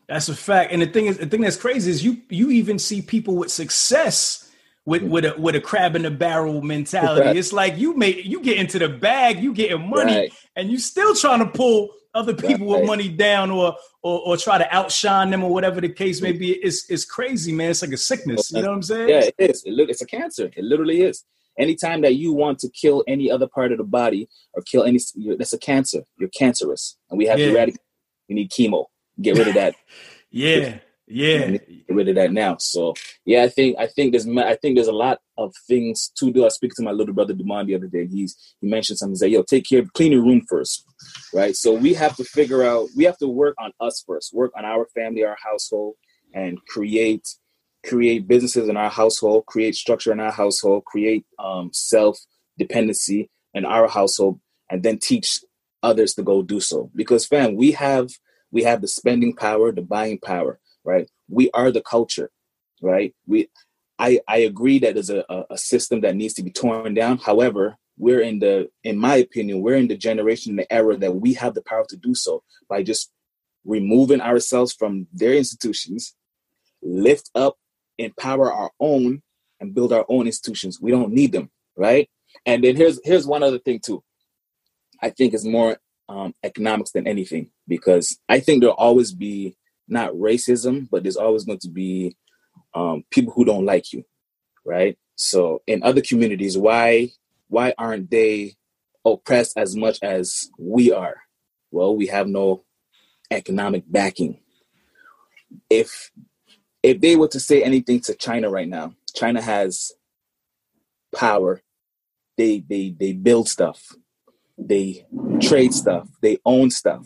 [0.08, 0.72] That's a fact.
[0.72, 3.52] And the thing is, the thing that's crazy is you you even see people with
[3.52, 4.52] success
[4.86, 5.12] with mm-hmm.
[5.12, 7.28] with a with a crab in the barrel mentality.
[7.28, 7.36] Right.
[7.36, 10.34] It's like you make you get into the bag, you getting money, right.
[10.56, 12.80] and you still trying to pull other people right.
[12.80, 16.32] with money down or, or or try to outshine them or whatever the case may
[16.32, 16.54] be.
[16.54, 17.72] It's it's crazy, man.
[17.72, 18.52] It's like a sickness.
[18.52, 19.10] You know what I'm saying?
[19.10, 19.64] Yeah, it is.
[19.66, 20.50] It, look, it's a cancer.
[20.56, 21.24] It literally is.
[21.58, 25.00] Anytime that you want to kill any other part of the body or kill any,
[25.38, 26.04] that's a cancer.
[26.18, 27.46] You're cancerous, and we have yeah.
[27.48, 27.82] to eradicate.
[28.28, 28.86] We need chemo.
[29.22, 29.76] Get rid of that.
[30.32, 31.52] yeah, yeah.
[31.52, 32.58] Get rid of that now.
[32.60, 32.94] So
[33.26, 36.46] yeah, I think I think there's I think there's a lot of things to do.
[36.46, 38.08] I speaking to my little brother Demond the other day.
[38.08, 39.14] He's he mentioned something.
[39.14, 40.84] He said, "Yo, take care, clean your room first,
[41.34, 42.90] right?" So we have to figure out.
[42.96, 44.34] We have to work on us first.
[44.34, 45.96] Work on our family, our household,
[46.34, 47.28] and create
[47.86, 52.20] create businesses in our household, create structure in our household, create um, self
[52.58, 54.40] dependency in our household,
[54.70, 55.40] and then teach
[55.84, 56.90] others to go do so.
[56.96, 58.10] Because, fam, we have
[58.52, 61.10] we have the spending power, the buying power, right?
[61.30, 62.32] We are the culture,
[62.82, 63.14] right?
[63.28, 63.50] We,
[64.00, 67.18] I, I agree that there's a, a system that needs to be torn down.
[67.18, 71.34] However, we're in the, in my opinion, we're in the generation, the era that we
[71.34, 73.12] have the power to do so by just
[73.66, 76.16] removing ourselves from their institutions,
[76.82, 77.58] lift up
[77.98, 79.22] empower our own
[79.60, 80.80] and build our own institutions.
[80.82, 82.10] We don't need them, right?
[82.46, 84.04] And then here's here's one other thing too.
[85.02, 85.78] I think it's more
[86.10, 89.58] um, economics than anything because I think there'll always be
[89.88, 92.16] not racism, but there's always going to be
[92.74, 94.04] um, people who don't like you,
[94.66, 94.98] right?
[95.16, 97.10] So in other communities, why
[97.48, 98.56] why aren't they
[99.06, 101.16] oppressed as much as we are?
[101.72, 102.64] Well, we have no
[103.32, 104.40] economic backing.
[105.70, 106.12] If
[106.86, 109.92] if they were to say anything to China right now, China has
[111.16, 111.62] power.
[112.38, 113.96] They they they build stuff.
[114.58, 115.06] They
[115.42, 116.08] trade stuff.
[116.22, 117.06] They own stuff.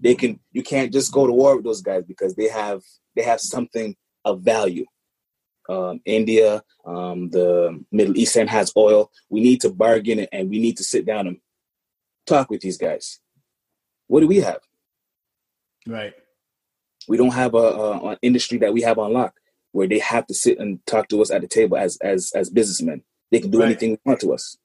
[0.00, 2.82] They can you can't just go to war with those guys because they have
[3.14, 4.86] they have something of value.
[5.68, 9.10] Um, India, um, the Middle Eastern has oil.
[9.30, 11.38] We need to bargain and we need to sit down and
[12.26, 13.20] talk with these guys.
[14.06, 14.60] What do we have?
[15.86, 16.14] Right.
[17.08, 19.34] We don't have a, a, an industry that we have on lock
[19.72, 22.50] where they have to sit and talk to us at the table as as as
[22.50, 23.02] businessmen.
[23.30, 23.66] They can do right.
[23.66, 24.56] anything they want to us,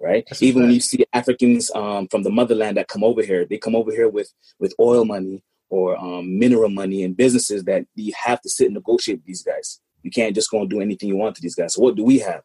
[0.00, 0.24] right?
[0.28, 3.58] That's Even when you see Africans um, from the motherland that come over here, they
[3.58, 8.12] come over here with with oil money or um, mineral money and businesses that you
[8.24, 9.80] have to sit and negotiate with these guys.
[10.02, 11.74] You can't just go and do anything you want to these guys.
[11.74, 12.42] So what do we have?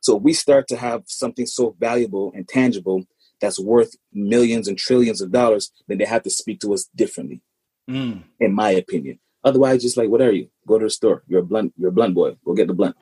[0.00, 3.06] So we start to have something so valuable and tangible
[3.40, 7.42] that's worth millions and trillions of dollars, then they have to speak to us differently,
[7.88, 8.22] Mm.
[8.40, 9.18] in my opinion.
[9.44, 10.48] Otherwise, just like, what are you?
[10.66, 11.22] Go to the store.
[11.28, 11.74] You're a blunt.
[11.76, 12.36] You're a blunt boy.
[12.44, 12.96] Go get the blunt.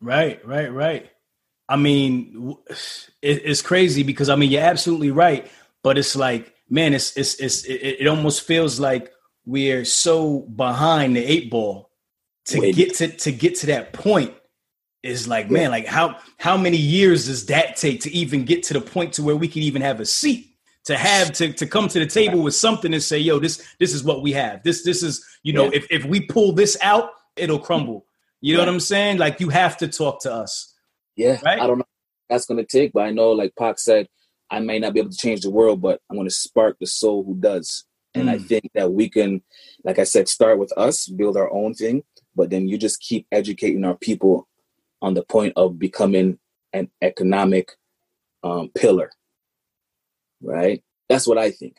[0.00, 1.10] Right, right, right.
[1.68, 2.56] I mean,
[3.22, 5.50] it, it's crazy because I mean you're absolutely right,
[5.82, 9.12] but it's like, man, it's it's it's it, it almost feels like
[9.44, 11.90] we're so behind the eight ball
[12.46, 12.76] to Wait.
[12.76, 14.34] get to to get to that point.
[15.02, 18.74] Is like, man, like how how many years does that take to even get to
[18.74, 20.55] the point to where we can even have a seat?
[20.86, 23.92] To have to to come to the table with something and say, yo, this this
[23.92, 24.62] is what we have.
[24.62, 25.70] This this is you know, Yeah.
[25.78, 28.06] if if we pull this out, it'll crumble.
[28.40, 29.18] You know what I'm saying?
[29.18, 30.74] Like you have to talk to us.
[31.16, 31.60] Yeah, Right?
[31.60, 31.84] I don't know
[32.28, 34.08] that's going to take, but I know, like Pac said,
[34.50, 37.24] I may not be able to change the world, but I'm to spark the soul
[37.24, 37.84] who does.
[38.14, 38.46] And I Mm.
[38.48, 39.42] think that we can,
[39.84, 42.02] like I said, start with us, build our own thing,
[42.34, 44.48] but then you just keep educating our people
[45.02, 46.38] on the point of becoming
[46.72, 47.72] an economic
[48.42, 49.10] um, pillar,
[50.42, 50.82] right?
[51.08, 51.76] That's what I think.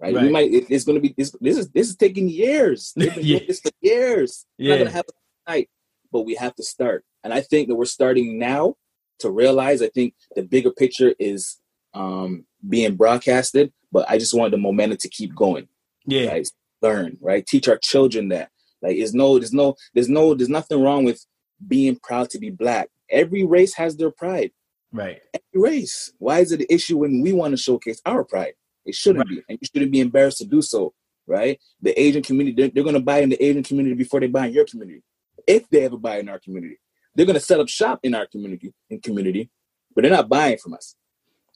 [0.00, 0.14] Right?
[0.14, 0.52] We might.
[0.52, 1.14] It, it's going to be.
[1.16, 2.92] This, this is this is taking years.
[2.96, 3.38] They've been Yeah.
[3.38, 4.46] doing this for years.
[4.58, 4.78] We're not Yeah.
[4.78, 5.04] going to have
[5.46, 5.70] a night,
[6.12, 7.04] but we have to start.
[7.24, 8.76] And I think that we're starting now
[9.18, 9.82] to realize.
[9.82, 11.56] I think the bigger picture is
[11.94, 15.66] um, being broadcasted, but I just want the momentum to keep going.
[16.06, 16.28] Yeah.
[16.28, 16.48] Right?
[16.80, 17.44] Learn, right?
[17.44, 18.50] Teach our children that.
[18.80, 21.26] Like, there's no, there's no, there's no, there's nothing wrong with
[21.66, 22.88] being proud to be black.
[23.10, 24.52] Every race has their pride.
[24.92, 25.20] Right.
[25.34, 26.12] Every race.
[26.18, 28.54] Why is it an issue when we want to showcase our pride?
[28.84, 30.94] It shouldn't be, and you shouldn't be embarrassed to do so.
[31.26, 31.60] Right?
[31.82, 34.46] The Asian community, they're, they're going to buy in the Asian community before they buy
[34.46, 35.02] in your community,
[35.46, 36.78] if they ever buy in our community.
[37.14, 39.50] They're going to set up shop in our community, in community,
[39.94, 40.94] but they're not buying from us.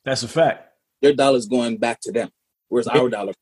[0.04, 0.68] That's a fact.
[1.00, 2.30] Their dollar's going back to them.
[2.68, 3.32] Where's our dollar?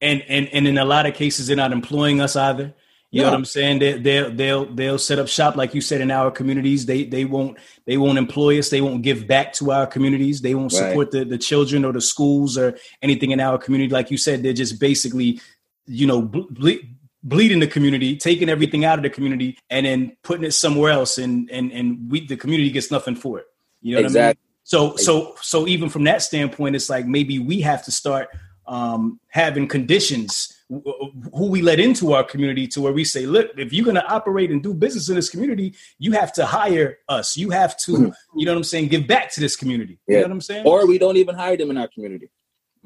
[0.00, 2.74] And and and in a lot of cases they're not employing us either.
[3.12, 3.80] You know what I'm saying?
[3.80, 6.86] They they'll they'll they'll set up shop like you said in our communities.
[6.86, 8.70] They they won't they won't employ us.
[8.70, 10.40] They won't give back to our communities.
[10.42, 10.90] They won't Right.
[10.90, 13.90] support the, the children or the schools or anything in our community.
[13.92, 15.40] Like you said, they're just basically,
[15.86, 16.78] you know, ble- ble-
[17.24, 21.18] bleeding the community, taking everything out of the community, and then putting it somewhere else.
[21.18, 23.46] And and and we the community gets nothing for it.
[23.82, 24.16] You know what I mean?
[24.16, 24.44] Exactly.
[24.62, 28.28] So so so even from that standpoint, it's like maybe we have to start
[28.68, 33.72] um, having conditions who we let into our community to where we say, look, if
[33.72, 37.36] you're going to operate and do business in this community, you have to hire us.
[37.36, 39.98] You have to, you know what I'm saying, give back to this community.
[40.06, 40.64] You know what I'm saying?
[40.66, 42.30] Or we don't even hire them in our community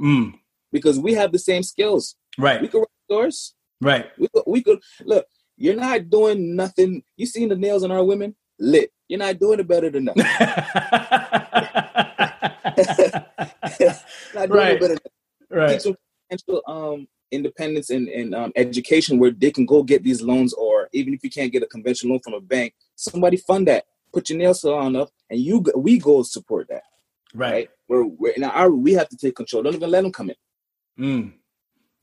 [0.00, 0.34] Mm,
[0.72, 2.16] because we have the same skills.
[2.36, 2.60] Right.
[2.60, 3.54] We could run stores.
[3.80, 4.06] right.
[4.18, 5.26] We could, we could look.
[5.56, 7.04] You're not doing nothing.
[7.16, 8.34] You seen the nails on our women?
[8.58, 8.90] Lit.
[9.06, 10.16] You're not doing it better than us.
[14.34, 14.72] not doing Right.
[14.74, 14.94] it better.
[14.94, 14.98] Than
[15.50, 15.80] right.
[15.80, 15.96] Them
[16.66, 21.14] um, independence and, and um, education where they can go get these loans, or even
[21.14, 23.84] if you can't get a conventional loan from a bank, somebody fund that.
[24.12, 26.84] Put your nail salon up, and you we go support that.
[27.34, 27.52] Right.
[27.52, 27.70] Right?
[27.88, 29.62] We're, we're now our we have to take control.
[29.64, 30.36] Don't even let them come in.
[30.98, 31.32] Mm,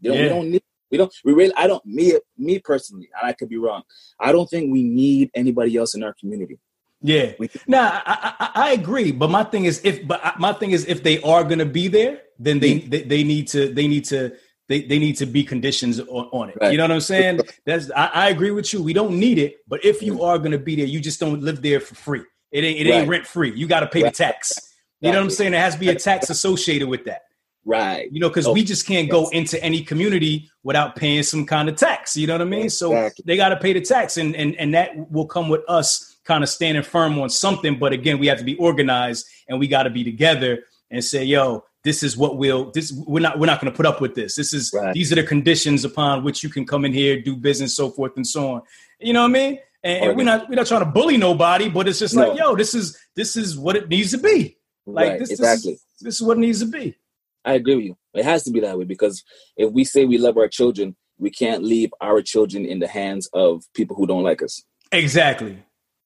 [0.02, 0.24] don't, Yeah.
[0.24, 0.64] We don't need.
[0.92, 1.14] We don't.
[1.24, 1.54] We really.
[1.56, 1.86] I don't.
[1.86, 2.20] Me.
[2.38, 3.84] Me personally, and I could be wrong.
[4.20, 6.60] I don't think we need anybody else in our community.
[7.02, 7.32] yeah.
[7.40, 10.86] We, Nah, I, I, I agree, but my thing is if but my thing is
[10.86, 14.04] if they are going to be there, then they, they they need to they need
[14.06, 14.34] to
[14.72, 16.58] they, they need to be conditions on, on it.
[16.62, 16.72] Right.
[16.72, 17.42] You know what I'm saying?
[17.66, 18.82] That's I, I agree with you.
[18.82, 20.24] We don't need it, but if you mm-hmm.
[20.24, 22.24] are going to be there, you just don't live there for free.
[22.52, 23.54] It ain't it ain't rent free.
[23.56, 24.14] You got to pay the Right.
[24.14, 24.60] tax.
[25.00, 25.54] You know what I'm saying?
[25.54, 27.22] There has to be a tax associated with that.
[27.66, 28.12] right.
[28.12, 31.70] You know, because Oh, we just can't go into any community without paying some kind
[31.70, 32.16] of tax.
[32.18, 32.70] You know what I mean?
[32.70, 33.24] So Exactly.
[33.28, 36.44] they got to pay the tax, and and and that will come with us kind
[36.44, 37.78] of standing firm on something.
[37.80, 41.24] But again, we have to be organized, and we got to be together and say,
[41.24, 44.16] "Yo, this is what we'll this we're not we're not going to put up with
[44.16, 44.36] this.
[44.36, 44.94] This is Right.
[44.94, 48.14] these are the conditions upon which you can come in here, do business, so forth
[48.16, 48.62] and so on.
[49.00, 49.60] You know what I mean?
[49.84, 52.56] And, and we're not we're not trying to bully nobody, but it's just like, yo,
[52.56, 54.58] this is this is what it needs to be.
[54.86, 55.20] Like right.
[55.20, 55.74] this, exactly.
[55.74, 56.96] this this is what it needs to be.
[57.44, 57.98] I agree with you.
[58.14, 59.24] It has to be that way because
[59.58, 63.28] if we say we love our children, we can't leave our children in the hands
[63.34, 64.64] of people who don't like us.
[64.92, 65.64] Exactly.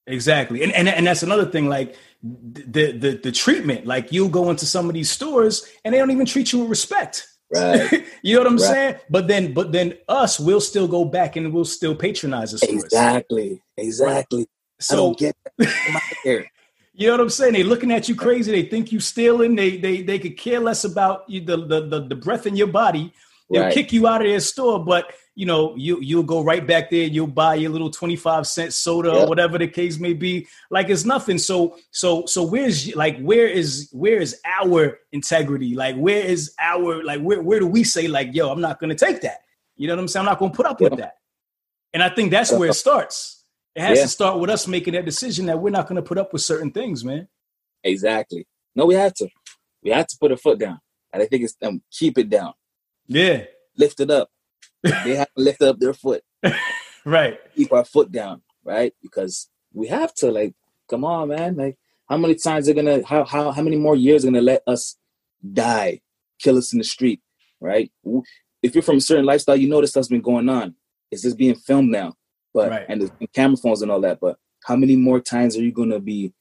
[0.08, 0.64] Exactly.
[0.64, 4.66] And, and and that's another thing like the the the treatment like you'll go into
[4.66, 7.28] some of these stores and they don't even treat you with respect.
[7.54, 8.06] Right.
[8.22, 8.62] you know what I'm Right.
[8.62, 8.96] saying?
[9.10, 12.84] But then but then us we'll still go back and we'll still patronize the stores.
[12.84, 13.62] exactly.
[13.78, 14.44] Exactly.
[14.44, 14.46] I
[14.80, 15.68] So get that.
[15.88, 16.46] Come here.
[16.94, 17.54] you know what I'm saying?
[17.54, 18.52] They looking at you crazy.
[18.52, 19.56] They think you stealing.
[19.56, 22.68] They they they could care less about you, the, the the the breath in your
[22.68, 23.12] body.
[23.52, 23.74] they'll Right.
[23.74, 27.04] kick you out of their store, but you know, you you'll go right back there,
[27.08, 30.48] you'll buy your little 25 cent soda or whatever the case may be.
[30.72, 31.38] Like it's nothing.
[31.38, 35.76] So so so where's like where is where is our integrity?
[35.76, 38.96] Like where is our like where where do we say like, yo, I'm not gonna
[38.96, 39.40] take that?
[39.76, 40.26] You know what I'm saying?
[40.26, 41.00] I'm not gonna put up with Yeah.
[41.00, 41.16] that.
[41.94, 43.44] And I think that's where it starts.
[43.76, 44.04] It has Yeah.
[44.06, 46.72] to start with us making that decision that we're not gonna put up with certain
[46.72, 47.28] things, man.
[47.84, 48.48] Exactly.
[48.74, 49.28] No, we have to.
[49.84, 50.80] We have to put a foot down.
[51.12, 52.54] And I think it's um, keep it down.
[53.08, 53.44] Yeah,
[53.78, 54.30] Lift it up.
[55.04, 56.24] They have to lift up their foot.
[57.06, 57.40] right.
[57.56, 58.94] Keep our foot down, right?
[59.02, 60.32] Because we have to.
[60.32, 60.54] Like,
[60.90, 61.56] come on, man.
[61.56, 61.78] Like,
[62.10, 63.06] how many times they're gonna?
[63.06, 64.98] How how how many more years are gonna let us
[65.54, 66.02] die,
[66.40, 67.22] kill us in the street,
[67.60, 67.92] right?
[68.62, 70.76] If you're from a certain lifestyle, you know this stuff's been going on.
[71.12, 72.14] It's just being filmed now,
[72.54, 72.86] but Right.
[72.90, 74.20] and the camera phones and all that.
[74.20, 76.34] But how many more times are you gonna be?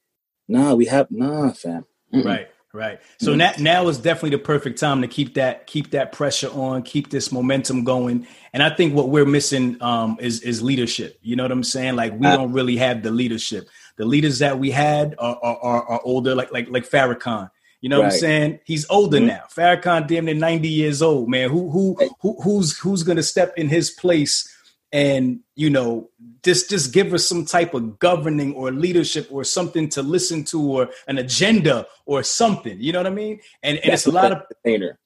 [0.47, 1.85] Nah, we have nah, fam.
[2.13, 2.25] Mm-mm.
[2.25, 2.99] Right, right.
[3.19, 6.83] So now, now is definitely the perfect time to keep that keep that pressure on,
[6.83, 8.27] keep this momentum going.
[8.53, 11.17] And I think what we're missing um, is is leadership.
[11.23, 11.95] You know what I'm saying?
[11.95, 13.67] Like we Uh, don't really have the leadership.
[13.97, 17.49] The leaders that we had are are, are, are older, like like like Farrakhan.
[17.81, 18.59] You know what I'm saying?
[18.65, 19.27] He's older Mhm.
[19.27, 19.43] now.
[19.55, 21.49] Farrakhan damn near 90 years old, man.
[21.49, 24.49] Who who who who's who's gonna step in his place
[24.95, 26.09] and you know
[26.41, 30.61] just just give us some type of governing or leadership or something to listen to
[30.61, 34.31] or an agenda or something you know what i mean and, and it's a lot
[34.31, 34.97] of entertainer.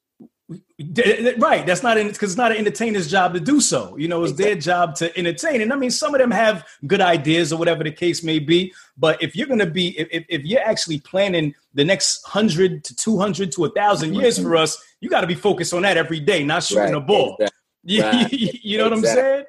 [1.38, 4.34] right that's not because it's not an entertainer's job to do so you know it's
[4.34, 7.82] their job to entertain and i mean some of them have good ideas or whatever
[7.82, 11.52] the case may be but if you're going to be if, if, you're actually planning
[11.74, 15.74] the next 100 to 200 to 1000 years for us you got to be focused
[15.74, 17.50] on that every day not shooting Right, a ball exactly.
[17.82, 19.44] you, Right, you know what i'm saying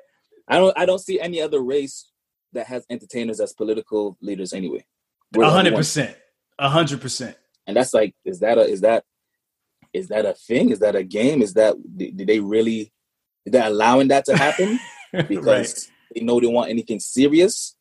[0.47, 2.11] I don't I don't see any other race
[2.53, 4.85] that has entertainers as political leaders anyway.
[5.33, 6.17] We're A the only hundred percent.
[6.59, 7.37] A hundred percent.
[7.67, 9.03] And that's like, is that a is that
[9.93, 10.69] is that a thing?
[10.69, 11.41] Is that a game?
[11.41, 12.91] Is that did they really
[13.45, 14.79] that allowing that to happen
[15.27, 15.91] because right.
[16.13, 17.75] they know they want anything serious?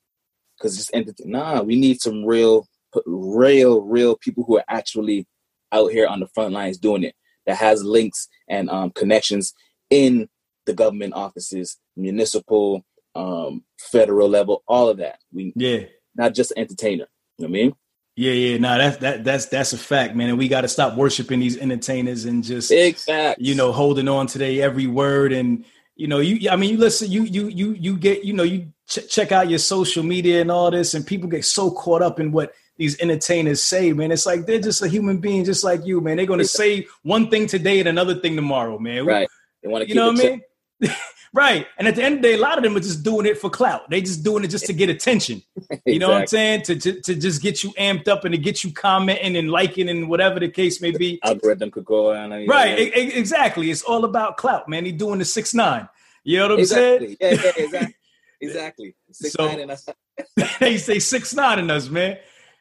[0.56, 1.30] Because just entertain.
[1.30, 2.66] Nah, we need some real,
[3.06, 5.26] real, real people who are actually
[5.72, 7.14] out here on the front lines doing it.
[7.46, 9.54] That has links and um, connections
[9.88, 10.28] in
[10.66, 12.84] the government offices, municipal,
[13.14, 15.18] um, federal level, all of that.
[15.32, 15.84] We Yeah.
[16.14, 17.06] not just entertainer.
[17.38, 17.74] You know what I mean?
[18.16, 18.58] Yeah, yeah.
[18.58, 20.28] No, that's that that's that's a fact, man.
[20.28, 23.06] And we got to stop worshiping these entertainers and just facts.
[23.38, 25.64] you know holding on to their every word and
[25.96, 28.72] you know you i mean you listen you you you you get you know you
[28.88, 32.18] ch- check out your social media and all this and people get so caught up
[32.20, 35.84] in what these entertainers say man it's like they're just a human being just like
[35.84, 39.28] you man they're going to say one thing today and another thing tomorrow man right.
[39.62, 40.42] They want to you keep know what i mean
[41.32, 43.24] right and at the end of the day a lot of them are just doing
[43.24, 45.40] it for clout they just doing it just to get attention
[45.86, 48.38] you know what i'm saying to, to to just get you amped up and to
[48.38, 52.30] get you commenting and liking and whatever the case may be Algorithm could go on.
[52.46, 53.70] Right, exactly.
[53.70, 54.84] It's all about clout, man.
[54.84, 55.88] He doing the six nine.
[56.24, 57.16] You know what I'm Exactly.
[57.20, 57.94] Yeah, yeah, exactly.
[58.40, 58.94] Exactly.
[59.12, 60.50] Six So- nine and that's saying?
[60.60, 62.18] they say six nine in us, man.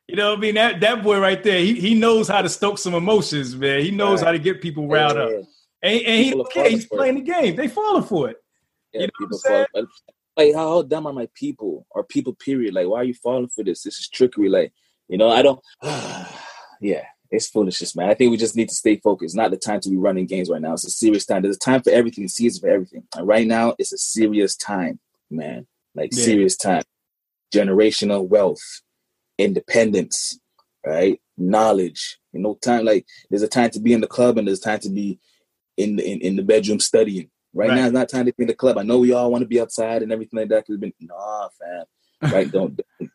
[0.08, 0.56] You know what I mean?
[0.56, 3.82] That that boy right there, he, he knows how to stoke some emotions, man.
[3.82, 4.28] He knows Right.
[4.28, 5.32] how to get people riled up.
[5.82, 6.98] And, and he okay, he's for it.
[6.98, 7.56] playing the game.
[7.56, 8.38] They falling for it.
[8.94, 9.88] yeah, You know people what I'm fall.
[10.38, 12.34] Like how, how dumb are my people or people?
[12.34, 12.74] Period.
[12.74, 13.84] Like why are you falling for this?
[13.84, 14.50] This is trickery.
[14.50, 14.74] Like
[15.08, 15.60] you know, I don't.
[16.82, 18.10] yeah, it's foolishness, man.
[18.10, 19.36] I think we just need to stay focused.
[19.36, 20.74] Not the time to be running games right now.
[20.74, 21.42] It's a serious time.
[21.42, 22.26] There's a time for everything.
[22.26, 23.04] A season for everything.
[23.16, 25.00] And right now, it's a serious time,
[25.32, 25.66] man.
[25.96, 26.24] Like Yeah.
[26.24, 26.84] serious time.
[27.54, 28.82] Generational wealth,
[29.38, 30.40] independence,
[30.86, 31.20] right?
[31.38, 32.20] Knowledge.
[32.34, 32.86] You know, time.
[32.86, 35.20] Like there's a time to be in the club and there's time to be
[35.84, 37.30] in the in, in the bedroom studying.
[37.54, 37.76] Right, Right.
[37.78, 38.78] now, it's not time to be in the club.
[38.78, 40.68] I know we all want to be outside and everything like that.
[40.68, 41.86] Cause been nah, fam.
[42.34, 42.52] Right?
[42.52, 43.12] don't, don't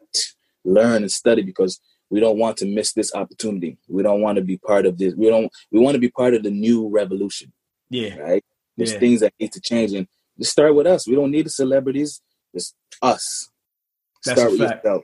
[0.65, 1.81] learn and study because
[2.11, 3.79] we don't want to miss this opportunity.
[3.89, 5.15] We don't want to be part of this.
[5.15, 5.51] We don't.
[5.71, 7.53] We want to be part of the new revolution.
[7.91, 8.45] Yeah, Right?
[8.77, 8.99] There's Yeah.
[8.99, 10.09] things that need to change, and
[10.39, 11.07] just start with us.
[11.07, 12.21] We don't need the celebrities.
[12.53, 13.49] It's us.
[14.25, 14.85] That's start a with fact.
[14.85, 15.03] yourself.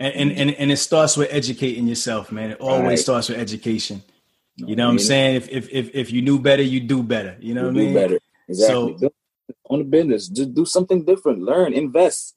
[0.00, 2.50] and, and and and it starts with educating yourself, man.
[2.50, 2.98] It always Right.
[2.98, 4.02] starts with education.
[4.56, 5.36] You know I what I'm saying?
[5.36, 7.36] If if if if you knew better, you do better.
[7.40, 7.94] You know you what I mean?
[7.94, 8.18] do better.
[8.48, 8.96] Exactly.
[9.00, 9.10] So-
[9.68, 10.28] Own a business.
[10.28, 11.40] Just do something different.
[11.42, 11.72] Learn.
[11.72, 12.34] Invest.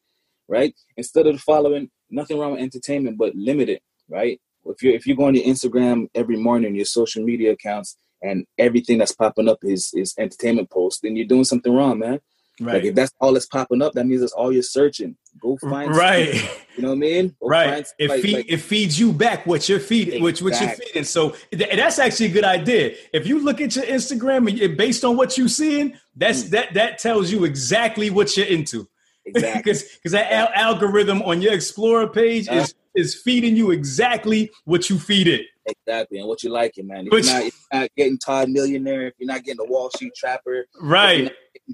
[0.48, 0.74] Right.
[0.98, 3.82] Instead of following nothing wrong with entertainment, but limit it.
[4.10, 4.40] Right.
[4.66, 8.46] If you if you go on your Instagram every morning, your social media accounts, and
[8.58, 12.20] everything that's popping up is is entertainment posts, then you're doing something wrong, man.
[12.60, 12.86] Like Right.
[12.86, 15.16] if that's all that's popping up, that means that's all you're searching.
[15.42, 16.34] Go find Right.
[16.78, 17.36] You know what I mean?
[17.42, 20.60] Go right it, like- feed, like- it feeds you back what you're feeding which what
[20.60, 24.50] you're feeding so th- that's actually a good idea if you look at your instagram
[24.50, 26.50] and it- based on what you're seeing that's Mm.
[26.52, 28.88] that that tells you exactly what you're into
[29.26, 29.62] exactly.
[29.62, 34.90] because because that al- algorithm on your explorer page is is feeding you exactly what
[34.90, 37.08] you feed it Exactly, and what you like it, man.
[37.08, 39.90] If you're, not, if you're, not, getting Todd Millionaire, if you're not getting the Wall
[39.90, 41.34] Street Trapper, right?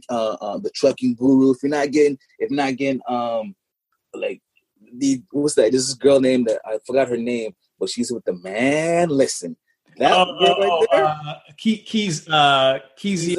[0.10, 1.52] Uh, uh, the Trucking Guru.
[1.52, 3.56] If you're not getting, if you're not getting, um,
[4.14, 4.42] like
[4.94, 5.72] the what's that?
[5.72, 9.10] This is girl named that I forgot her name, but she's with the man.
[9.10, 9.58] Listen,
[9.98, 13.38] that oh, girl right oh, there, uh, Keys, uh, Keys,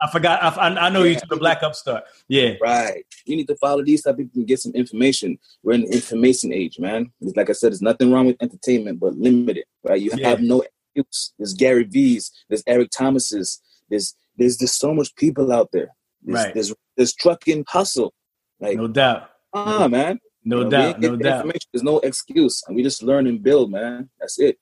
[0.00, 0.42] I forgot.
[0.42, 1.10] I, I know yeah.
[1.10, 2.04] you took the Black Upstart.
[2.28, 2.54] Yeah.
[2.60, 3.04] Right.
[3.24, 5.38] You need to follow these so people can get some information.
[5.62, 7.10] We're in the information age, man.
[7.20, 10.00] It's like I said, there's nothing wrong with entertainment, but limited, right?
[10.00, 10.28] You yeah.
[10.28, 10.62] have no
[10.94, 11.32] excuse.
[11.38, 13.60] There's Gary V's, there's Eric Thomas's,
[13.90, 15.88] there's there's just so much people out there.
[16.22, 16.54] There's, right.
[16.54, 18.14] There's there's Truck and Hustle.
[18.60, 19.30] Like no doubt.
[19.52, 20.20] Ah, man.
[20.44, 21.00] No you know, doubt.
[21.00, 21.52] No doubt.
[21.72, 22.62] There's no excuse.
[22.66, 24.10] And we just learn and build, man.
[24.18, 24.58] That's it.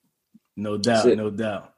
[0.56, 1.06] No doubt.
[1.06, 1.76] No doubt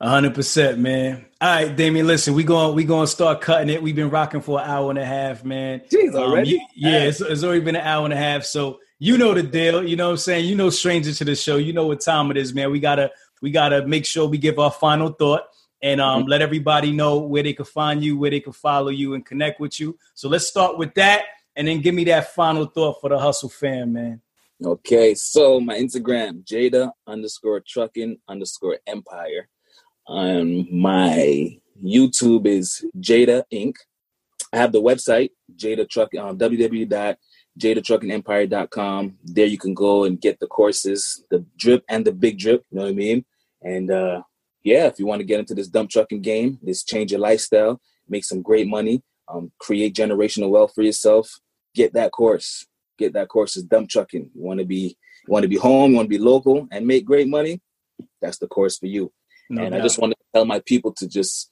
[0.00, 1.26] hundred percent, man.
[1.40, 2.06] All right, Damien.
[2.06, 3.82] Listen, we going we going to start cutting it.
[3.82, 5.80] We've been rocking for an hour and a half, man.
[5.90, 6.58] Jeez, um, already?
[6.58, 8.44] Um, yeah, it's, it's, already been an hour and a half.
[8.44, 9.86] So you know the deal.
[9.86, 10.46] You know what I'm saying.
[10.46, 11.56] You know, stranger to the show.
[11.56, 12.70] You know what time it is, man.
[12.70, 13.10] We gotta
[13.42, 15.44] we gotta make sure we give our final thought
[15.82, 16.30] and um, mm-hmm.
[16.30, 19.60] let everybody know where they can find you, where they can follow you, and connect
[19.60, 19.98] with you.
[20.14, 21.24] So let's start with that,
[21.54, 24.20] and then give me that final thought for the hustle fan, man.
[24.64, 29.48] Okay, so my Instagram, Jada underscore trucking underscore empire.
[30.08, 33.74] Um, my YouTube is Jada Inc.
[34.52, 39.18] I have the website, Jada Truck, um, www.jadatruckingempire.com.
[39.24, 42.64] There you can go and get the courses, the drip and the big drip.
[42.70, 43.24] You know what I mean?
[43.60, 44.22] And uh,
[44.66, 47.80] yeah, if you want to get into this dump trucking game, this change your lifestyle,
[48.08, 51.38] make some great money, um, create generational wealth for yourself,
[51.72, 52.66] get that course.
[52.98, 54.30] Get that course is dump trucking.
[54.34, 56.84] You want to be you want to be home, you want to be local and
[56.84, 57.60] make great money.
[58.20, 59.12] That's the course for you.
[59.48, 59.80] No and doubt.
[59.80, 61.48] I just want to tell my people to just,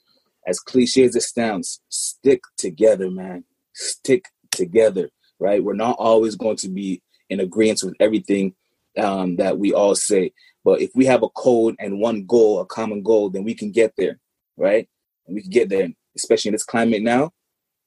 [0.47, 3.45] as cliche as it sounds, stick together, man.
[3.75, 5.63] Stick together, right?
[5.63, 7.01] We're not always going to be
[7.31, 8.55] in agreement with everything
[8.99, 10.33] um, that we all say.
[10.65, 13.71] But if we have a code and one goal, a common goal, then we can
[13.71, 14.19] get there,
[14.57, 14.89] right?
[15.27, 17.33] And we can get there, especially in this climate now.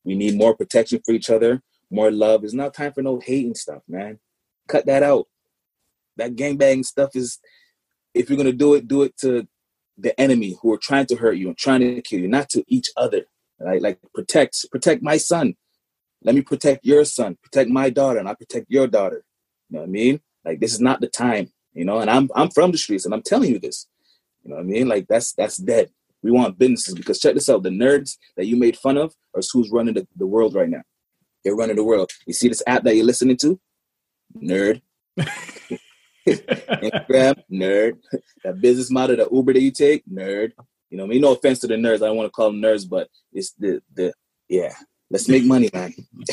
[0.04, 2.44] We need more protection for each other, more love.
[2.44, 4.20] It's not time for no hating stuff, man.
[4.68, 5.28] Cut that out.
[6.18, 7.40] That gangbang stuff is,
[8.14, 9.48] if you're gonna do it, do it to
[9.98, 12.64] the enemy who are trying to hurt you and trying to kill you, not to
[12.68, 13.26] each other.
[13.60, 13.82] Right?
[13.82, 15.56] Like protect, protect my son.
[16.24, 19.24] Let me protect your son, protect my daughter, and I protect your daughter.
[19.70, 20.22] You know what I mean?
[20.45, 23.14] Like this is not the time, you know, and I'm I'm from the streets and
[23.14, 23.88] I'm telling you this.
[24.44, 24.88] You know what I mean?
[24.88, 25.91] Like that's that's dead.
[26.24, 29.41] We want businesses because check this out, the nerds that you made fun of are
[29.54, 30.82] who's running the, the world right now.
[31.44, 32.10] They're running the world.
[32.26, 33.60] You see this app that you're listening to?
[34.36, 34.82] Nerd.
[36.28, 37.99] Instagram, nerd.
[38.44, 40.54] That business model, the Uber that you take, nerd.
[40.90, 41.98] You know, I mean, no offense to the nerds.
[41.98, 44.14] I don't want to call them nerds, but it's the the
[44.49, 44.74] yeah.
[45.12, 45.94] Let's make money, man.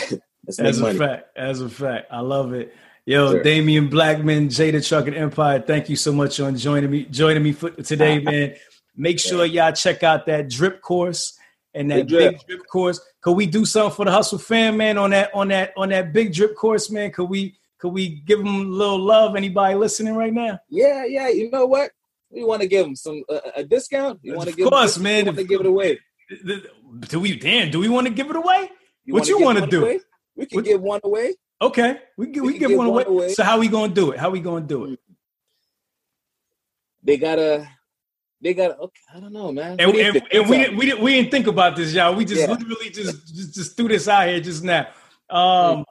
[0.46, 0.68] Let's make money.
[0.68, 0.98] As a money.
[0.98, 2.74] fact, as a fact, I love it.
[3.06, 3.42] Yo, sure.
[3.42, 5.60] Damien Blackman, Jada Trucking Empire.
[5.60, 8.54] Thank you so much on joining me, joining me for today, man.
[8.96, 11.38] Make sure y'all check out that drip course
[11.74, 12.32] and that big drip.
[12.32, 13.00] big drip course.
[13.20, 16.14] Could we do something for the hustle fan, man, on that on that on that
[16.14, 17.10] big drip course, man?
[17.10, 19.36] Could we could we give them a little love?
[19.36, 20.58] Anybody listening right now?
[20.70, 21.28] Yeah, yeah.
[21.28, 21.90] You know what?
[22.30, 24.20] We want to give them some uh, a discount.
[24.22, 24.66] You want to give?
[24.66, 25.26] Of course, man.
[25.26, 25.98] Want to give it away?
[27.08, 27.36] Do we?
[27.36, 27.70] Damn.
[27.70, 28.70] Do we want to give it away?
[29.04, 29.82] You what you want to do?
[29.82, 30.00] Away?
[30.36, 30.64] We can what?
[30.64, 31.34] give one away.
[31.64, 33.04] Okay, we, we, we can give, one, away.
[33.04, 33.32] away.
[33.32, 34.18] So how we gonna do it?
[34.18, 35.00] How we gonna do it?
[37.02, 37.66] They gotta
[38.42, 38.76] they gotta.
[38.76, 39.76] okay, I don't know, man.
[39.80, 42.14] And, and, and we didn't we didn't we didn't think about this, y'all.
[42.14, 42.50] We just yeah.
[42.50, 44.88] literally just, just just threw this out here just now.
[45.30, 45.86] Um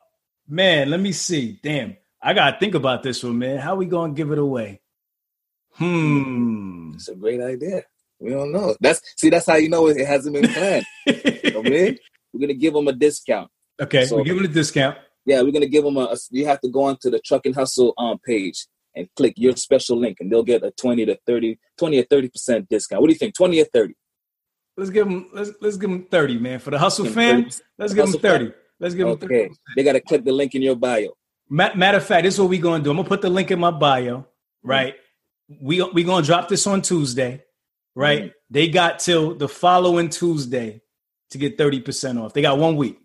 [0.47, 1.59] man, let me see.
[1.63, 1.97] Damn.
[2.21, 3.57] I gotta think about this one, man.
[3.57, 4.79] How we gonna give it away?
[5.71, 6.91] Hmm.
[6.93, 7.83] It's a great idea.
[8.19, 8.75] We don't know.
[8.79, 10.85] That's see, that's how you know it hasn't been planned.
[11.07, 11.61] know
[12.33, 13.49] We're gonna give them a discount.
[13.81, 14.97] Okay, so, we're giving a discount.
[15.25, 16.17] Yeah, we're gonna give them a, a.
[16.31, 19.97] You have to go onto the Truck and Hustle um page and click your special
[19.97, 23.01] link, and they'll get a twenty to 30, 20 or thirty percent discount.
[23.01, 23.35] What do you think?
[23.35, 23.95] Twenty or thirty?
[24.75, 25.29] Let's give them.
[25.33, 26.59] Let's let's give them thirty, man.
[26.59, 27.47] For the Hustle fam,
[27.77, 28.53] let's give them thirty.
[28.79, 29.17] Let's give them.
[29.23, 29.55] Okay, 30%.
[29.75, 31.09] they gotta click the link in your bio.
[31.49, 32.89] Matter of fact, this is what we're gonna do.
[32.89, 34.69] I'm gonna put the link in my bio, mm-hmm.
[34.69, 34.95] right?
[35.51, 35.65] Mm-hmm.
[35.65, 37.43] We we gonna drop this on Tuesday,
[37.95, 38.23] right?
[38.23, 38.37] Mm-hmm.
[38.49, 40.81] They got till the following Tuesday
[41.31, 42.33] to get 30% off.
[42.33, 42.99] They got one week.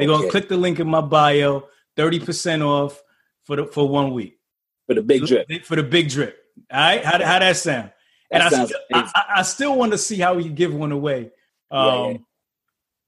[0.00, 0.20] They're okay.
[0.20, 3.02] gonna click the link in my bio, 30% off
[3.44, 4.38] for the for one week.
[4.86, 5.48] For the big drip.
[5.64, 6.36] For the big drip.
[6.70, 7.04] All right.
[7.04, 7.92] How, how that sound?
[8.30, 11.30] That and I still, I, I, still want to see how we give one away.
[11.70, 12.18] Um, yeah, yeah.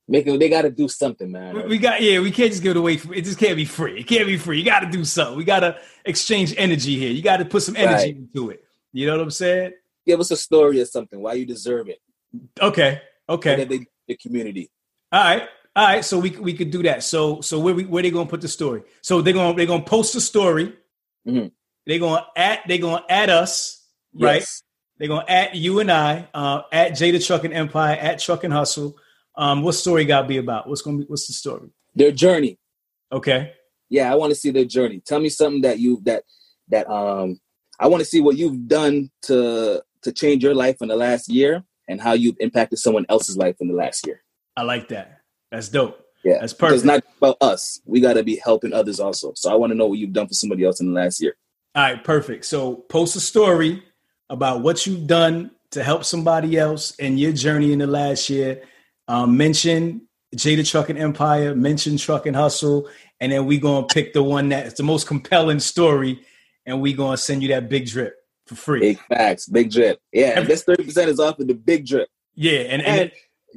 [0.08, 1.54] Make it, they got to do something, man.
[1.54, 2.18] We, we got yeah.
[2.18, 2.94] We can't just give it away.
[2.94, 4.00] it just can't be free.
[4.00, 4.58] It can't be free.
[4.58, 5.36] You got to do something.
[5.36, 7.10] We got to exchange energy here.
[7.10, 8.16] You got to put some energy right.
[8.16, 8.64] into it.
[8.92, 9.72] You know what I'm saying?
[10.04, 11.20] Give us a story or something.
[11.20, 12.00] Why you deserve it?
[12.60, 13.00] Okay.
[13.28, 13.64] Okay.
[14.08, 14.70] The community.
[15.12, 15.48] All right.
[15.74, 16.04] All right.
[16.04, 17.02] So we we could do that.
[17.02, 18.82] So so where we where they gonna put the story?
[19.00, 20.74] So they're gonna they're gonna post the story.
[21.26, 21.48] Mm-hmm.
[21.86, 23.82] They're gonna add they're gonna add us
[24.14, 24.46] right?
[24.98, 28.96] They're gonna add you and I, uh, at Jada Trucking Empire, at Truck and Hustle.
[29.36, 30.68] Um, what story got to be about?
[30.68, 31.04] What's gonna be?
[31.04, 31.70] What's the story?
[31.94, 32.58] Their journey.
[33.10, 33.52] Okay.
[33.88, 35.00] Yeah, I want to see their journey.
[35.04, 36.24] Tell me something that you that
[36.68, 37.40] that um
[37.78, 41.28] I want to see what you've done to to change your life in the last
[41.28, 44.22] year and how you've impacted someone else's life in the last year.
[44.56, 45.21] I like that.
[45.52, 46.04] That's dope.
[46.24, 46.76] Yeah, that's perfect.
[46.76, 47.80] It's not about us.
[47.84, 49.32] We got to be helping others also.
[49.36, 51.36] So I want to know what you've done for somebody else in the last year.
[51.74, 52.44] All right, perfect.
[52.46, 53.82] So post a story
[54.30, 58.62] about what you've done to help somebody else in your journey in the last year.
[59.08, 62.88] Um, mention Jada Trucking Empire, mention Truck and Hustle,
[63.20, 66.20] and then we gonna pick the one that's the most compelling story,
[66.66, 68.14] and we gonna send you that big drip
[68.46, 68.80] for free.
[68.80, 70.00] Big facts, big drip.
[70.12, 72.08] Yeah, this thirty percent is off of the big drip.
[72.34, 73.10] Yeah, and, and, and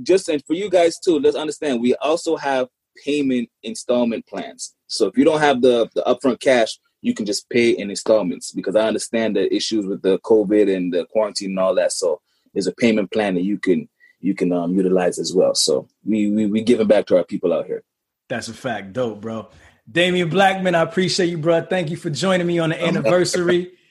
[0.03, 2.67] just and for you guys too, let's understand we also have
[3.03, 4.73] payment installment plans.
[4.87, 8.51] So if you don't have the the upfront cash, you can just pay in installments
[8.51, 11.91] because I understand the issues with the COVID and the quarantine and all that.
[11.91, 12.21] So
[12.53, 13.87] there's a payment plan that you can
[14.19, 15.53] you can um, utilize as well.
[15.55, 17.83] So we we we giving back to our people out here.
[18.27, 19.49] That's a fact, dope, bro.
[19.89, 21.61] Damian Blackman, I appreciate you, bro.
[21.61, 23.73] Thank you for joining me on the anniversary.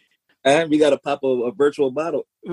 [0.45, 2.27] and we got to pop a, a virtual bottle.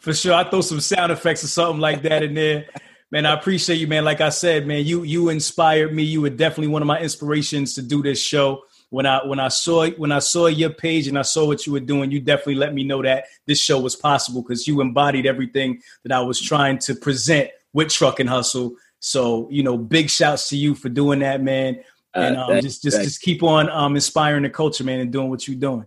[0.00, 0.34] for sure.
[0.34, 2.66] I throw some sound effects or something like that in there.
[3.10, 4.04] Man, I appreciate you, man.
[4.04, 6.02] Like I said, man, you you inspired me.
[6.02, 9.48] You were definitely one of my inspirations to do this show when I when I
[9.48, 12.56] saw when I saw your page and I saw what you were doing, you definitely
[12.56, 16.40] let me know that this show was possible because you embodied everything that I was
[16.40, 18.74] trying to present with Truck and Hustle.
[19.00, 21.82] So you know, big shouts to you for doing that, man.
[22.14, 25.30] Uh, and um, just just just keep on um, inspiring the culture, man, and doing
[25.30, 25.86] what you're doing.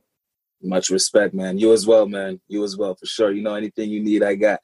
[0.61, 1.57] Much respect, man.
[1.57, 2.41] You as well, man.
[2.47, 3.31] You as well, for sure.
[3.31, 4.59] You know, anything you need, I got.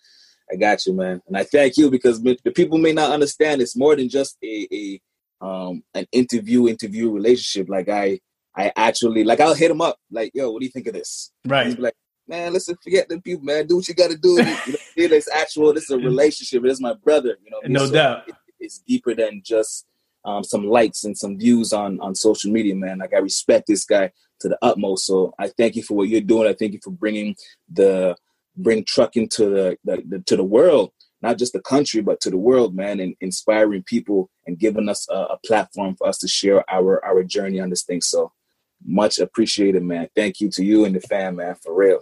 [0.51, 1.21] I got you, man.
[1.27, 4.67] And I thank you because the people may not understand it's more than just a,
[4.71, 5.01] a
[5.41, 7.67] um an interview interview relationship.
[7.67, 8.19] Like I
[8.55, 11.31] I actually like I'll hit him up like, yo, what do you think of this?
[11.45, 11.67] Right.
[11.67, 11.95] He's like,
[12.27, 13.67] man, listen, forget the people, man.
[13.67, 14.31] Do what you got to do.
[14.31, 14.45] you know,
[15.15, 15.73] it's actual.
[15.73, 16.63] This is a relationship.
[16.63, 17.37] It is my brother.
[17.43, 18.27] You know, no so doubt.
[18.27, 19.85] It, it's deeper than just
[20.23, 22.99] um, some likes and some views on on social media, man.
[22.99, 24.11] Like I respect this guy
[24.45, 25.07] to the utmost.
[25.07, 26.47] So I thank you for what you're doing.
[26.47, 27.35] I thank you for bringing
[27.71, 28.15] the
[28.55, 30.91] bring trucking to the, the, the to the world
[31.21, 35.07] not just the country but to the world man and inspiring people and giving us
[35.09, 37.99] a, a, platform for us to share our our journey on this thing.
[37.99, 38.31] So
[38.85, 40.07] much appreciated man.
[40.15, 42.01] Thank you to you and the fam man for real.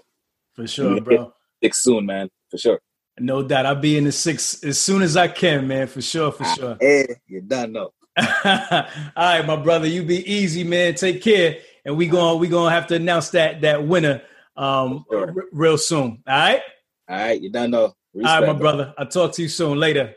[0.53, 1.33] For sure bro.
[1.63, 2.79] six soon man for sure.
[3.19, 3.65] No doubt.
[3.65, 6.55] I'll be in the six as soon as i can man for sure for ah,
[6.55, 6.77] sure.
[6.79, 10.93] hey you're done though all right my brother you be easy man.
[10.93, 14.21] Take care and we going we gonna have to announce that that winner
[14.55, 15.33] um sure.
[15.35, 16.61] r- real soon all right
[17.09, 18.93] all right you done though Respect, All right, my brother.
[18.97, 19.79] I'll talk to you soon.
[19.79, 20.13] Later.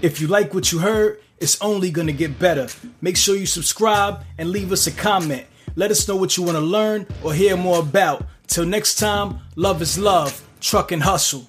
[0.00, 2.68] If you like what you heard, it's only going to get better.
[3.02, 5.44] Make sure you subscribe and leave us a comment.
[5.74, 8.26] Let us know what you want to learn or hear more about.
[8.46, 11.46] Till next time, love is love, truck and hustle.